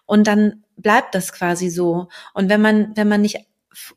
und 0.06 0.28
dann 0.28 0.64
bleibt 0.76 1.16
das 1.16 1.34
quasi 1.34 1.70
so. 1.70 2.08
Und 2.34 2.50
wenn 2.50 2.62
man, 2.62 2.92
wenn 2.96 3.08
man 3.08 3.22
nicht 3.22 3.49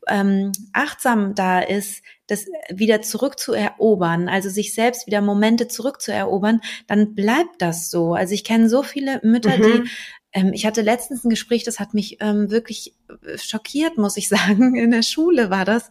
ähm, 0.07 0.51
achtsam 0.71 1.35
da 1.35 1.59
ist, 1.59 2.03
das 2.27 2.45
wieder 2.69 3.01
zurückzuerobern, 3.01 4.29
also 4.29 4.49
sich 4.49 4.73
selbst 4.73 5.07
wieder 5.07 5.21
Momente 5.21 5.67
zurückzuerobern, 5.67 6.61
dann 6.87 7.15
bleibt 7.15 7.61
das 7.61 7.89
so. 7.91 8.13
Also 8.13 8.33
ich 8.33 8.43
kenne 8.43 8.69
so 8.69 8.83
viele 8.83 9.19
Mütter, 9.23 9.57
mhm. 9.57 9.61
die 9.61 9.89
ähm, 10.33 10.51
ich 10.53 10.65
hatte 10.65 10.81
letztens 10.81 11.23
ein 11.23 11.29
Gespräch, 11.29 11.63
das 11.63 11.79
hat 11.79 11.93
mich 11.93 12.17
ähm, 12.19 12.49
wirklich 12.49 12.95
äh, 13.25 13.37
schockiert, 13.37 13.97
muss 13.97 14.17
ich 14.17 14.27
sagen. 14.29 14.75
In 14.75 14.91
der 14.91 15.03
Schule 15.03 15.49
war 15.49 15.65
das. 15.65 15.89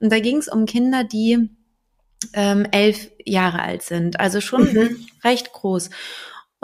Und 0.00 0.12
da 0.12 0.20
ging 0.20 0.38
es 0.38 0.48
um 0.48 0.66
Kinder, 0.66 1.04
die 1.04 1.48
ähm, 2.32 2.66
elf 2.70 3.10
Jahre 3.24 3.60
alt 3.60 3.82
sind, 3.82 4.18
also 4.20 4.40
schon 4.40 4.72
mhm. 4.72 5.06
recht 5.22 5.52
groß 5.52 5.90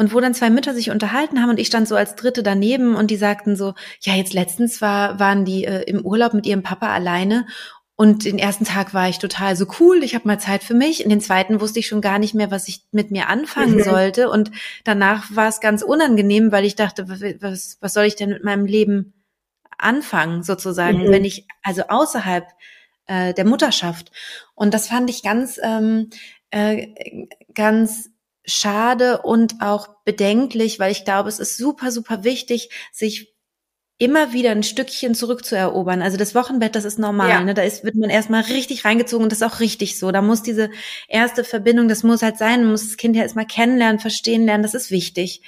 und 0.00 0.14
wo 0.14 0.20
dann 0.20 0.32
zwei 0.32 0.48
Mütter 0.48 0.72
sich 0.72 0.90
unterhalten 0.90 1.42
haben 1.42 1.50
und 1.50 1.60
ich 1.60 1.66
stand 1.66 1.86
so 1.86 1.94
als 1.94 2.14
Dritte 2.14 2.42
daneben 2.42 2.96
und 2.96 3.10
die 3.10 3.16
sagten 3.16 3.54
so, 3.54 3.74
ja, 4.00 4.14
jetzt 4.14 4.32
letztens 4.32 4.80
war, 4.80 5.20
waren 5.20 5.44
die 5.44 5.66
äh, 5.66 5.82
im 5.82 6.00
Urlaub 6.00 6.32
mit 6.32 6.46
ihrem 6.46 6.62
Papa 6.62 6.88
alleine 6.88 7.44
und 7.96 8.24
den 8.24 8.38
ersten 8.38 8.64
Tag 8.64 8.94
war 8.94 9.10
ich 9.10 9.18
total 9.18 9.56
so 9.56 9.66
cool, 9.78 10.02
ich 10.02 10.14
habe 10.14 10.26
mal 10.26 10.40
Zeit 10.40 10.64
für 10.64 10.72
mich. 10.72 11.04
In 11.04 11.10
den 11.10 11.20
zweiten 11.20 11.60
wusste 11.60 11.80
ich 11.80 11.86
schon 11.86 12.00
gar 12.00 12.18
nicht 12.18 12.32
mehr, 12.32 12.50
was 12.50 12.66
ich 12.66 12.80
mit 12.92 13.10
mir 13.10 13.28
anfangen 13.28 13.74
mhm. 13.74 13.82
sollte. 13.82 14.30
Und 14.30 14.50
danach 14.84 15.36
war 15.36 15.48
es 15.48 15.60
ganz 15.60 15.82
unangenehm, 15.82 16.50
weil 16.50 16.64
ich 16.64 16.76
dachte, 16.76 17.10
was, 17.10 17.76
was 17.82 17.92
soll 17.92 18.06
ich 18.06 18.16
denn 18.16 18.30
mit 18.30 18.42
meinem 18.42 18.64
Leben 18.64 19.12
anfangen, 19.76 20.42
sozusagen, 20.42 21.08
mhm. 21.08 21.10
wenn 21.10 21.26
ich 21.26 21.46
also 21.62 21.82
außerhalb 21.88 22.46
äh, 23.06 23.34
der 23.34 23.44
Mutterschaft. 23.44 24.12
Und 24.54 24.72
das 24.72 24.88
fand 24.88 25.10
ich 25.10 25.22
ganz, 25.22 25.60
ähm, 25.62 26.08
äh, 26.50 27.26
ganz 27.52 28.08
schade 28.50 29.22
und 29.22 29.56
auch 29.60 29.88
bedenklich, 30.04 30.78
weil 30.78 30.92
ich 30.92 31.04
glaube, 31.04 31.28
es 31.28 31.38
ist 31.38 31.56
super, 31.56 31.90
super 31.92 32.24
wichtig, 32.24 32.70
sich 32.92 33.34
immer 34.00 34.32
wieder 34.32 34.50
ein 34.50 34.62
Stückchen 34.62 35.14
zurückzuerobern. 35.14 36.00
Also 36.00 36.16
das 36.16 36.34
Wochenbett, 36.34 36.74
das 36.74 36.86
ist 36.86 36.98
normal. 36.98 37.28
Ja. 37.28 37.44
Ne? 37.44 37.52
Da 37.52 37.62
ist, 37.62 37.84
wird 37.84 37.96
man 37.96 38.08
erstmal 38.08 38.40
richtig 38.42 38.86
reingezogen 38.86 39.24
und 39.24 39.30
das 39.30 39.42
ist 39.42 39.46
auch 39.46 39.60
richtig 39.60 39.98
so. 39.98 40.10
Da 40.10 40.22
muss 40.22 40.42
diese 40.42 40.70
erste 41.06 41.44
Verbindung, 41.44 41.86
das 41.86 42.02
muss 42.02 42.22
halt 42.22 42.38
sein, 42.38 42.62
man 42.62 42.70
muss 42.70 42.88
das 42.88 42.96
Kind 42.96 43.14
ja 43.14 43.22
erstmal 43.22 43.46
kennenlernen, 43.46 44.00
verstehen 44.00 44.46
lernen, 44.46 44.62
das 44.62 44.72
ist 44.72 44.90
wichtig. 44.90 45.42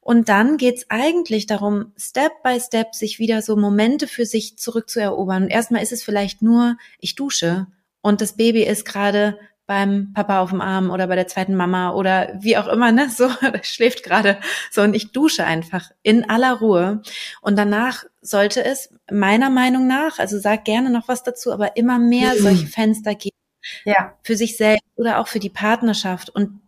Und 0.00 0.30
dann 0.30 0.56
geht's 0.56 0.86
eigentlich 0.88 1.44
darum, 1.44 1.92
Step 1.98 2.42
by 2.42 2.58
Step 2.58 2.94
sich 2.94 3.18
wieder 3.18 3.42
so 3.42 3.54
Momente 3.54 4.08
für 4.08 4.24
sich 4.24 4.56
zurückzuerobern. 4.56 5.42
Und 5.42 5.50
erstmal 5.50 5.82
ist 5.82 5.92
es 5.92 6.02
vielleicht 6.02 6.40
nur, 6.40 6.78
ich 6.98 7.16
dusche 7.16 7.66
und 8.00 8.22
das 8.22 8.34
Baby 8.34 8.62
ist 8.62 8.86
gerade 8.86 9.38
beim 9.68 10.14
Papa 10.14 10.40
auf 10.40 10.48
dem 10.48 10.62
Arm 10.62 10.90
oder 10.90 11.06
bei 11.06 11.14
der 11.14 11.28
zweiten 11.28 11.54
Mama 11.54 11.92
oder 11.92 12.32
wie 12.40 12.56
auch 12.56 12.66
immer, 12.68 12.90
ne? 12.90 13.10
So, 13.10 13.30
schläft 13.62 14.02
gerade. 14.02 14.40
So, 14.70 14.80
und 14.80 14.94
ich 14.94 15.12
dusche 15.12 15.44
einfach 15.44 15.90
in 16.02 16.28
aller 16.28 16.54
Ruhe. 16.54 17.02
Und 17.42 17.56
danach 17.56 18.04
sollte 18.22 18.64
es 18.64 18.88
meiner 19.10 19.50
Meinung 19.50 19.86
nach, 19.86 20.18
also 20.18 20.38
sag 20.38 20.64
gerne 20.64 20.88
noch 20.88 21.06
was 21.06 21.22
dazu, 21.22 21.52
aber 21.52 21.76
immer 21.76 21.98
mehr 21.98 22.34
mhm. 22.34 22.38
solche 22.38 22.66
Fenster 22.66 23.14
geben. 23.14 23.36
Ja. 23.84 24.14
Für 24.22 24.36
sich 24.36 24.56
selbst 24.56 24.86
oder 24.96 25.18
auch 25.18 25.28
für 25.28 25.38
die 25.38 25.50
Partnerschaft. 25.50 26.30
Und 26.30 26.60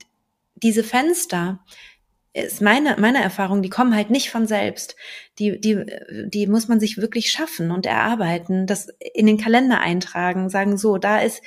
diese 0.57 0.85
Fenster, 0.85 1.61
ist 2.33 2.63
meine, 2.63 2.97
meine 2.99 3.23
Erfahrung, 3.23 3.61
die 3.61 3.71
kommen 3.71 3.95
halt 3.95 4.11
nicht 4.11 4.31
von 4.31 4.47
selbst. 4.47 4.95
Die, 5.39 5.61
die, 5.61 5.85
die 6.27 6.47
muss 6.47 6.69
man 6.69 6.79
sich 6.79 6.99
wirklich 6.99 7.33
schaffen 7.33 7.73
und 7.73 7.87
erarbeiten, 7.87 8.67
das 8.67 8.89
in 9.15 9.27
den 9.27 9.39
Kalender 9.39 9.81
eintragen, 9.81 10.49
sagen 10.49 10.77
so, 10.77 10.97
da 10.97 11.19
ist 11.19 11.43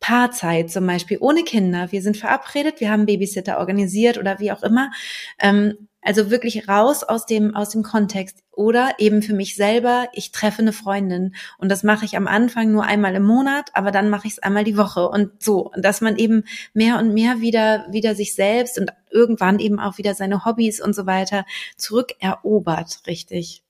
Paarzeit 0.00 0.70
zum 0.70 0.86
Beispiel 0.86 1.18
ohne 1.20 1.44
Kinder. 1.44 1.92
Wir 1.92 2.02
sind 2.02 2.16
verabredet, 2.16 2.80
wir 2.80 2.90
haben 2.90 3.06
Babysitter 3.06 3.58
organisiert 3.58 4.18
oder 4.18 4.38
wie 4.40 4.52
auch 4.52 4.62
immer. 4.62 4.90
Ähm, 5.38 5.88
Also 6.02 6.30
wirklich 6.30 6.66
raus 6.66 7.02
aus 7.04 7.26
dem, 7.26 7.54
aus 7.54 7.68
dem 7.70 7.82
Kontext. 7.82 8.42
Oder 8.52 8.94
eben 8.98 9.20
für 9.22 9.34
mich 9.34 9.54
selber, 9.54 10.08
ich 10.14 10.32
treffe 10.32 10.62
eine 10.62 10.72
Freundin. 10.72 11.34
Und 11.58 11.68
das 11.70 11.82
mache 11.82 12.06
ich 12.06 12.16
am 12.16 12.26
Anfang 12.26 12.72
nur 12.72 12.84
einmal 12.84 13.14
im 13.14 13.22
Monat, 13.24 13.70
aber 13.74 13.90
dann 13.90 14.08
mache 14.08 14.26
ich 14.26 14.34
es 14.34 14.38
einmal 14.38 14.64
die 14.64 14.78
Woche. 14.78 15.08
Und 15.08 15.42
so, 15.42 15.70
dass 15.76 16.00
man 16.00 16.16
eben 16.16 16.44
mehr 16.72 16.98
und 16.98 17.12
mehr 17.12 17.40
wieder, 17.42 17.86
wieder 17.90 18.14
sich 18.14 18.34
selbst 18.34 18.78
und 18.78 18.90
irgendwann 19.10 19.58
eben 19.58 19.78
auch 19.78 19.98
wieder 19.98 20.14
seine 20.14 20.44
Hobbys 20.46 20.80
und 20.80 20.94
so 20.94 21.04
weiter 21.04 21.44
zurückerobert, 21.76 23.02
richtig. 23.06 23.62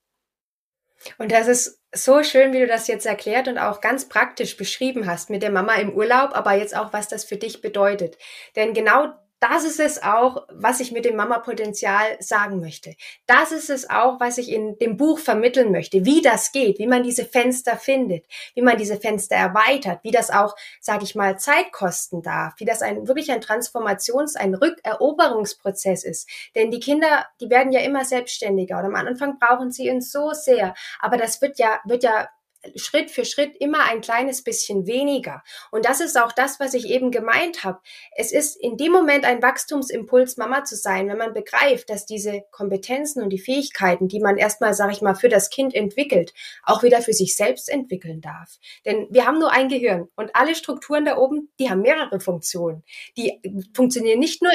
Und 1.18 1.32
das 1.32 1.48
ist 1.48 1.80
so 1.92 2.22
schön, 2.22 2.52
wie 2.52 2.60
du 2.60 2.66
das 2.66 2.86
jetzt 2.86 3.06
erklärt 3.06 3.48
und 3.48 3.58
auch 3.58 3.80
ganz 3.80 4.08
praktisch 4.08 4.56
beschrieben 4.56 5.06
hast 5.06 5.30
mit 5.30 5.42
der 5.42 5.50
Mama 5.50 5.74
im 5.74 5.92
Urlaub, 5.92 6.30
aber 6.34 6.52
jetzt 6.52 6.76
auch, 6.76 6.92
was 6.92 7.08
das 7.08 7.24
für 7.24 7.36
dich 7.36 7.60
bedeutet. 7.60 8.16
Denn 8.56 8.74
genau 8.74 9.12
das 9.40 9.64
ist 9.64 9.80
es 9.80 10.02
auch, 10.02 10.46
was 10.50 10.80
ich 10.80 10.92
mit 10.92 11.06
dem 11.06 11.16
Mama-Potenzial 11.16 12.16
sagen 12.20 12.60
möchte. 12.60 12.94
Das 13.26 13.52
ist 13.52 13.70
es 13.70 13.88
auch, 13.88 14.20
was 14.20 14.36
ich 14.36 14.52
in 14.52 14.78
dem 14.78 14.98
Buch 14.98 15.18
vermitteln 15.18 15.72
möchte, 15.72 16.04
wie 16.04 16.20
das 16.20 16.52
geht, 16.52 16.78
wie 16.78 16.86
man 16.86 17.02
diese 17.02 17.24
Fenster 17.24 17.76
findet, 17.76 18.26
wie 18.54 18.62
man 18.62 18.76
diese 18.76 19.00
Fenster 19.00 19.36
erweitert, 19.36 20.00
wie 20.02 20.10
das 20.10 20.30
auch, 20.30 20.54
sage 20.80 21.04
ich 21.04 21.14
mal, 21.14 21.38
Zeit 21.38 21.72
kosten 21.72 22.22
darf, 22.22 22.54
wie 22.58 22.66
das 22.66 22.82
ein 22.82 23.08
wirklich 23.08 23.32
ein 23.32 23.40
Transformations-, 23.40 24.36
ein 24.36 24.54
Rückeroberungsprozess 24.54 26.04
ist. 26.04 26.28
Denn 26.54 26.70
die 26.70 26.80
Kinder, 26.80 27.26
die 27.40 27.48
werden 27.48 27.72
ja 27.72 27.80
immer 27.80 28.04
selbstständiger 28.04 28.78
und 28.78 28.84
am 28.84 28.94
Anfang 28.94 29.38
brauchen 29.38 29.72
sie 29.72 29.90
uns 29.90 30.12
so 30.12 30.32
sehr, 30.32 30.74
aber 30.98 31.16
das 31.16 31.40
wird 31.40 31.58
ja, 31.58 31.80
wird 31.84 32.02
ja 32.02 32.28
Schritt 32.76 33.10
für 33.10 33.24
Schritt 33.24 33.56
immer 33.56 33.84
ein 33.84 34.00
kleines 34.00 34.42
bisschen 34.42 34.86
weniger. 34.86 35.42
Und 35.70 35.84
das 35.84 36.00
ist 36.00 36.18
auch 36.18 36.32
das, 36.32 36.60
was 36.60 36.74
ich 36.74 36.86
eben 36.86 37.10
gemeint 37.10 37.64
habe. 37.64 37.80
Es 38.16 38.32
ist 38.32 38.56
in 38.56 38.76
dem 38.76 38.92
Moment 38.92 39.24
ein 39.24 39.42
Wachstumsimpuls, 39.42 40.36
Mama 40.36 40.64
zu 40.64 40.76
sein, 40.76 41.08
wenn 41.08 41.18
man 41.18 41.32
begreift, 41.32 41.90
dass 41.90 42.06
diese 42.06 42.42
Kompetenzen 42.50 43.22
und 43.22 43.30
die 43.30 43.38
Fähigkeiten, 43.38 44.08
die 44.08 44.20
man 44.20 44.36
erstmal, 44.36 44.74
sage 44.74 44.92
ich 44.92 45.00
mal, 45.00 45.14
für 45.14 45.28
das 45.28 45.50
Kind 45.50 45.74
entwickelt, 45.74 46.34
auch 46.62 46.82
wieder 46.82 47.00
für 47.00 47.12
sich 47.12 47.36
selbst 47.36 47.68
entwickeln 47.68 48.20
darf. 48.20 48.58
Denn 48.84 49.06
wir 49.10 49.26
haben 49.26 49.38
nur 49.38 49.52
ein 49.52 49.68
Gehirn 49.68 50.08
und 50.16 50.34
alle 50.34 50.54
Strukturen 50.54 51.04
da 51.04 51.16
oben, 51.16 51.50
die 51.58 51.70
haben 51.70 51.82
mehrere 51.82 52.20
Funktionen. 52.20 52.84
Die 53.16 53.40
funktionieren 53.74 54.18
nicht 54.18 54.42
nur 54.42 54.52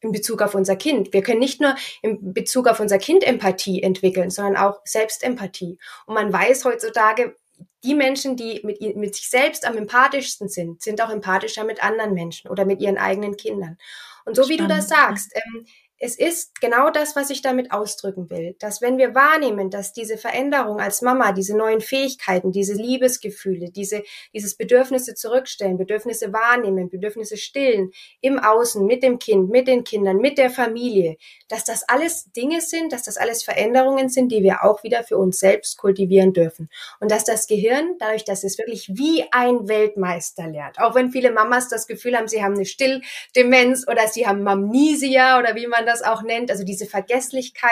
in 0.00 0.12
Bezug 0.12 0.42
auf 0.42 0.54
unser 0.54 0.76
Kind. 0.76 1.12
Wir 1.12 1.22
können 1.22 1.40
nicht 1.40 1.60
nur 1.60 1.74
in 2.02 2.32
Bezug 2.32 2.68
auf 2.68 2.80
unser 2.80 2.98
Kind 2.98 3.24
Empathie 3.24 3.82
entwickeln, 3.82 4.30
sondern 4.30 4.56
auch 4.56 4.80
Selbstempathie. 4.84 5.78
Und 6.06 6.14
man 6.14 6.32
weiß 6.32 6.64
heutzutage, 6.64 7.36
die 7.84 7.94
Menschen, 7.94 8.36
die 8.36 8.60
mit, 8.64 8.96
mit 8.96 9.14
sich 9.14 9.28
selbst 9.28 9.66
am 9.66 9.76
empathischsten 9.76 10.48
sind, 10.48 10.82
sind 10.82 11.02
auch 11.02 11.10
empathischer 11.10 11.64
mit 11.64 11.84
anderen 11.84 12.14
Menschen 12.14 12.50
oder 12.50 12.64
mit 12.64 12.80
ihren 12.80 12.98
eigenen 12.98 13.36
Kindern. 13.36 13.76
Und 14.24 14.36
so 14.36 14.42
Spannend. 14.42 14.60
wie 14.60 14.62
du 14.62 14.68
das 14.68 14.88
sagst, 14.88 15.32
ähm, 15.34 15.66
es 15.98 16.18
ist 16.18 16.60
genau 16.60 16.90
das, 16.90 17.14
was 17.14 17.30
ich 17.30 17.40
damit 17.40 17.72
ausdrücken 17.72 18.28
will, 18.28 18.56
dass 18.58 18.82
wenn 18.82 18.98
wir 18.98 19.14
wahrnehmen, 19.14 19.70
dass 19.70 19.92
diese 19.92 20.18
Veränderung 20.18 20.80
als 20.80 21.02
Mama, 21.02 21.32
diese 21.32 21.56
neuen 21.56 21.80
Fähigkeiten, 21.80 22.50
diese 22.50 22.74
Liebesgefühle, 22.74 23.70
diese, 23.70 24.02
dieses 24.32 24.56
Bedürfnisse 24.56 25.14
zurückstellen, 25.14 25.78
Bedürfnisse 25.78 26.32
wahrnehmen, 26.32 26.90
Bedürfnisse 26.90 27.36
stillen, 27.36 27.92
im 28.20 28.38
Außen, 28.38 28.84
mit 28.84 29.02
dem 29.02 29.18
Kind, 29.18 29.50
mit 29.50 29.68
den 29.68 29.84
Kindern, 29.84 30.16
mit 30.16 30.36
der 30.36 30.50
Familie, 30.50 31.16
dass 31.48 31.64
das 31.64 31.88
alles 31.88 32.30
Dinge 32.32 32.60
sind, 32.60 32.92
dass 32.92 33.04
das 33.04 33.16
alles 33.16 33.44
Veränderungen 33.44 34.08
sind, 34.08 34.32
die 34.32 34.42
wir 34.42 34.64
auch 34.64 34.82
wieder 34.82 35.04
für 35.04 35.16
uns 35.16 35.38
selbst 35.38 35.78
kultivieren 35.78 36.32
dürfen. 36.32 36.68
Und 36.98 37.10
dass 37.10 37.24
das 37.24 37.46
Gehirn, 37.46 37.96
dadurch, 37.98 38.24
dass 38.24 38.42
es 38.42 38.58
wirklich 38.58 38.88
wie 38.94 39.24
ein 39.30 39.68
Weltmeister 39.68 40.48
lernt, 40.48 40.80
auch 40.80 40.94
wenn 40.96 41.12
viele 41.12 41.30
Mamas 41.30 41.68
das 41.68 41.86
Gefühl 41.86 42.16
haben, 42.16 42.28
sie 42.28 42.42
haben 42.42 42.54
eine 42.54 42.66
Stilldemenz 42.66 43.86
oder 43.88 44.08
sie 44.08 44.26
haben 44.26 44.42
Mamnesia 44.42 45.38
oder 45.38 45.54
wie 45.54 45.68
man 45.68 45.83
man 45.84 45.92
das 45.92 46.02
auch 46.02 46.22
nennt, 46.22 46.50
also 46.50 46.64
diese 46.64 46.86
Vergesslichkeit, 46.86 47.70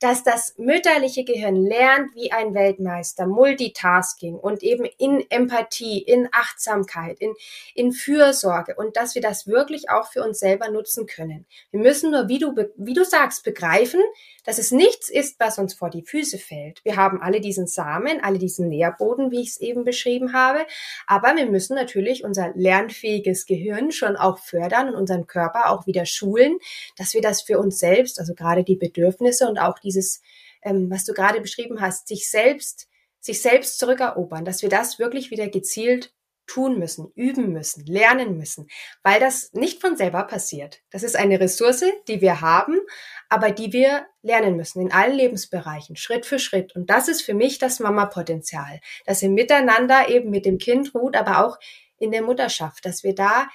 dass 0.00 0.22
das 0.22 0.54
mütterliche 0.56 1.24
Gehirn 1.24 1.56
lernt 1.56 2.14
wie 2.14 2.32
ein 2.32 2.54
Weltmeister, 2.54 3.26
Multitasking 3.26 4.34
und 4.36 4.62
eben 4.62 4.84
in 4.98 5.24
Empathie, 5.30 5.98
in 5.98 6.28
Achtsamkeit, 6.32 7.20
in, 7.20 7.34
in 7.74 7.92
Fürsorge 7.92 8.74
und 8.76 8.96
dass 8.96 9.14
wir 9.14 9.22
das 9.22 9.46
wirklich 9.46 9.90
auch 9.90 10.10
für 10.10 10.22
uns 10.22 10.38
selber 10.38 10.70
nutzen 10.70 11.06
können. 11.06 11.46
Wir 11.70 11.80
müssen 11.80 12.10
nur, 12.10 12.28
wie 12.28 12.38
du, 12.38 12.54
wie 12.76 12.94
du 12.94 13.04
sagst, 13.04 13.44
begreifen, 13.44 14.00
dass 14.44 14.58
es 14.58 14.70
nichts 14.70 15.08
ist, 15.08 15.40
was 15.40 15.58
uns 15.58 15.74
vor 15.74 15.90
die 15.90 16.02
Füße 16.02 16.38
fällt. 16.38 16.84
Wir 16.84 16.96
haben 16.96 17.20
alle 17.20 17.40
diesen 17.40 17.66
Samen, 17.66 18.22
alle 18.22 18.38
diesen 18.38 18.68
Nährboden, 18.68 19.30
wie 19.30 19.40
ich 19.40 19.48
es 19.48 19.60
eben 19.60 19.84
beschrieben 19.84 20.32
habe, 20.32 20.66
aber 21.06 21.34
wir 21.34 21.46
müssen 21.46 21.74
natürlich 21.74 22.24
unser 22.24 22.52
lernfähiges 22.54 23.46
Gehirn 23.46 23.90
schon 23.90 24.16
auch 24.16 24.38
fördern 24.38 24.88
und 24.88 24.94
unseren 24.94 25.26
Körper 25.26 25.70
auch 25.70 25.86
wieder 25.86 26.06
schulen, 26.06 26.58
dass 26.96 27.14
wir 27.14 27.22
das 27.22 27.33
für 27.42 27.58
uns 27.58 27.78
selbst, 27.78 28.18
also 28.18 28.34
gerade 28.34 28.64
die 28.64 28.76
Bedürfnisse 28.76 29.48
und 29.48 29.58
auch 29.58 29.78
dieses, 29.78 30.20
ähm, 30.62 30.90
was 30.90 31.04
du 31.04 31.12
gerade 31.12 31.40
beschrieben 31.40 31.80
hast, 31.80 32.08
sich 32.08 32.30
selbst, 32.30 32.88
sich 33.20 33.40
selbst 33.40 33.78
zurückerobern, 33.78 34.44
dass 34.44 34.62
wir 34.62 34.68
das 34.68 34.98
wirklich 34.98 35.30
wieder 35.30 35.48
gezielt 35.48 36.12
tun 36.46 36.78
müssen, 36.78 37.10
üben 37.14 37.52
müssen, 37.52 37.86
lernen 37.86 38.36
müssen, 38.36 38.68
weil 39.02 39.20
das 39.20 39.52
nicht 39.52 39.80
von 39.80 39.96
selber 39.96 40.24
passiert. 40.24 40.82
Das 40.90 41.02
ist 41.02 41.16
eine 41.16 41.40
Ressource, 41.40 41.84
die 42.08 42.20
wir 42.20 42.40
haben, 42.40 42.80
aber 43.28 43.50
die 43.50 43.72
wir 43.72 44.06
lernen 44.22 44.56
müssen 44.56 44.82
in 44.82 44.92
allen 44.92 45.16
Lebensbereichen, 45.16 45.96
Schritt 45.96 46.26
für 46.26 46.38
Schritt. 46.38 46.76
Und 46.76 46.90
das 46.90 47.08
ist 47.08 47.22
für 47.22 47.34
mich 47.34 47.58
das 47.58 47.80
Mama-Potenzial, 47.80 48.80
dass 49.06 49.22
im 49.22 49.34
Miteinander 49.34 50.08
eben 50.08 50.30
mit 50.30 50.44
dem 50.44 50.58
Kind 50.58 50.94
ruht, 50.94 51.16
aber 51.16 51.44
auch 51.44 51.58
in 51.98 52.10
der 52.10 52.22
Mutterschaft, 52.22 52.84
dass 52.84 53.04
wir 53.04 53.14
da 53.14 53.48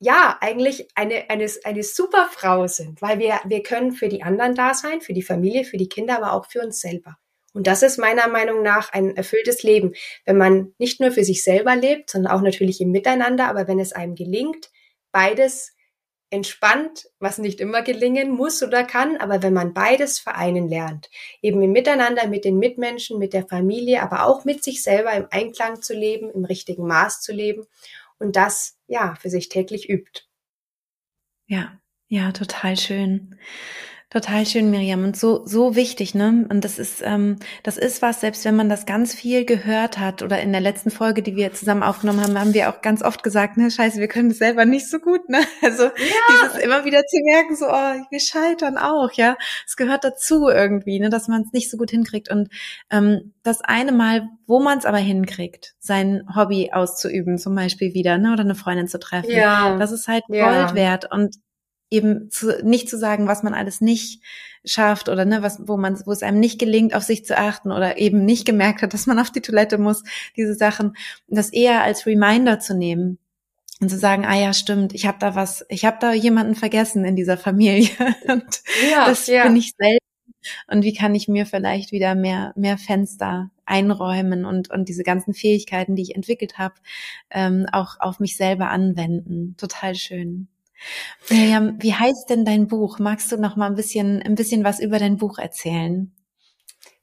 ja 0.00 0.38
eigentlich 0.40 0.88
eine, 0.94 1.28
eine, 1.28 1.46
eine 1.64 1.82
super 1.82 2.28
Frau 2.32 2.66
sind, 2.66 3.00
weil 3.02 3.18
wir, 3.18 3.38
wir 3.44 3.62
können 3.62 3.92
für 3.92 4.08
die 4.08 4.22
anderen 4.22 4.54
da 4.54 4.74
sein, 4.74 5.00
für 5.02 5.12
die 5.12 5.22
Familie, 5.22 5.64
für 5.64 5.76
die 5.76 5.88
Kinder, 5.88 6.16
aber 6.16 6.32
auch 6.32 6.46
für 6.46 6.62
uns 6.62 6.80
selber. 6.80 7.18
Und 7.52 7.66
das 7.66 7.82
ist 7.82 7.98
meiner 7.98 8.28
Meinung 8.28 8.62
nach 8.62 8.92
ein 8.92 9.16
erfülltes 9.16 9.62
Leben, 9.62 9.92
wenn 10.24 10.38
man 10.38 10.72
nicht 10.78 11.00
nur 11.00 11.12
für 11.12 11.24
sich 11.24 11.44
selber 11.44 11.76
lebt, 11.76 12.10
sondern 12.10 12.32
auch 12.32 12.40
natürlich 12.40 12.80
im 12.80 12.90
Miteinander, 12.90 13.48
aber 13.48 13.68
wenn 13.68 13.80
es 13.80 13.92
einem 13.92 14.14
gelingt, 14.14 14.70
beides 15.12 15.74
entspannt, 16.30 17.08
was 17.18 17.38
nicht 17.38 17.60
immer 17.60 17.82
gelingen 17.82 18.30
muss 18.30 18.62
oder 18.62 18.84
kann, 18.84 19.16
aber 19.16 19.42
wenn 19.42 19.52
man 19.52 19.74
beides 19.74 20.20
vereinen 20.20 20.68
lernt, 20.68 21.10
eben 21.42 21.60
im 21.60 21.72
Miteinander 21.72 22.28
mit 22.28 22.44
den 22.44 22.56
Mitmenschen, 22.56 23.18
mit 23.18 23.32
der 23.32 23.46
Familie, 23.46 24.00
aber 24.00 24.26
auch 24.26 24.44
mit 24.44 24.62
sich 24.62 24.82
selber 24.84 25.12
im 25.12 25.26
Einklang 25.30 25.82
zu 25.82 25.92
leben, 25.92 26.30
im 26.30 26.44
richtigen 26.44 26.86
Maß 26.86 27.20
zu 27.20 27.32
leben 27.32 27.66
und 28.20 28.36
das 28.36 28.78
ja 28.86 29.16
für 29.16 29.30
sich 29.30 29.48
täglich 29.48 29.88
übt. 29.88 30.22
Ja, 31.48 31.80
ja, 32.08 32.32
total 32.32 32.76
schön. 32.76 33.36
Total 34.12 34.44
schön, 34.44 34.72
Miriam, 34.72 35.04
und 35.04 35.16
so 35.16 35.46
so 35.46 35.76
wichtig, 35.76 36.16
ne? 36.16 36.44
Und 36.50 36.64
das 36.64 36.80
ist 36.80 37.00
ähm, 37.00 37.36
das 37.62 37.78
ist 37.78 38.02
was, 38.02 38.20
selbst 38.20 38.44
wenn 38.44 38.56
man 38.56 38.68
das 38.68 38.84
ganz 38.84 39.14
viel 39.14 39.44
gehört 39.44 39.98
hat 40.00 40.24
oder 40.24 40.40
in 40.40 40.50
der 40.50 40.60
letzten 40.60 40.90
Folge, 40.90 41.22
die 41.22 41.36
wir 41.36 41.52
zusammen 41.52 41.84
aufgenommen 41.84 42.20
haben, 42.20 42.36
haben 42.36 42.52
wir 42.52 42.70
auch 42.70 42.82
ganz 42.82 43.02
oft 43.02 43.22
gesagt, 43.22 43.56
ne, 43.56 43.70
Scheiße, 43.70 44.00
wir 44.00 44.08
können 44.08 44.32
es 44.32 44.38
selber 44.38 44.64
nicht 44.64 44.90
so 44.90 44.98
gut, 44.98 45.28
ne? 45.28 45.38
Also 45.62 45.84
ja. 45.84 45.92
dieses 45.94 46.58
immer 46.58 46.84
wieder 46.84 47.04
zu 47.06 47.18
merken, 47.22 47.54
so, 47.54 47.66
oh, 47.66 48.04
wir 48.10 48.18
scheitern 48.18 48.78
auch, 48.78 49.12
ja. 49.12 49.36
Es 49.64 49.76
gehört 49.76 50.02
dazu 50.02 50.48
irgendwie, 50.48 50.98
ne, 50.98 51.08
dass 51.08 51.28
man 51.28 51.42
es 51.42 51.52
nicht 51.52 51.70
so 51.70 51.76
gut 51.76 51.92
hinkriegt. 51.92 52.32
Und 52.32 52.48
ähm, 52.90 53.32
das 53.44 53.60
eine 53.60 53.92
Mal, 53.92 54.28
wo 54.48 54.58
man 54.58 54.78
es 54.78 54.86
aber 54.86 54.98
hinkriegt, 54.98 55.74
sein 55.78 56.24
Hobby 56.34 56.72
auszuüben, 56.72 57.38
zum 57.38 57.54
Beispiel 57.54 57.94
wieder, 57.94 58.18
ne, 58.18 58.32
oder 58.32 58.42
eine 58.42 58.56
Freundin 58.56 58.88
zu 58.88 58.98
treffen, 58.98 59.30
ja. 59.30 59.76
das 59.78 59.92
ist 59.92 60.08
halt 60.08 60.24
ja. 60.26 60.64
Gold 60.64 60.74
wert 60.74 61.12
und 61.12 61.36
eben 61.90 62.30
zu, 62.30 62.64
nicht 62.64 62.88
zu 62.88 62.98
sagen, 62.98 63.26
was 63.26 63.42
man 63.42 63.54
alles 63.54 63.80
nicht 63.80 64.22
schafft 64.64 65.08
oder 65.08 65.24
ne, 65.24 65.42
was, 65.42 65.66
wo 65.66 65.76
man, 65.76 66.00
wo 66.06 66.12
es 66.12 66.22
einem 66.22 66.38
nicht 66.38 66.58
gelingt, 66.58 66.94
auf 66.94 67.02
sich 67.02 67.24
zu 67.24 67.36
achten 67.36 67.72
oder 67.72 67.98
eben 67.98 68.24
nicht 68.24 68.46
gemerkt 68.46 68.82
hat, 68.82 68.94
dass 68.94 69.06
man 69.06 69.18
auf 69.18 69.30
die 69.30 69.40
Toilette 69.40 69.78
muss, 69.78 70.02
diese 70.36 70.54
Sachen, 70.54 70.96
das 71.28 71.50
eher 71.50 71.82
als 71.82 72.06
Reminder 72.06 72.60
zu 72.60 72.76
nehmen 72.76 73.18
und 73.80 73.88
zu 73.88 73.98
sagen, 73.98 74.26
ah 74.26 74.38
ja, 74.38 74.52
stimmt, 74.52 74.94
ich 74.94 75.06
habe 75.06 75.18
da 75.18 75.34
was, 75.34 75.64
ich 75.68 75.84
habe 75.84 75.96
da 76.00 76.12
jemanden 76.12 76.54
vergessen 76.54 77.04
in 77.04 77.16
dieser 77.16 77.38
Familie 77.38 77.90
und 78.28 78.62
ja, 78.90 79.06
das 79.06 79.26
ja. 79.26 79.44
bin 79.44 79.56
ich 79.56 79.72
selbst. 79.78 80.00
Und 80.68 80.84
wie 80.84 80.94
kann 80.94 81.14
ich 81.14 81.28
mir 81.28 81.44
vielleicht 81.44 81.92
wieder 81.92 82.14
mehr 82.14 82.54
mehr 82.56 82.78
Fenster 82.78 83.50
einräumen 83.66 84.46
und 84.46 84.70
und 84.70 84.88
diese 84.88 85.02
ganzen 85.02 85.34
Fähigkeiten, 85.34 85.96
die 85.96 86.02
ich 86.02 86.14
entwickelt 86.16 86.56
habe, 86.56 86.76
ähm, 87.30 87.66
auch 87.72 88.00
auf 88.00 88.20
mich 88.20 88.36
selber 88.36 88.70
anwenden? 88.70 89.54
Total 89.58 89.94
schön. 89.94 90.48
Miriam, 91.28 91.76
wie 91.80 91.94
heißt 91.94 92.30
denn 92.30 92.44
dein 92.44 92.66
Buch? 92.66 92.98
Magst 92.98 93.30
du 93.32 93.36
noch 93.36 93.56
mal 93.56 93.66
ein 93.66 93.74
bisschen, 93.74 94.22
ein 94.22 94.34
bisschen 94.34 94.64
was 94.64 94.80
über 94.80 94.98
dein 94.98 95.16
Buch 95.16 95.38
erzählen? 95.38 96.12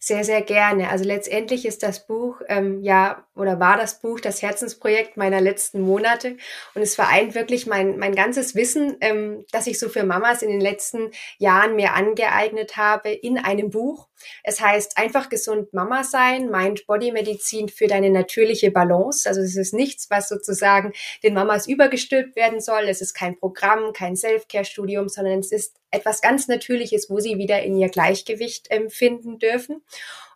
Sehr, 0.08 0.24
sehr 0.24 0.41
gerne. 0.41 0.89
Also 0.89 1.04
letztendlich 1.04 1.65
ist 1.65 1.84
das 1.84 2.08
Buch, 2.08 2.39
ähm, 2.48 2.82
ja, 2.82 3.28
oder 3.36 3.60
war 3.60 3.76
das 3.76 4.00
Buch 4.00 4.22
das 4.22 4.41
Herzensprojekt 4.41 5.17
meiner 5.17 5.41
letzten 5.41 5.82
Monate. 5.82 6.38
Und 6.76 6.82
es 6.82 6.96
vereint 6.96 7.36
wirklich 7.36 7.67
mein, 7.67 7.98
mein 7.98 8.15
ganzes 8.15 8.56
Wissen, 8.56 8.96
ähm, 9.02 9.43
das 9.52 9.67
ich 9.67 9.78
so 9.78 9.89
für 9.89 10.06
Mamas 10.06 10.43
in 10.43 10.50
den 10.50 10.62
letzten 10.62 11.12
Jahren 11.39 11.76
mir 11.76 11.93
angeeignet 11.93 12.78
habe, 12.78 13.10
in 13.10 13.38
einem 13.38 13.70
Buch. 13.70 14.08
Es 14.43 14.62
heißt 14.62 14.98
einfach 14.98 15.28
gesund 15.28 15.74
Mama 15.74 16.06
sein, 16.06 16.50
Mind-Body-Medizin 16.50 17.67
für 17.67 17.88
deine 17.88 18.10
natürliche 18.10 18.72
Balance. 18.72 19.28
Also 19.28 19.41
es 19.41 19.58
ist 19.58 19.74
nichts, 19.74 20.10
was 20.10 20.30
sozusagen 20.30 20.94
den 21.21 21.34
Mamas 21.34 21.67
übergestülpt 21.67 22.38
werden 22.38 22.62
soll. 22.62 22.84
Es 22.88 23.02
ist 23.02 23.13
kein 23.13 23.38
Programm, 23.38 23.92
kein 23.92 24.15
Self-Care-Studium, 24.15 25.10
sondern 25.10 25.40
es 25.40 25.52
ist 25.52 25.75
etwas 25.92 26.21
ganz 26.21 26.48
Natürliches, 26.48 27.10
wo 27.10 27.19
sie 27.19 27.38
wieder 27.38 27.63
in 27.63 27.77
ihr 27.77 27.90
Gleichgewicht 27.90 28.67
ähm, 28.69 28.90
finden 28.90 29.40
dürfen. 29.40 29.81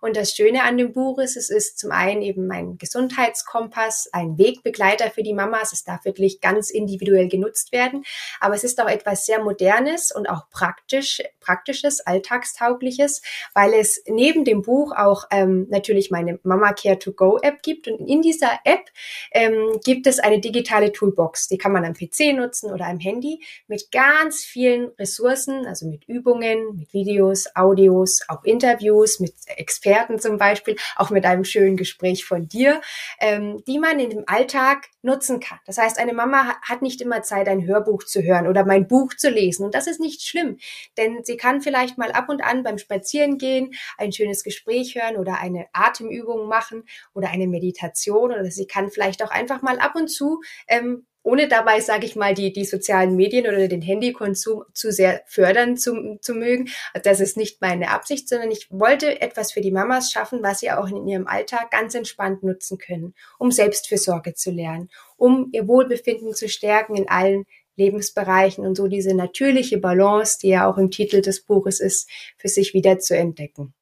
Und 0.02 0.18
das 0.18 0.34
Schöne 0.34 0.64
an 0.64 0.78
dem 0.78 0.94
Buch 0.94 1.20
ist, 1.20 1.38
es 1.38 1.52
ist 1.52 1.78
zum 1.78 1.92
einen 1.92 2.24
eben 2.24 2.48
mein 2.48 2.80
Gesundheitskompass, 2.80 4.10
ein 4.12 4.36
Wegbegleiter 4.40 5.12
für 5.12 5.22
die 5.22 5.34
Mamas. 5.34 5.74
Es 5.74 5.84
darf 5.84 6.06
wirklich 6.06 6.42
ganz 6.42 6.72
individuell 6.72 7.30
genutzt 7.30 7.72
werden. 7.72 8.04
Aber 8.40 8.56
es 8.56 8.64
ist 8.64 8.82
auch 8.82 8.90
etwas 8.90 9.28
sehr 9.28 9.44
Modernes 9.44 10.12
und 10.12 10.28
auch 10.28 10.50
praktisch, 10.50 11.22
praktisches, 11.40 12.02
alltagstaugliches, 12.02 13.22
weil 13.54 13.76
es 13.76 14.04
neben 14.08 14.44
dem 14.44 14.64
Buch 14.64 14.92
auch 14.98 15.26
ähm, 15.30 15.68
natürlich 15.70 16.10
meine 16.10 16.40
Mama 16.42 16.74
Care 16.74 16.98
to 16.98 17.12
Go 17.12 17.38
App 17.40 17.62
gibt. 17.62 17.88
Und 17.88 18.08
in 18.08 18.24
dieser 18.24 18.60
App 18.64 18.90
ähm, 19.32 19.80
gibt 19.84 20.08
es 20.08 20.18
eine 20.18 20.40
digitale 20.40 20.92
Toolbox. 20.92 21.48
Die 21.48 21.60
kann 21.60 21.74
man 21.74 21.86
am 21.86 21.94
PC 21.94 22.36
nutzen 22.36 22.72
oder 22.72 22.88
am 22.88 23.00
Handy 23.00 23.44
mit 23.68 23.92
ganz 23.92 24.44
vielen 24.44 24.88
Ressourcen, 24.98 25.68
also 25.68 25.86
mit 25.86 26.06
Übungen, 26.08 26.76
mit 26.76 26.92
Videos, 26.92 27.56
Audios, 27.56 28.22
auch 28.28 28.44
Interviews 28.44 29.20
mit 29.20 29.36
Experten 29.46 29.91
Experten 29.92 30.20
zum 30.20 30.38
Beispiel, 30.38 30.78
auch 30.96 31.10
mit 31.10 31.26
einem 31.26 31.44
schönen 31.44 31.76
Gespräch 31.76 32.24
von 32.24 32.48
dir, 32.48 32.82
ähm, 33.20 33.62
die 33.68 33.78
man 33.78 34.00
in 34.00 34.10
dem 34.10 34.24
Alltag 34.26 34.88
nutzen 35.02 35.40
kann. 35.42 35.60
Das 35.66 35.78
heißt, 35.78 36.00
eine 36.00 36.14
Mama 36.14 36.56
hat 36.62 36.82
nicht 36.82 37.02
immer 37.02 37.24
Zeit, 37.24 37.50
ein 37.50 37.66
Hörbuch 37.66 38.04
zu 38.04 38.22
hören 38.22 38.48
oder 38.48 38.66
mein 38.66 38.88
Buch 38.88 39.14
zu 39.16 39.30
lesen. 39.30 39.66
Und 39.66 39.76
das 39.76 39.88
ist 39.88 40.00
nicht 40.00 40.22
schlimm, 40.22 40.58
denn 40.98 41.24
sie 41.24 41.36
kann 41.36 41.62
vielleicht 41.62 41.98
mal 41.98 42.12
ab 42.12 42.30
und 42.30 42.42
an 42.42 42.64
beim 42.64 42.78
Spazierengehen 42.78 43.74
ein 43.98 44.14
schönes 44.14 44.44
Gespräch 44.44 44.96
hören 44.96 45.18
oder 45.18 45.40
eine 45.40 45.66
Atemübung 45.74 46.48
machen 46.48 46.84
oder 47.14 47.30
eine 47.30 47.48
Meditation 47.48 48.32
oder 48.32 48.46
sie 48.46 48.68
kann 48.68 48.90
vielleicht 48.90 49.24
auch 49.24 49.32
einfach 49.32 49.62
mal 49.62 49.80
ab 49.80 49.96
und 49.96 50.08
zu 50.08 50.42
ähm, 50.68 51.06
ohne 51.24 51.48
dabei, 51.48 51.80
sage 51.80 52.06
ich 52.06 52.16
mal, 52.16 52.34
die, 52.34 52.52
die 52.52 52.66
sozialen 52.66 53.16
Medien 53.16 53.46
oder 53.46 53.68
den 53.68 53.82
Handykonsum 53.82 54.64
zu 54.74 54.92
sehr 54.92 55.22
fördern 55.26 55.78
zu, 55.78 56.18
zu 56.22 56.34
mögen. 56.34 56.70
Das 57.04 57.20
ist 57.20 57.38
nicht 57.38 57.62
meine 57.62 57.92
Absicht, 57.92 58.28
sondern 58.28 58.52
ich 58.52 58.68
wollte 58.72 59.22
etwas 59.22 59.52
für 59.52 59.62
die 59.62 59.72
Mamas 59.72 60.12
schaffen, 60.12 60.42
was 60.42 60.60
sie 60.60 60.72
auch 60.72 60.88
in 60.88 61.08
ihrem 61.08 61.28
Alltag 61.28 61.72
ganz 61.72 61.94
entspannt 61.96 62.44
nutzen 62.44 62.78
können, 62.78 63.14
um 63.38 63.52
Selbstfürsorge 63.52 64.34
zu 64.34 64.52
lernen, 64.52 64.90
um 65.16 65.50
ihr 65.52 65.68
Wohlbefinden 65.68 66.34
zu 66.34 66.50
stärken 66.50 66.96
in 66.96 67.08
allen 67.08 67.46
Lebensbereichen 67.76 68.66
und 68.66 68.76
so 68.76 68.88
diese 68.88 69.14
natürliche 69.16 69.78
Balance, 69.78 70.40
die 70.42 70.50
ja 70.50 70.70
auch 70.70 70.78
im 70.78 70.92
Titel 70.92 71.22
des 71.22 71.44
Buches 71.44 71.80
ist, 71.80 72.10
für 72.38 72.48
sich 72.48 72.74
wieder 72.74 73.00
zu 73.00 73.16
entdecken. 73.16 73.74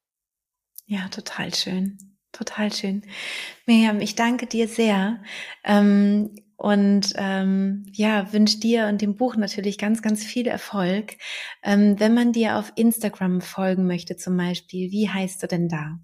Ja, 0.85 1.07
total 1.09 1.53
schön. 1.53 1.97
Total 2.31 2.71
schön. 2.71 3.03
Miriam, 3.65 4.01
ich 4.01 4.15
danke 4.15 4.45
dir 4.45 4.67
sehr. 4.67 5.23
Ähm, 5.63 6.35
und 6.59 7.13
ähm, 7.15 7.85
ja, 7.93 8.33
wünsche 8.33 8.59
dir 8.59 8.87
und 8.87 9.01
dem 9.01 9.15
Buch 9.15 9.37
natürlich 9.37 9.77
ganz, 9.77 10.01
ganz 10.01 10.25
viel 10.25 10.45
Erfolg. 10.45 11.13
Ähm, 11.63 11.97
wenn 11.99 12.13
man 12.13 12.33
dir 12.33 12.57
auf 12.57 12.73
Instagram 12.75 13.39
folgen 13.39 13.87
möchte 13.87 14.17
zum 14.17 14.35
Beispiel, 14.35 14.91
wie 14.91 15.09
heißt 15.09 15.41
du 15.41 15.47
denn 15.47 15.69
da? 15.69 15.99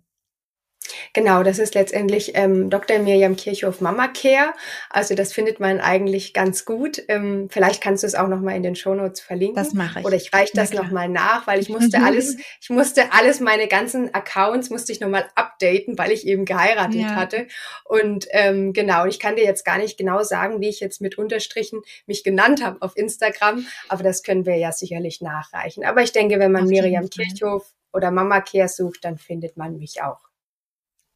Genau, 1.14 1.43
das 1.43 1.60
ist 1.60 1.76
letztendlich 1.76 2.32
ähm, 2.36 2.70
Dr. 2.70 3.00
Mirjam 3.00 3.36
Kirchhoff 3.36 3.82
Mama 3.82 4.08
Care. 4.08 4.54
Also 4.89 5.16
das 5.16 5.34
findet 5.34 5.60
man 5.60 5.80
eigentlich 5.80 6.34
ganz 6.34 6.66
gut. 6.66 7.02
Ähm, 7.08 7.48
vielleicht 7.50 7.82
kannst 7.82 8.04
du 8.04 8.08
es 8.08 8.16
auch 8.16 8.28
nochmal 8.28 8.56
in 8.56 8.64
den 8.64 8.76
Shownotes 8.76 9.22
verlinken. 9.22 9.56
Das 9.56 9.74
mache 9.74 10.00
ich. 10.00 10.06
Oder 10.06 10.16
ich 10.16 10.34
reiche 10.34 10.54
das 10.54 10.74
nochmal 10.74 11.10
nach, 11.10 11.48
weil 11.48 11.60
ich 11.60 11.70
musste 11.70 12.00
alles, 12.04 12.38
ich 12.62 12.70
musste 12.70 13.12
alles, 13.12 13.39
meine 13.39 13.68
ganzen 13.68 14.14
Accounts 14.14 14.70
musste 14.70 14.91
ich 14.91 15.00
nochmal 15.00 15.26
updaten, 15.36 15.98
weil 15.98 16.12
ich 16.12 16.28
eben 16.28 16.46
geheiratet 16.46 17.02
ja. 17.02 17.16
hatte. 17.16 17.48
Und 17.84 18.28
ähm, 18.32 18.74
genau, 18.74 19.06
ich 19.06 19.20
kann 19.20 19.36
dir 19.36 19.43
jetzt 19.43 19.66
gar 19.66 19.78
nicht 19.78 19.98
genau 19.98 20.24
sagen, 20.24 20.62
wie 20.62 20.70
ich 20.70 20.80
jetzt 20.80 21.02
mit 21.02 21.18
Unterstrichen 21.18 21.82
mich 22.06 22.24
genannt 22.24 22.64
habe 22.64 22.82
auf 22.82 22.98
Instagram, 22.98 23.66
aber 23.89 24.04
das 24.04 24.24
können 24.24 24.46
wir 24.46 24.58
ja 24.58 24.72
sicherlich 24.72 25.22
nachreichen. 25.22 25.86
Aber 25.86 26.02
ich 26.02 26.12
denke, 26.12 26.39
wenn 26.39 26.52
man 26.52 26.66
Miriam 26.66 27.10
Kirchhoff 27.10 27.74
oder 27.93 28.12
Mama 28.12 28.41
Care 28.41 28.68
sucht, 28.68 29.06
dann 29.06 29.18
findet 29.18 29.58
man 29.58 29.78
mich 29.78 30.02
auch. 30.02 30.20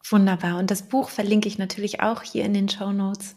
Wunderbar. 0.08 0.58
Und 0.58 0.72
das 0.72 0.84
Buch 0.84 1.10
verlinke 1.10 1.48
ich 1.48 1.58
natürlich 1.58 2.02
auch 2.02 2.24
hier 2.24 2.46
in 2.46 2.54
den 2.54 2.70
Show 2.70 2.92
Notes. 2.92 3.36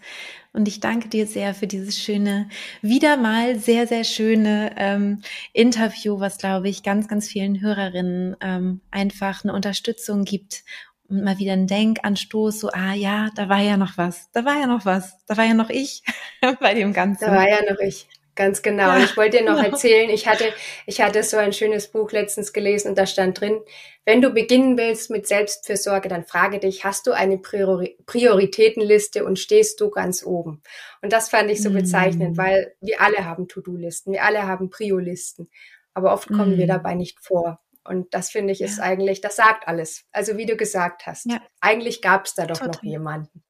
Und 0.52 0.68
ich 0.68 0.80
danke 0.80 1.08
dir 1.08 1.26
sehr 1.26 1.54
für 1.54 1.66
dieses 1.66 1.98
schöne, 1.98 2.48
wieder 2.82 3.16
mal 3.16 3.58
sehr, 3.58 3.86
sehr 3.86 4.04
schöne 4.04 4.72
ähm, 4.76 5.22
Interview, 5.52 6.20
was, 6.20 6.38
glaube 6.38 6.68
ich, 6.68 6.82
ganz, 6.82 7.08
ganz 7.08 7.26
vielen 7.28 7.60
Hörerinnen 7.60 8.36
ähm, 8.40 8.80
einfach 8.90 9.44
eine 9.44 9.54
Unterstützung 9.54 10.24
gibt 10.24 10.64
und 11.08 11.24
mal 11.24 11.38
wieder 11.38 11.52
einen 11.54 11.66
Denkanstoß, 11.66 12.60
so, 12.60 12.70
ah 12.70 12.94
ja, 12.94 13.30
da 13.34 13.48
war 13.48 13.60
ja 13.60 13.76
noch 13.76 13.98
was, 13.98 14.30
da 14.32 14.44
war 14.44 14.58
ja 14.58 14.66
noch 14.66 14.84
was, 14.84 15.24
da 15.26 15.36
war 15.36 15.44
ja 15.44 15.54
noch 15.54 15.70
ich 15.70 16.02
bei 16.60 16.74
dem 16.74 16.92
Ganzen. 16.92 17.26
Da 17.26 17.32
war 17.32 17.48
ja 17.48 17.60
noch 17.68 17.78
ich. 17.80 18.08
Ganz 18.34 18.62
genau. 18.62 18.84
Ja, 18.84 18.96
und 18.96 19.04
ich 19.04 19.16
wollte 19.16 19.38
dir 19.38 19.44
noch 19.44 19.56
genau. 19.56 19.74
erzählen, 19.74 20.08
ich 20.08 20.26
hatte, 20.26 20.44
ich 20.86 21.02
hatte 21.02 21.22
so 21.22 21.36
ein 21.36 21.52
schönes 21.52 21.88
Buch 21.88 22.12
letztens 22.12 22.54
gelesen 22.54 22.88
und 22.88 22.98
da 22.98 23.06
stand 23.06 23.40
drin, 23.40 23.60
wenn 24.06 24.22
du 24.22 24.30
beginnen 24.30 24.78
willst 24.78 25.10
mit 25.10 25.28
Selbstfürsorge, 25.28 26.08
dann 26.08 26.24
frage 26.24 26.58
dich, 26.58 26.84
hast 26.84 27.06
du 27.06 27.12
eine 27.12 27.38
Priori 27.38 27.96
Prioritätenliste 28.06 29.24
und 29.24 29.38
stehst 29.38 29.80
du 29.80 29.90
ganz 29.90 30.24
oben? 30.24 30.62
Und 31.02 31.12
das 31.12 31.28
fand 31.28 31.50
ich 31.50 31.62
so 31.62 31.70
bezeichnend, 31.70 32.36
mm. 32.36 32.38
weil 32.38 32.74
wir 32.80 33.00
alle 33.00 33.26
haben 33.26 33.48
To-Do-Listen, 33.48 34.12
wir 34.12 34.24
alle 34.24 34.46
haben 34.46 34.70
Prio-Listen, 34.70 35.50
aber 35.92 36.12
oft 36.14 36.28
kommen 36.28 36.56
mm. 36.56 36.58
wir 36.58 36.66
dabei 36.66 36.94
nicht 36.94 37.20
vor. 37.20 37.60
Und 37.84 38.14
das 38.14 38.30
finde 38.30 38.52
ich 38.52 38.60
ist 38.60 38.78
ja. 38.78 38.84
eigentlich, 38.84 39.20
das 39.20 39.36
sagt 39.36 39.68
alles. 39.68 40.04
Also 40.12 40.36
wie 40.36 40.46
du 40.46 40.56
gesagt 40.56 41.06
hast, 41.06 41.26
ja. 41.26 41.40
eigentlich 41.60 42.00
gab 42.00 42.26
es 42.26 42.34
da 42.34 42.46
doch 42.46 42.58
Total. 42.58 42.74
noch 42.74 42.82
jemanden. 42.82 43.42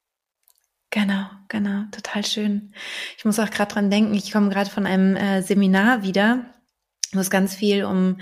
Genau, 0.93 1.25
genau, 1.47 1.85
total 1.91 2.23
schön. 2.23 2.71
Ich 3.17 3.25
muss 3.25 3.39
auch 3.39 3.49
gerade 3.49 3.73
dran 3.73 3.89
denken, 3.89 4.13
ich 4.13 4.31
komme 4.31 4.49
gerade 4.49 4.69
von 4.69 4.85
einem 4.85 5.15
äh, 5.15 5.41
Seminar 5.41 6.03
wieder, 6.03 6.45
wo 7.13 7.19
es 7.19 7.31
ganz 7.31 7.55
viel 7.55 7.85
um 7.85 8.19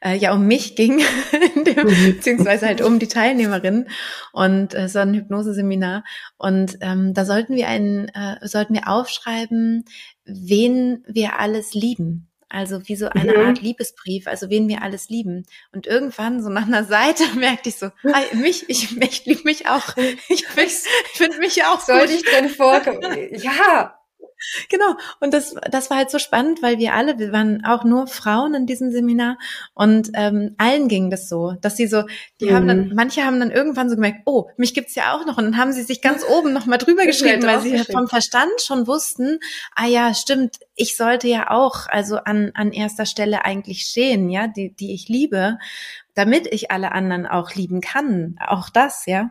äh, 0.00 0.16
ja 0.16 0.32
um 0.32 0.46
mich 0.46 0.76
ging, 0.76 0.98
dem, 1.66 1.84
mhm. 1.84 2.14
beziehungsweise 2.14 2.66
halt 2.66 2.80
um 2.80 3.00
die 3.00 3.08
Teilnehmerin 3.08 3.88
und 4.32 4.72
äh, 4.72 4.88
so 4.88 5.00
ein 5.00 5.14
Hypnoseseminar. 5.14 6.04
Und 6.38 6.78
ähm, 6.80 7.12
da 7.12 7.24
sollten 7.24 7.56
wir 7.56 7.66
einen, 7.66 8.06
äh, 8.10 8.36
sollten 8.46 8.74
wir 8.74 8.86
aufschreiben, 8.86 9.84
wen 10.24 11.02
wir 11.08 11.40
alles 11.40 11.74
lieben. 11.74 12.31
Also 12.52 12.86
wie 12.86 12.96
so 12.96 13.08
eine 13.08 13.32
mhm. 13.32 13.46
Art 13.46 13.62
Liebesbrief, 13.62 14.26
also 14.26 14.50
wen 14.50 14.68
wir 14.68 14.82
alles 14.82 15.08
lieben. 15.08 15.46
Und 15.72 15.86
irgendwann 15.86 16.42
so 16.42 16.50
nach 16.50 16.66
einer 16.66 16.84
Seite 16.84 17.24
merkte 17.34 17.70
ich 17.70 17.76
so, 17.76 17.86
ah, 17.86 18.20
mich, 18.34 18.68
ich, 18.68 18.94
ich 19.00 19.24
liebe 19.24 19.42
mich 19.44 19.68
auch. 19.68 19.96
Ich, 20.28 20.44
ich 20.56 20.74
finde 21.14 21.38
mich 21.38 21.64
auch 21.64 21.80
Sollte 21.80 22.12
ich 22.12 22.24
denn 22.24 22.50
vorkommen? 22.50 23.00
Ja, 23.32 23.98
Genau. 24.68 24.96
Und 25.20 25.34
das, 25.34 25.54
das 25.70 25.90
war 25.90 25.98
halt 25.98 26.10
so 26.10 26.18
spannend, 26.18 26.62
weil 26.62 26.78
wir 26.78 26.94
alle, 26.94 27.18
wir 27.18 27.32
waren 27.32 27.64
auch 27.64 27.84
nur 27.84 28.06
Frauen 28.06 28.54
in 28.54 28.66
diesem 28.66 28.90
Seminar 28.90 29.38
und 29.74 30.10
ähm, 30.14 30.54
allen 30.58 30.88
ging 30.88 31.10
das 31.10 31.28
so, 31.28 31.54
dass 31.60 31.76
sie 31.76 31.86
so, 31.86 32.04
die 32.40 32.46
mhm. 32.46 32.54
haben 32.54 32.68
dann, 32.68 32.88
mhm. 32.88 32.94
manche 32.94 33.24
haben 33.24 33.40
dann 33.40 33.50
irgendwann 33.50 33.88
so 33.88 33.94
gemerkt, 33.94 34.22
oh, 34.26 34.48
mich 34.56 34.74
gibt's 34.74 34.94
ja 34.94 35.14
auch 35.14 35.26
noch. 35.26 35.38
Und 35.38 35.44
dann 35.44 35.56
haben 35.56 35.72
sie 35.72 35.82
sich 35.82 36.02
ganz 36.02 36.24
oben 36.24 36.52
nochmal 36.52 36.78
drüber 36.78 37.06
geschrieben, 37.06 37.42
weil 37.44 37.60
sie 37.60 37.78
vom 37.78 38.08
Verstand 38.08 38.60
schon 38.64 38.86
wussten, 38.86 39.38
ah 39.74 39.86
ja, 39.86 40.14
stimmt, 40.14 40.58
ich 40.74 40.96
sollte 40.96 41.28
ja 41.28 41.50
auch 41.50 41.86
also 41.88 42.16
an, 42.16 42.52
an 42.54 42.72
erster 42.72 43.06
Stelle 43.06 43.44
eigentlich 43.44 43.82
stehen, 43.82 44.30
ja, 44.30 44.48
die, 44.48 44.74
die 44.74 44.94
ich 44.94 45.08
liebe, 45.08 45.58
damit 46.14 46.46
ich 46.46 46.70
alle 46.70 46.92
anderen 46.92 47.26
auch 47.26 47.54
lieben 47.54 47.80
kann. 47.80 48.36
Auch 48.46 48.68
das, 48.68 49.06
ja. 49.06 49.30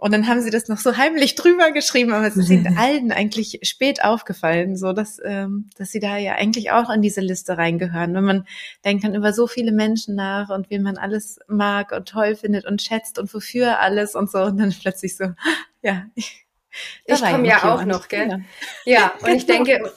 Und 0.00 0.12
dann 0.12 0.26
haben 0.26 0.40
sie 0.40 0.48
das 0.48 0.68
noch 0.68 0.78
so 0.78 0.96
heimlich 0.96 1.34
drüber 1.34 1.72
geschrieben, 1.72 2.14
aber 2.14 2.26
es 2.26 2.34
ist 2.34 2.48
ihnen 2.48 2.74
allen 2.78 3.12
eigentlich 3.12 3.60
spät 3.62 4.02
aufgefallen, 4.02 4.74
so 4.74 4.94
dass, 4.94 5.20
ähm, 5.22 5.68
dass 5.76 5.90
sie 5.90 6.00
da 6.00 6.16
ja 6.16 6.36
eigentlich 6.36 6.70
auch 6.70 6.88
in 6.88 7.02
diese 7.02 7.20
Liste 7.20 7.58
reingehören. 7.58 8.14
Wenn 8.14 8.24
man 8.24 8.46
denkt 8.82 9.04
dann 9.04 9.14
über 9.14 9.34
so 9.34 9.46
viele 9.46 9.72
Menschen 9.72 10.14
nach 10.14 10.48
und 10.48 10.70
wen 10.70 10.82
man 10.82 10.96
alles 10.96 11.38
mag 11.48 11.92
und 11.92 12.08
toll 12.08 12.34
findet 12.34 12.64
und 12.64 12.80
schätzt 12.80 13.18
und 13.18 13.32
wofür 13.34 13.78
alles 13.80 14.14
und 14.14 14.30
so 14.30 14.38
und 14.38 14.56
dann 14.56 14.72
plötzlich 14.72 15.18
so, 15.18 15.34
ja. 15.82 16.06
Ich, 16.14 16.46
ich 17.04 17.20
komme 17.20 17.46
ja 17.46 17.74
auch 17.74 17.84
noch, 17.84 18.08
gell? 18.08 18.42
Ja, 18.86 18.96
ja 18.96 19.12
und 19.20 19.34
ich 19.34 19.46
genau. 19.46 19.64
denke, 19.64 19.92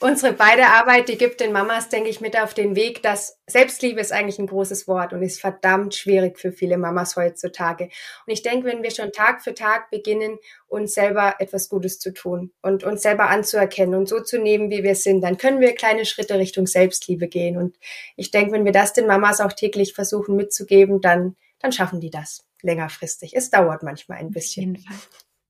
unsere 0.00 0.32
beide 0.32 0.66
Arbeit, 0.66 1.08
die 1.08 1.18
gibt 1.18 1.40
den 1.40 1.52
Mamas, 1.52 1.88
denke 1.88 2.08
ich, 2.08 2.20
mit 2.20 2.38
auf 2.38 2.54
den 2.54 2.76
Weg, 2.76 3.02
dass 3.02 3.38
Selbstliebe 3.46 4.00
ist 4.00 4.12
eigentlich 4.12 4.38
ein 4.38 4.46
großes 4.46 4.88
Wort 4.88 5.12
und 5.12 5.22
ist 5.22 5.40
verdammt 5.40 5.94
schwierig 5.94 6.38
für 6.38 6.52
viele 6.52 6.78
Mamas 6.78 7.16
heutzutage. 7.16 7.84
Und 7.84 8.32
ich 8.32 8.42
denke, 8.42 8.66
wenn 8.66 8.82
wir 8.82 8.90
schon 8.90 9.12
Tag 9.12 9.42
für 9.42 9.54
Tag 9.54 9.90
beginnen, 9.90 10.38
uns 10.66 10.94
selber 10.94 11.36
etwas 11.38 11.68
Gutes 11.68 11.98
zu 11.98 12.12
tun 12.12 12.52
und 12.62 12.84
uns 12.84 13.02
selber 13.02 13.28
anzuerkennen 13.28 13.94
und 13.94 14.08
so 14.08 14.20
zu 14.20 14.38
nehmen, 14.38 14.70
wie 14.70 14.82
wir 14.82 14.94
sind, 14.94 15.20
dann 15.22 15.36
können 15.36 15.60
wir 15.60 15.74
kleine 15.74 16.04
Schritte 16.04 16.38
Richtung 16.38 16.66
Selbstliebe 16.66 17.28
gehen. 17.28 17.56
Und 17.56 17.76
ich 18.16 18.30
denke, 18.30 18.52
wenn 18.52 18.64
wir 18.64 18.72
das 18.72 18.92
den 18.92 19.06
Mamas 19.06 19.40
auch 19.40 19.52
täglich 19.52 19.94
versuchen 19.94 20.36
mitzugeben, 20.36 21.00
dann, 21.00 21.36
dann 21.60 21.72
schaffen 21.72 22.00
die 22.00 22.10
das 22.10 22.44
längerfristig. 22.62 23.34
Es 23.34 23.50
dauert 23.50 23.82
manchmal 23.82 24.18
ein 24.18 24.30
bisschen. 24.30 24.76
Auf 24.76 24.82
jeden 24.82 24.88
Fall. 24.88 24.96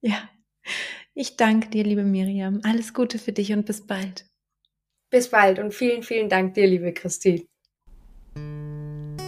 Ja. 0.00 0.28
Ich 1.18 1.36
danke 1.36 1.70
dir, 1.70 1.82
liebe 1.82 2.04
Miriam. 2.04 2.60
Alles 2.62 2.92
Gute 2.92 3.18
für 3.18 3.32
dich 3.32 3.50
und 3.50 3.64
bis 3.64 3.86
bald. 3.86 4.26
Bis 5.10 5.30
bald 5.30 5.58
und 5.58 5.72
vielen, 5.72 6.02
vielen 6.02 6.28
Dank 6.28 6.52
dir, 6.52 6.66
liebe 6.66 6.92
Christine. 6.92 7.42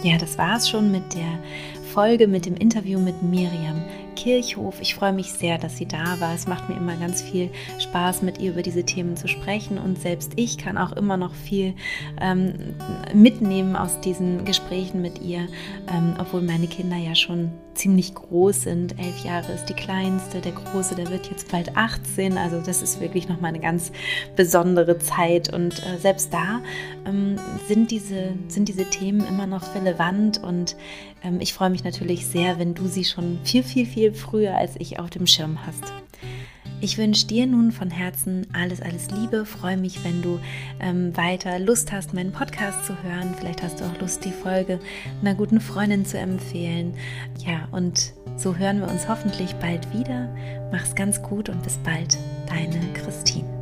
Ja, 0.03 0.19
das 0.19 0.37
war 0.37 0.57
es 0.57 0.69
schon 0.69 0.91
mit 0.91 1.15
der 1.15 1.43
Folge 1.91 2.27
mit 2.27 2.45
dem 2.45 2.55
Interview 2.55 2.99
mit 2.99 3.23
Miriam 3.23 3.83
Kirchhof. 4.15 4.79
Ich 4.81 4.93
freue 4.93 5.13
mich 5.13 5.33
sehr, 5.33 5.57
dass 5.57 5.77
sie 5.77 5.87
da 5.87 6.19
war. 6.19 6.35
Es 6.35 6.45
macht 6.45 6.69
mir 6.69 6.77
immer 6.77 6.95
ganz 6.95 7.23
viel 7.23 7.49
Spaß, 7.79 8.21
mit 8.21 8.37
ihr 8.37 8.51
über 8.51 8.61
diese 8.61 8.83
Themen 8.83 9.17
zu 9.17 9.27
sprechen 9.27 9.79
und 9.79 9.99
selbst 9.99 10.33
ich 10.35 10.59
kann 10.59 10.77
auch 10.77 10.91
immer 10.91 11.17
noch 11.17 11.33
viel 11.33 11.73
ähm, 12.21 12.75
mitnehmen 13.15 13.75
aus 13.75 13.99
diesen 14.01 14.45
Gesprächen 14.45 15.01
mit 15.01 15.23
ihr, 15.23 15.47
ähm, 15.91 16.13
obwohl 16.19 16.43
meine 16.43 16.67
Kinder 16.67 16.97
ja 16.97 17.15
schon 17.15 17.51
ziemlich 17.79 18.13
groß 18.13 18.63
sind. 18.63 18.99
Elf 18.99 19.23
Jahre 19.23 19.53
ist 19.53 19.65
die 19.65 19.73
kleinste, 19.73 20.41
der 20.41 20.51
große, 20.51 20.95
der 20.95 21.09
wird 21.09 21.29
jetzt 21.29 21.49
bald 21.49 21.77
18. 21.77 22.37
Also 22.37 22.59
das 22.59 22.81
ist 22.81 22.99
wirklich 22.99 23.29
nochmal 23.29 23.49
eine 23.49 23.61
ganz 23.61 23.93
besondere 24.35 24.99
Zeit. 24.99 25.51
Und 25.53 25.81
äh, 25.85 25.97
selbst 25.97 26.33
da 26.33 26.61
ähm, 27.05 27.37
sind, 27.67 27.89
diese, 27.89 28.33
sind 28.49 28.67
diese 28.67 28.85
Themen 28.85 29.25
immer 29.25 29.47
noch 29.47 29.75
relevant. 29.75 30.43
Und 30.43 30.75
ähm, 31.23 31.39
ich 31.39 31.53
freue 31.53 31.69
mich 31.69 31.85
natürlich 31.85 32.27
sehr, 32.27 32.59
wenn 32.59 32.73
du 32.73 32.87
sie 32.87 33.05
schon 33.05 33.39
viel, 33.45 33.63
viel, 33.63 33.85
viel 33.85 34.13
früher 34.13 34.55
als 34.55 34.75
ich 34.77 34.99
auf 34.99 35.09
dem 35.09 35.25
Schirm 35.25 35.65
hast. 35.65 35.93
Ich 36.81 36.97
wünsche 36.97 37.27
dir 37.27 37.45
nun 37.45 37.71
von 37.71 37.91
Herzen 37.91 38.47
alles, 38.53 38.81
alles 38.81 39.11
Liebe. 39.11 39.45
Freue 39.45 39.77
mich, 39.77 40.03
wenn 40.03 40.21
du 40.21 40.39
ähm, 40.79 41.15
weiter 41.17 41.59
Lust 41.59 41.91
hast, 41.91 42.13
meinen 42.13 42.31
Podcast 42.31 42.85
zu 42.85 42.93
hören. 43.03 43.35
Vielleicht 43.37 43.61
hast 43.61 43.81
du 43.81 43.85
auch 43.85 43.99
Lust, 43.99 44.23
die 44.23 44.31
Folge 44.31 44.79
einer 45.21 45.35
guten 45.35 45.59
Freundin 45.59 46.05
zu 46.05 46.17
empfehlen. 46.17 46.93
Ja, 47.45 47.67
und 47.71 48.13
so 48.37 48.55
hören 48.55 48.79
wir 48.79 48.89
uns 48.89 49.09
hoffentlich 49.09 49.53
bald 49.55 49.93
wieder. 49.93 50.33
Mach's 50.71 50.95
ganz 50.95 51.21
gut 51.21 51.49
und 51.49 51.61
bis 51.63 51.77
bald. 51.79 52.17
Deine 52.47 52.79
Christine. 52.93 53.58